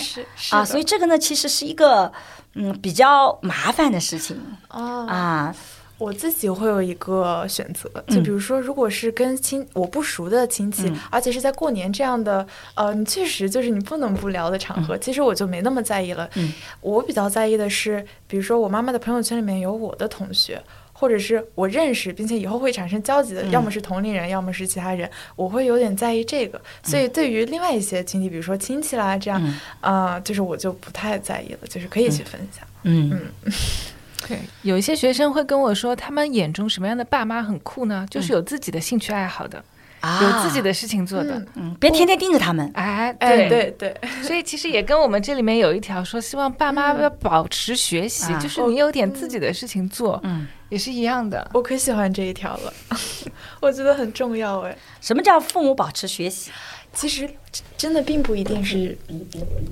[0.51, 0.63] 啊。
[0.63, 2.13] 所以这个呢，其实是一个
[2.53, 4.39] 嗯比较麻烦的事情
[4.69, 5.55] 啊。
[5.99, 16.29] 我自己会有一个选择，就比如说，如果是跟亲我不熟的亲戚，而且是在过年这样的，呃，你确实就是你不能不聊的场合，其实我就没那么在意了。
[16.81, 20.63] 我比较在意的是，比如说我妈妈的朋友圈里面有我的同学，
[20.93, 26.61] 或者是我认识并且以后会产生交集的，要么是同龄人，要么是其他人，我会有点在意这个。
[26.83, 29.43] 所以对于另外一些亲戚，比如说亲戚啦这样，
[29.81, 32.67] 啊，就是我就不太在意了，就是可以去分享。
[32.83, 33.53] 嗯嗯。
[34.27, 38.07] 对，有一些学生会跟我说，他们眼中什么样的爸妈很酷呢？
[38.11, 39.63] 就是有自己的兴趣爱好的，
[40.03, 42.71] 有自己的事情做的，嗯，别天天盯着他们。
[42.75, 51.49] 哎，对对对，所以其实也跟我们这里面有一条说，希望爸妈要保持学习，就是你有点自己的事情做，嗯，也是一样的。
[51.53, 52.73] 我可喜欢这一条了，
[53.61, 54.77] 我觉得很重要哎。
[55.01, 56.51] 什么叫父母保持学习？
[56.97, 57.29] 其实
[57.77, 58.97] 真的并不一定是，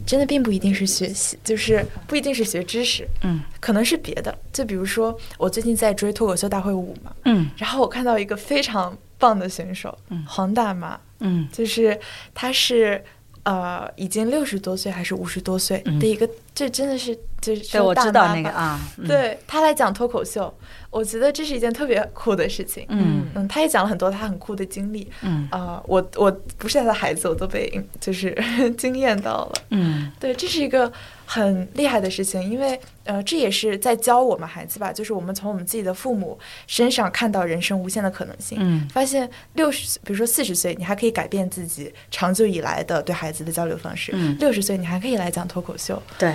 [0.07, 4.37] 真的并不一定是学习，就是不一定是学知识，嗯，可能是别的。
[4.53, 11.99] 就比如说，我最近在追脱口秀大会五嘛，嗯，然后我看到一个非常棒的选手，嗯，黄大妈，嗯，就是
[12.35, 13.03] 他是
[13.45, 20.53] 呃已经六十多岁还是五十多岁的一个，这真的是就是对，我知道那个啊，对他来讲脱口秀。
[20.91, 22.87] 我觉得这是一件特别酷的事情。
[22.89, 25.11] 嗯嗯，他也讲了很多他很酷的经历。
[25.23, 27.69] 嗯啊，我我不是他的孩子，我都被
[28.01, 28.33] 就是
[28.79, 29.53] 惊艳到了。
[29.71, 30.93] 嗯，对，这是一个
[31.27, 38.59] 很厉害的事情，因为呃，这也是在教我们孩子吧，就是我们从我们自己的父母身上看到人生无限的可能性。
[38.61, 44.13] 嗯，发现六十，比如说四十岁，你还可以改变自己长久以来的对孩子的交流方式。
[44.15, 46.03] 嗯，六十岁你还可以来讲脱口秀。
[46.19, 46.35] 对。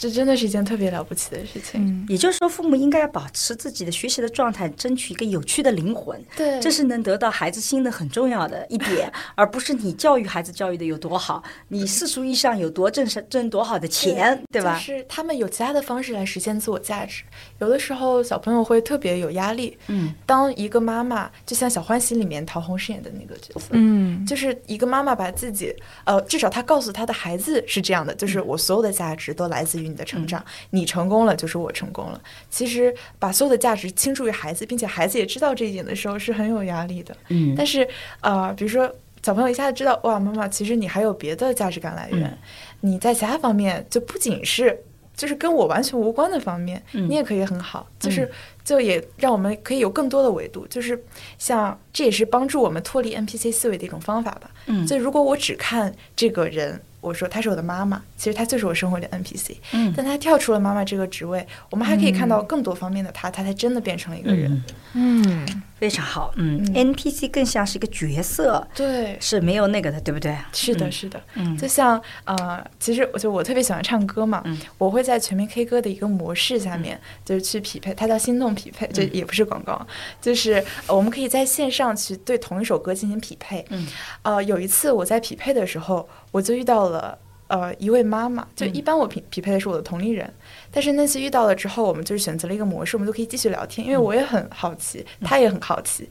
[0.00, 1.78] 这真的是一件特别了不起的事情。
[1.78, 6.18] 嗯，也就是说，父母应该要保持自己的学习的状态，争取一个有趣的灵魂。
[6.34, 14.78] 对，这是能得到孩子心的很重要的一点，而不是你教育孩子教育的有多好，你世俗意义上有多挣挣多好的钱，对吧？
[14.78, 17.22] 是他们有其他的方式来实现自我价值。
[17.60, 19.76] 有的时候小朋友会特别有压力。
[19.88, 25.74] 嗯，当一个妈妈，就像《小欢喜》里面陶虹饰演的那个角色，嗯，就是一个妈妈把自己，
[26.04, 29.90] 呃，至少她告诉她的孩子是这样的，就是我所有的价值都来自于。
[29.90, 32.20] 你的成长，你成功了就是我成功了。
[32.48, 37.12] 其实把所有的价值倾注于孩子，并且孩子也知道这一点的时候，是很有压力的。
[37.28, 37.84] 嗯，但是
[38.20, 38.88] 呃，比如说
[39.20, 42.38] 小朋友一下子知道，哇，妈妈，其实你还有别的价值感来源，
[42.82, 44.80] 你在其他方面就不仅是
[45.20, 47.86] 就是跟我完全无关的方面，你也可以很好。
[47.98, 48.26] 就是
[48.64, 50.98] 就也让我们可以有更多的维度，就是
[51.36, 54.50] 像这也是帮助我们脱离 NPC 思维的一种方法吧。
[54.64, 56.80] 嗯，所以如果我只看这个人。
[57.00, 59.56] 我说她是我的妈妈，其实她就是我生活里的 NPC。
[59.72, 64.62] 嗯，但她跳出了妈妈这个职位，我们还可以看到更多方面的她，她才真的变成了一个人。
[64.92, 65.46] 嗯，
[65.78, 66.32] 非常好。
[66.36, 70.36] 嗯，NPC 更像是一个角色，对，是没有那个的，对不对？
[70.52, 71.20] 是的，是的。
[71.34, 74.42] 嗯，就像呃，其实我就我特别喜欢唱歌嘛，
[74.78, 79.86] 我会在全民 K 歌的一个模式下面，就是去匹配，它叫心动匹配，就也不是广告，
[80.20, 83.64] 就是我们可以在线上去对同一首歌进行匹配。
[83.70, 83.86] 嗯，
[84.22, 86.08] 呃，有一次我在匹配的时候。
[86.30, 90.32] 我就遇到了呃一位妈妈，就一般我匹匹配的是我的同龄人，
[90.70, 96.08] 但是那次遇到了之后，我们就是选择了一个模式，我们就可以继续聊天，因为我也很好奇，他也很好奇。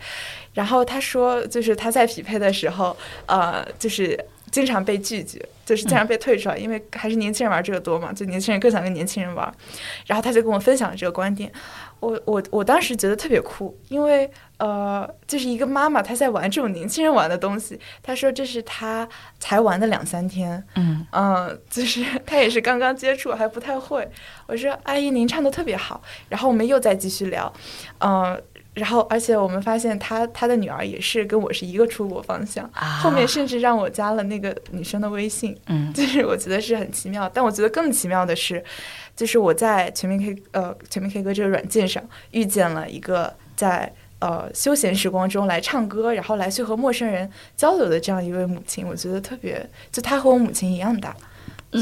[0.53, 2.95] 然后他说，就是他在匹配的时候，
[3.27, 4.19] 呃，就是
[4.51, 9.53] 经常被拒绝，就是经常被退出来，因为还是年轻人玩这个多嘛，就年轻人更想跟年轻人玩。
[10.05, 11.49] 然后他就跟我分享了这个观点，
[11.99, 17.79] 我我我当时觉得特别酷，因为呃，就是一个妈妈她在玩这种年轻人玩的东西。
[18.01, 19.07] 她说这是她
[19.39, 24.09] 才玩的两三天，嗯嗯，就是 她也是刚刚接触，还不太会。
[24.47, 27.51] 我说阿姨您唱的特别好，然后我们又再继续聊，
[27.99, 28.41] 嗯。
[28.75, 32.69] 然后，而且我们发现她她的女儿也是跟我是一个出国方向，
[33.01, 37.29] 后面甚至让我加了那个女生的微信，嗯， 就是我觉得是很奇妙。
[37.33, 38.63] 但我觉得更奇妙的是，
[39.19, 42.01] 就是我在全民 K 呃全民 K 歌这个软件上
[42.31, 51.13] 遇见了一个在呃休闲时光中来唱歌，然后来去和陌生人交流的这样一位母亲，我觉得特别，就她和我母亲一样大。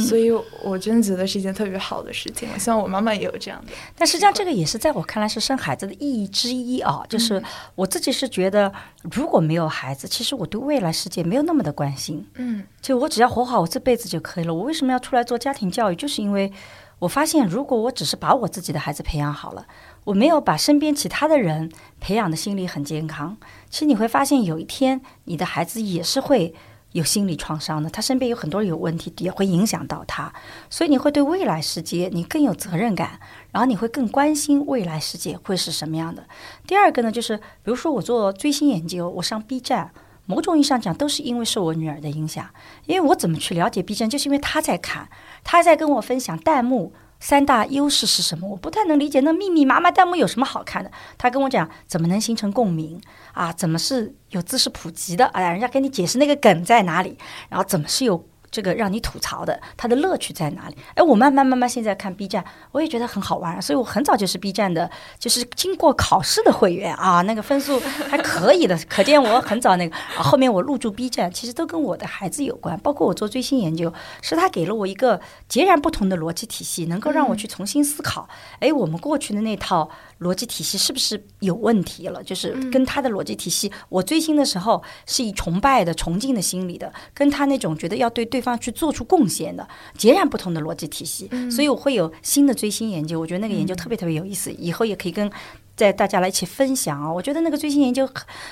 [0.10, 0.30] 所以，
[0.66, 2.50] 我真的觉得是一件特别好的事情。
[2.54, 3.72] 我希望我妈妈也有这样的。
[3.96, 7.06] 但实际上，这个也是在我看来是生孩子的意义之一啊。
[7.08, 7.42] 就是
[7.74, 8.70] 我自己是觉得，
[9.14, 12.28] 如果没有孩子，其实我对未来世界没有那么的关心。
[12.36, 14.54] 嗯，就我只要活好我这辈子就可以了。
[14.54, 15.96] 我为什么要出来做家庭教育？
[15.96, 16.52] 就是因为
[17.00, 19.68] 我发现，如果我只是把我自己的孩子培养好了，
[20.06, 23.38] 我没有把身边其他的人培养的心理很健康，
[23.70, 26.54] 其实你会发现，有一天你的孩子也是会。
[26.94, 30.34] 有心理创伤的，他身边有很多人有问题，也会影响到他，
[30.70, 33.20] 所以你会对未来世界你更有责任感，
[33.52, 36.26] 然后你会更关心未来世界会是什么样的。
[36.66, 39.92] 第二个呢，就是比如说我做追星研究，我上 B 站，
[40.26, 42.50] 某种意义上讲都是因为受我女儿的影响，
[42.86, 45.10] 因为我怎么去了解 B 站，就是因为她在看，
[45.44, 46.94] 他在跟我分享弹幕。
[47.20, 48.48] 三大优势是什么？
[48.48, 49.20] 我不太能理解。
[49.22, 50.92] 那密密麻麻弹幕有什么好看的？
[51.18, 53.02] 他跟我讲怎么能形成共鸣
[53.34, 53.52] 啊？
[53.52, 55.26] 怎么是有知识普及的？
[55.30, 57.18] 啊，人家跟你解释那个梗在哪里？
[57.50, 58.24] 然后怎么是有？
[58.58, 60.76] 这个让你吐槽的，它的乐趣在哪里？
[60.96, 64.90] 哎，我慢慢慢慢现在看 B 站，我也觉得很好玩，所以我很早就是 B 站的，
[65.20, 67.80] 就是经过考试的会员啊，那个分数
[68.10, 69.96] 还可以的， 可见我很早那个。
[70.16, 73.94] 后面我入驻 B 站，其实都跟我的孩子有关，包括我做最新研究，
[74.24, 78.28] 是他给了我一个截然不同的逻辑体系，能够让我去重新思考，
[78.60, 79.88] 哎，我们过去的那套。
[80.20, 82.24] 逻辑体系是不是有问题了？
[82.24, 89.68] 就是跟他的逻辑体系，我追星的时候是以崇拜的、崇敬的心理的，跟他那种觉得要对对方去做出贡献的
[89.98, 93.20] 截然不同的逻辑体系，所以我会有新的追星研究。
[93.20, 95.32] 我觉得那个研究特别特别有意思，以后也可以跟。
[95.78, 97.14] 在大家来一起分享啊！
[97.14, 98.10] 我觉得那个最新研究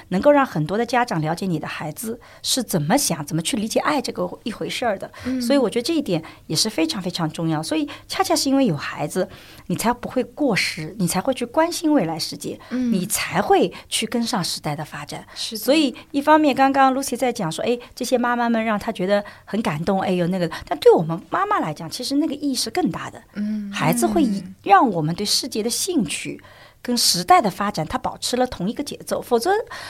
[0.09, 5.11] 能够让很多的家长了解你的孩子是怎么想、怎么去理解爱这个一回事儿的。
[5.41, 7.63] 所以我觉得这一点也是非常非常重要。
[7.63, 9.27] 所以恰恰是因为有孩子，
[9.65, 15.25] 你才不会过时，你才会去关心未来世界，你才会去跟上时代的发展。
[15.33, 15.57] 是。
[15.57, 23.19] 所以一方面，刚刚 Lucy 在讲说，哎，这些妈妈们让她觉得很感动，哎呦那个，但对我们妈妈来讲，其实那个意义是更大的。
[23.33, 23.71] 嗯。
[23.73, 24.23] 孩子会
[24.61, 26.39] 让我们对世界的兴趣。
[26.85, 29.49] 跟时代的发展，它保持了同一个节奏，否则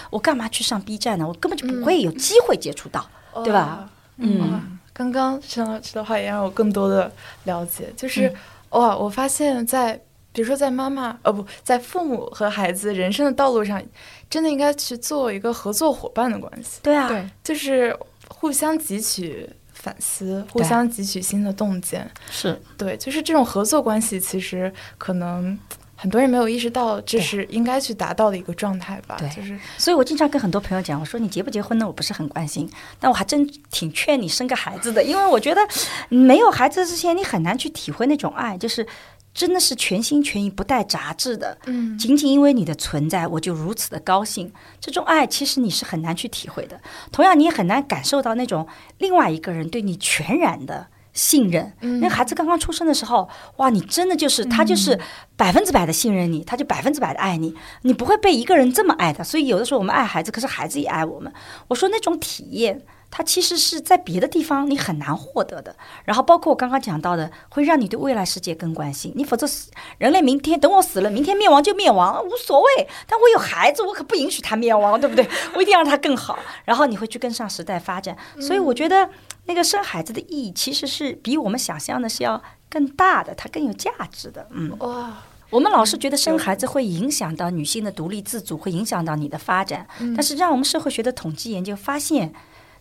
[0.10, 1.28] 我干嘛去上 B 站呢？
[1.28, 3.06] 我根本就不会有机会接触到，
[3.44, 3.90] 对吧？
[4.16, 7.12] 嗯，刚刚陈老师的话也让我更多的
[7.44, 8.34] 了解，就是
[8.70, 10.00] 哇，我发现，在
[10.32, 13.84] 比如说在妈妈呃不在父母和孩子人生的道路上，
[14.30, 16.80] 真的应该去做一个合作伙伴的关系。
[16.82, 17.94] 对啊，对，就是
[18.30, 22.10] 互相汲取反思，互相汲取新的洞见。
[22.32, 25.60] 是对，就是这种合作关系，其实可能。
[26.06, 29.16] 很多人没有意识到这是应该去达到的一个状态吧？
[29.18, 31.88] 对，就是，所以我经常跟很多朋友讲，我说你结不结婚呢？
[31.88, 32.70] 我不是很关心，
[33.00, 35.68] 但我还真挺劝你生个孩子的，因为我觉得
[36.10, 38.86] 没有孩子之前，你很难去体会那种爱，就是
[39.34, 41.58] 真的是全心全意、不带杂质的。
[41.66, 44.54] 嗯，仅仅因为你的存在，我就如此的高兴。
[44.80, 46.80] 这种爱其实你是很难去体会的，
[47.12, 48.68] 同样你也很难感受到那种
[49.00, 50.86] 另外一个人对你全然的。
[51.16, 55.00] 信任，那孩子刚刚出生的时候，哇，你真的就是他就是
[55.38, 59.24] 百分之百的信任你，他就百分之百的爱你，你不会被一个人这么爱的。
[59.24, 61.34] 所以有的时候我们爱孩子，可是孩子也爱我们。
[61.70, 62.82] 我说那种体验，
[63.18, 65.74] 它其实是在别的地方你很难获得的。
[66.04, 69.14] 然后包括我刚刚讲到的，会让你对未来世界更关心。
[69.16, 69.48] 你否则
[70.00, 72.88] 人类明天等我死了，明天灭亡就灭亡，无所谓。
[73.08, 75.26] 但我有孩子，我可不允许他灭亡，对不对？
[75.56, 76.38] 我一定要让他更好。
[76.66, 78.18] 然后你会去跟上时代发展。
[78.42, 79.10] 所以我觉得。
[79.48, 84.48] 那个生孩子的意义其实是比我们想象的是要更大的，它更有价值的。
[84.50, 85.18] 嗯，哇，
[85.52, 89.86] 我们老是觉得生孩子会影响到女性的独立自主，会影响到你的发展。
[90.16, 92.34] 但是，让我们社会学的统计研究发现，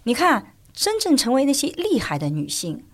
[0.04, 2.84] 你看，真正成为那些厉害的女性，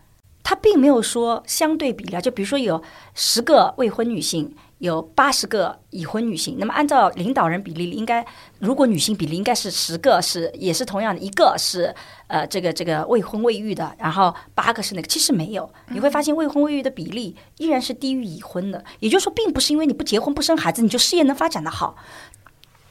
[0.43, 2.83] 她并没有说相对比例，就比如说有
[3.15, 4.55] 十个未婚女性。
[4.81, 8.25] 有八十个已婚女性，那么按照领导人比例，应该
[8.61, 11.95] 如果女性比例应该是十个，是也是同样的，一个是
[12.29, 21.97] 呃这个这个未婚未育的，然后八个是那个，其实没有，你会发现未婚未育的比例依然是低于已婚的，也就是说，并不是因为你不结婚不生孩子，你就事业能发展的好，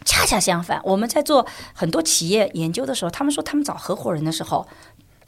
[0.10, 1.45] 恰恰相反，我们在做
[1.76, 4.68] 很多企业研究的时候，他们说他们找合伙人的时候。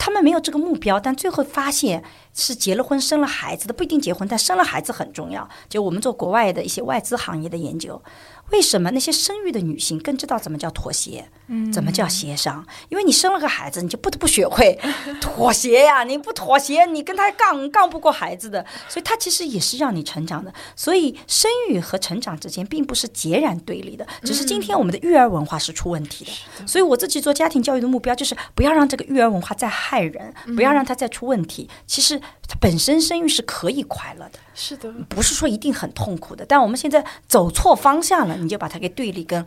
[0.04, 2.04] 他们没有这个目标，但最后发现
[2.34, 5.48] 是结了婚、生了孩子的不一定结婚，但生了孩子很重要。
[5.70, 8.02] 就我们做国外的一些外资行业的研究。
[8.50, 11.30] 为什么那些生育的女性更知道怎么叫妥协，
[11.72, 12.66] 怎么叫协商？
[12.90, 14.80] 因为你生了个孩子，你就不得不学会
[15.20, 16.04] 妥协呀！
[16.04, 18.66] 你不妥协，你跟他杠杠不过孩子的。
[18.88, 20.54] 所以，他其实也是让你成长的。
[20.76, 26.68] 所以，生育和成长之间并不是截然对立的，只是今天我们的育儿文化是出问题的。
[26.68, 31.70] 所以，我自己做家庭教育的目标就是不要让这个育儿文化再害人，不要让它再出问题。
[31.86, 34.40] 其实，它本身生育是可以快乐的。
[34.54, 39.44] 是的，不是说一定很痛苦的，但我们现在走错方向了，你就把它给对立跟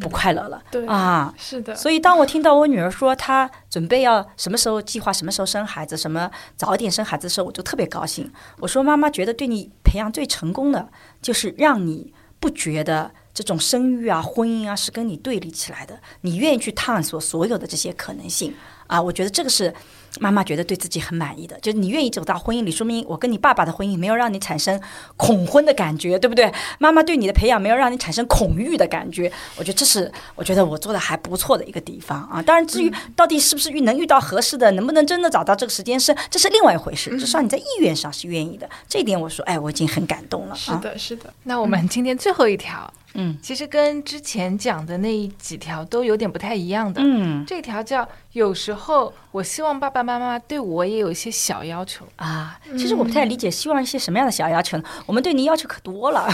[0.00, 0.62] 不快乐了。
[0.70, 1.74] 对啊，是的。
[1.74, 8.30] 所以当我听到我女儿说她准备要什么时候计划什么时候生孩子，什么早点生孩子的时候，我就特别高兴。
[8.58, 10.88] 我说妈妈觉得对你培养最成功的，
[11.22, 18.54] 就是让你不觉得这种生育啊、婚姻啊是跟你对立起来的，你愿意去探索所有的这些可能性
[18.86, 19.72] 啊，我觉得这个是。
[20.20, 24.80] 妈妈觉得对自己很满意的，就是你愿意走到婚姻里，说明我跟你爸爸的婚姻没有让你产生
[25.16, 26.52] 恐婚的感觉，对不对？
[26.78, 32.42] 妈妈对你的培养没有让你产生恐育的感觉，我觉得这是我觉得我做的还不错的一个地方啊。
[32.42, 37.16] 当然，至于到底是不是遇能遇到合适的，能不能真的找到这个时间是，这是另外一回事。
[37.18, 40.54] 至少你在意愿上是愿意的，这一点我说，哎，我已经很感动了。
[40.54, 41.32] 是的，是的。
[41.44, 42.92] 那我们今天最后一条。
[43.07, 43.07] 嗯，
[43.42, 47.00] 其实跟之前讲的那几条都有点不太一样的。
[47.02, 52.58] 嗯，这条叫有时候我希望爸爸妈妈对我也有一些小要求啊。
[52.76, 54.84] 其实我不太理解，希望一些什么样的小要求呢？
[55.06, 56.28] 我们对您要求可多了，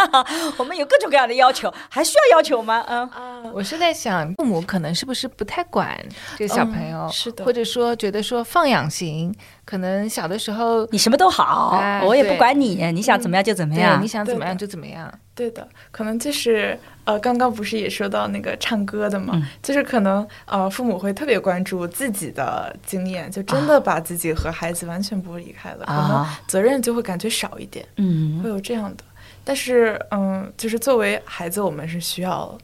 [0.58, 2.84] 我们有各种各样的要求，还需要要求吗？
[2.88, 5.98] 嗯啊，我是在想，父母可能是不是不太管
[6.36, 9.34] 这个小朋友，是的，或者说觉得说放养型，
[9.64, 15.12] 可能小的时候你什么都好，我也不管你，你想怎么样就怎么样，你想怎么样就怎么样。
[15.36, 29.04] 对的，可能就是呃，刚刚不是也说到那个唱歌的嘛，就是可能呃，父母会特别关注自己的经验，就真的把自己和孩子完全剥离开了，可能责任就会感觉少一点，嗯，会有这样的。
[29.44, 32.58] 但是嗯，就是作为孩子，我们是需要。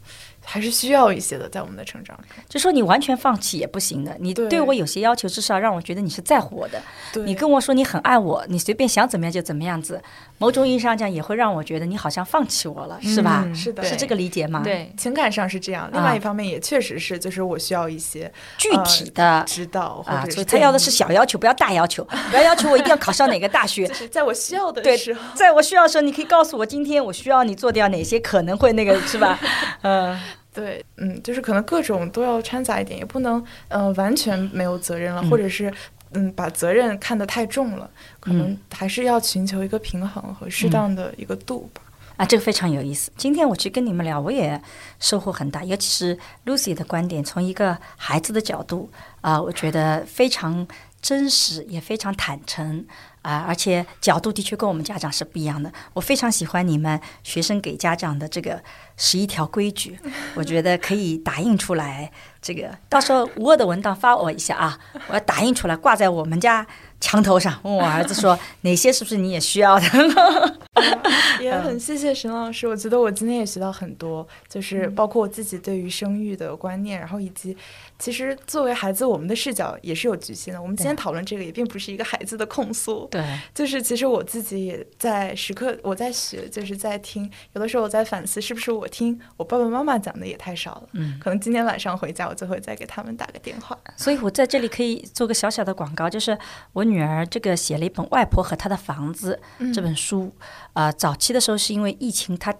[0.45, 4.15] 还是需要一些的，在我们的成长里，就说你完全放弃也不行的。
[4.19, 6.83] 你对我有些要求，至少让我觉得你是在乎我的。
[7.25, 10.03] 你跟我说你很爱我，你随便想怎么样就怎么样子。
[10.39, 13.49] 某种意义上讲，也会让我觉得你好像放弃我了，是吧？
[13.55, 14.63] 是的，是这个理解吗？
[14.65, 15.89] 对，情感上是这样。
[15.93, 20.27] 另外一方面，也确实是，就是我需要一些具体的指导啊。
[20.29, 23.87] 所以他要的是小要求，不要大要求， 不要要求我一定要考上哪个大学。
[23.89, 29.39] 就是在我需要的时候，在我需要的时候，你可以告诉我，今天我需要你做掉哪些可能会那个，是吧？
[29.83, 30.19] 嗯。
[30.53, 35.73] 对，嗯，就是可能各种都要掺杂一点，也不能，呃，完全没有责任了，或者是，
[36.13, 41.81] 嗯，把责任看得太重了，可能还是要寻求一个平衡和适当的一个度吧。
[42.19, 43.11] 啊，这个非常有意思。
[43.17, 44.61] 今天我去跟你们聊，我也
[45.01, 48.91] 收获很大，尤其是 Lucy 的观点，从一个孩子的角度，
[49.23, 50.69] 啊，我觉得非常
[51.01, 52.85] 真实，也非常坦诚。
[53.23, 55.73] 啊，而且角度的确跟我们家长是不一样的。
[55.95, 58.63] 我非常喜欢你们学生给家长的这个
[58.97, 59.99] 十一条规矩，
[60.35, 62.11] 我觉得可以打印出来。
[62.41, 64.77] 这个到时候 Word 文档发我一下啊，
[65.07, 66.67] 我要打印出来挂在我们家
[67.01, 69.87] 墙头上，问我儿子说哪些是不是你也需要的。
[71.41, 77.57] 也很谢谢沈老师，我觉得我今天也学到很多，就是包括我自己对于生育的观念，然后以及。
[78.03, 80.61] 其实作为孩子，我们的视角也是有局限的。
[80.61, 83.07] 我们今天讨论这个，也并不是一个孩子的控诉。
[83.13, 83.25] 对，
[83.55, 87.31] 就是其实我自己也在时刻我在学，就是在听。
[87.53, 90.89] 有的时候我在反思，是不是我听我爸爸妈妈讲的也太少了？
[90.95, 93.79] 嗯，可能今天晚上回家，我就会再给他们打个电话。
[93.97, 96.37] 所以我在这里可以做个小小的广告，就是
[96.73, 99.41] 我女儿这个写了一本《外婆和她的房子》
[99.73, 100.35] 这本书。
[100.73, 102.53] 啊，早期的时候是因为疫情，她。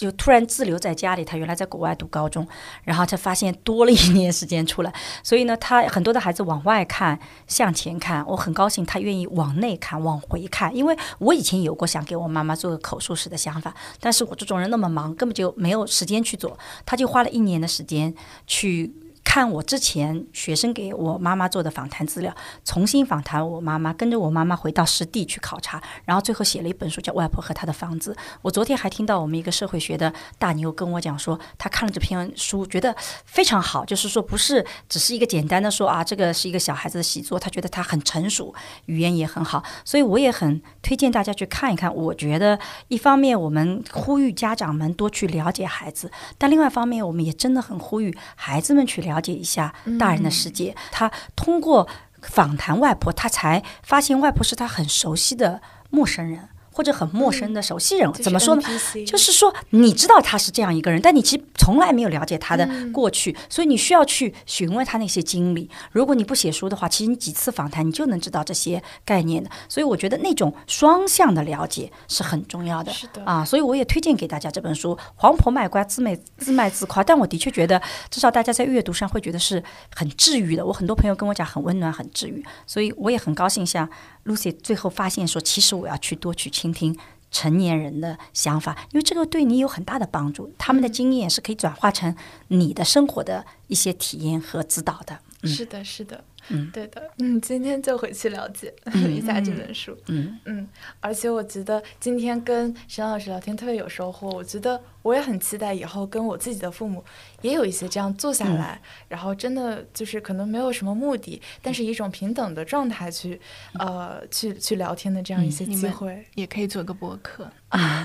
[0.00, 2.46] 就突然滞留在家里，他原来在国外读高中，
[2.84, 18.14] 然后他发现多了一年时间出来，所以呢，他很多的孩子往外看，向前看，我很高兴他愿意往内看，往回看，因为我以前有过想给我妈妈做个口述史的想法，但是我这种人那么忙，根本就没有时间去做，他就花了一年的时间
[18.46, 18.92] 去。
[19.22, 22.34] 看我之前学生给我妈妈做的访谈资料，
[22.64, 28.12] 重新访谈我妈妈，跟着我妈妈回到实地去考察，然后最后写了一本书叫《外婆和她的房子》。
[28.42, 38.52] 我昨天还听到我们一个社会学的大牛跟我讲说，他看了这篇书，觉得非常好，就是说不是只是一个简单的说啊，这个是一个小孩子的习作，他觉得他很成熟，
[38.86, 41.94] 语言也很好，所以我也很推荐大家去看一看。
[41.94, 49.09] 我觉得一方面我们呼吁家长们多去了解孩子，但另外一方面我们也真的很呼吁孩子们去了。
[49.10, 51.88] 了解一下大人的世界，他通过
[52.22, 55.60] 访谈外婆，他才发现外婆是他很熟悉的
[55.90, 56.49] 陌生人。
[56.80, 58.62] 或者很陌生的熟悉人，怎么说呢？
[59.06, 65.68] 就是说你知道他是这样一个人，但你其实从来没有了解他的过去，所以你需要去询问他那些经历。
[65.92, 69.50] 如果你不写书的话，其实你几次访谈你就能知道这些概念的。
[69.68, 72.90] 所以我觉得那种双向的了解是很重要的。
[72.90, 77.78] 是的啊，所以我也推荐给大家这本书《黄婆卖瓜自卖自卖自夸》，但我的确觉得
[78.08, 79.62] 至少大家在阅读上会觉得是
[79.94, 80.64] 很治愈的。
[80.64, 83.86] 我很多朋友跟我讲很温暖、很治愈，所以我也很高兴像
[84.24, 86.96] Lucy 最后发现说，其实我要去多去倾听
[87.30, 90.52] 成年人的想法，因为这个对你有很大的帮助。
[90.58, 92.14] 他们的经验是可以转化成
[92.48, 95.18] 你的生活的一些体验和指导的。
[95.44, 98.72] 是的，是的，嗯，对的，嗯，今天就回去了解
[99.08, 99.96] 一下这本书。
[100.08, 100.68] 嗯嗯，
[101.00, 104.28] 而且我觉得今天跟沈老师聊天特别有收获。
[104.30, 107.04] 我觉得我也很期待以后跟我自己的父母
[107.42, 113.40] 也有一些这样坐下来，然后真的就是可能没有什么目的，但是一种平等的状态去
[113.78, 117.50] 呃去去聊天的这样一些机会，也可以做个博客。
[117.70, 118.04] 啊，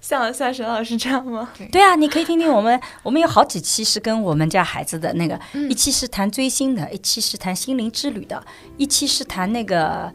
[0.00, 1.48] 像像沈老师这样吗？
[1.70, 5.40] 对啊，你可以听听我们，我们有好几期是跟我们家孩子的那个，
[5.70, 8.42] 一期是谈追星的，一期是谈心灵之旅的，
[8.76, 10.12] 一期是谈那个。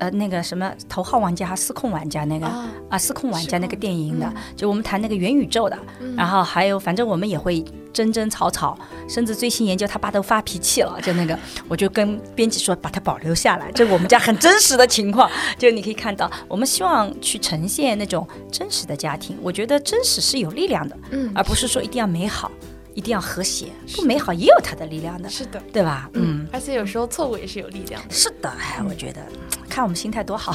[0.00, 2.44] 呃，那个什么头号玩家和失控玩家那个
[2.90, 5.78] 啊，失控玩家那个电影的，就我们谈那个元宇宙的，
[6.16, 8.76] 然后还有，反正我们也会争争吵吵，
[9.08, 22.50] 甚至最新研究他爸都发脾气了，就那个， 我就跟编辑说把它保留下来，这我们家很真实的情况， 就你可以看到，我们希望去呈现那种真实的家庭，我觉得真实是有力量的，嗯，而不是说一定要美好。
[22.94, 26.08] 一定要和谐，不美好也有它的力量的，是的，对吧？
[26.14, 28.14] 嗯，而且有时候错误也是有力量的。
[28.14, 29.20] 是的，哎，我觉得
[29.68, 30.54] 看我们心态多好，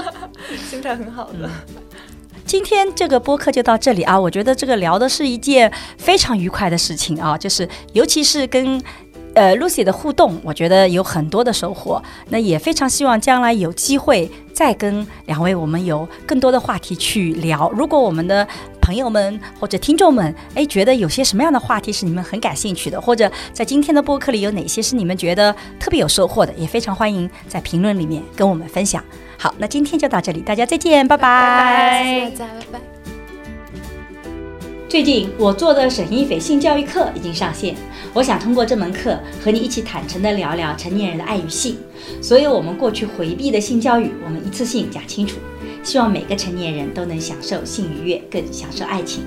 [0.68, 1.50] 心态很好的。
[2.44, 8.82] 今天这个播客就到这里啊，我觉得这个聊的是一件非常愉快的事情啊，就是尤其是跟。
[9.32, 12.02] 呃，Lucy 的互动，我觉得有很多的收获。
[12.30, 17.70] 那也非常希望将来有机会再跟两位我们有更多的话题去聊。
[17.70, 18.46] 如果我们的
[18.90, 29.00] 朋友们或者听众们，哎，觉得有些什么样的话题是你们很感兴趣的，或者在今天的播客里有哪些是你们觉得特别有收获的，也非常欢迎在评论里面跟我们分享。
[29.38, 32.32] 好，那今天就到这里，大家再见，拜拜。
[32.36, 32.80] 大家拜拜。
[34.88, 37.76] 最近我做的沈一斐性教育课已经上线。
[38.12, 41.78] 我想通过这门课和你一起坦诚地聊聊成年人的爱与性，
[42.20, 45.38] 所有我们过去回避的性教育，我们一次性讲清楚。
[45.82, 49.24] 希望每个成年人都能享受性愉悦，更享受爱情。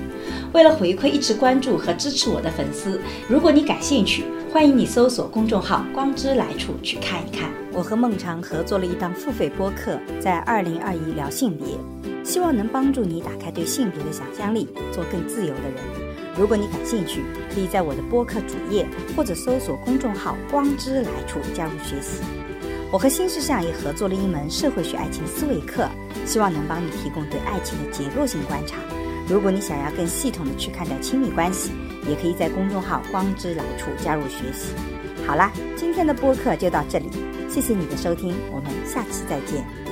[0.52, 7.50] 为了回馈一直关注和支持我的粉丝，如果你感兴趣，欢迎你搜索公众号“光之来处”去看一看。
[7.72, 11.66] 我和孟尝合作了一档付费播客，在二零二一聊性别，
[12.22, 15.82] 希望能帮助你打开对性别的想象力，做更自由的人。
[16.38, 17.22] 如果你感兴趣，
[17.52, 18.86] 可以在我的播客主页
[19.16, 22.22] 或者搜索公众号“光之来处”加入学习。
[22.94, 25.88] 我和新世相也合作了一门社会学爱情思维课，
[26.24, 28.76] 希望能帮你提供对爱情的结构性观察。
[29.28, 31.72] 如果你想要更系统的去看待亲密关系，
[32.08, 34.74] 也可以在公众号“光之来处”加入学习。
[35.26, 37.10] 好啦，今天的播客就到这里，
[37.50, 39.83] 谢谢你的收听，我们下期再见。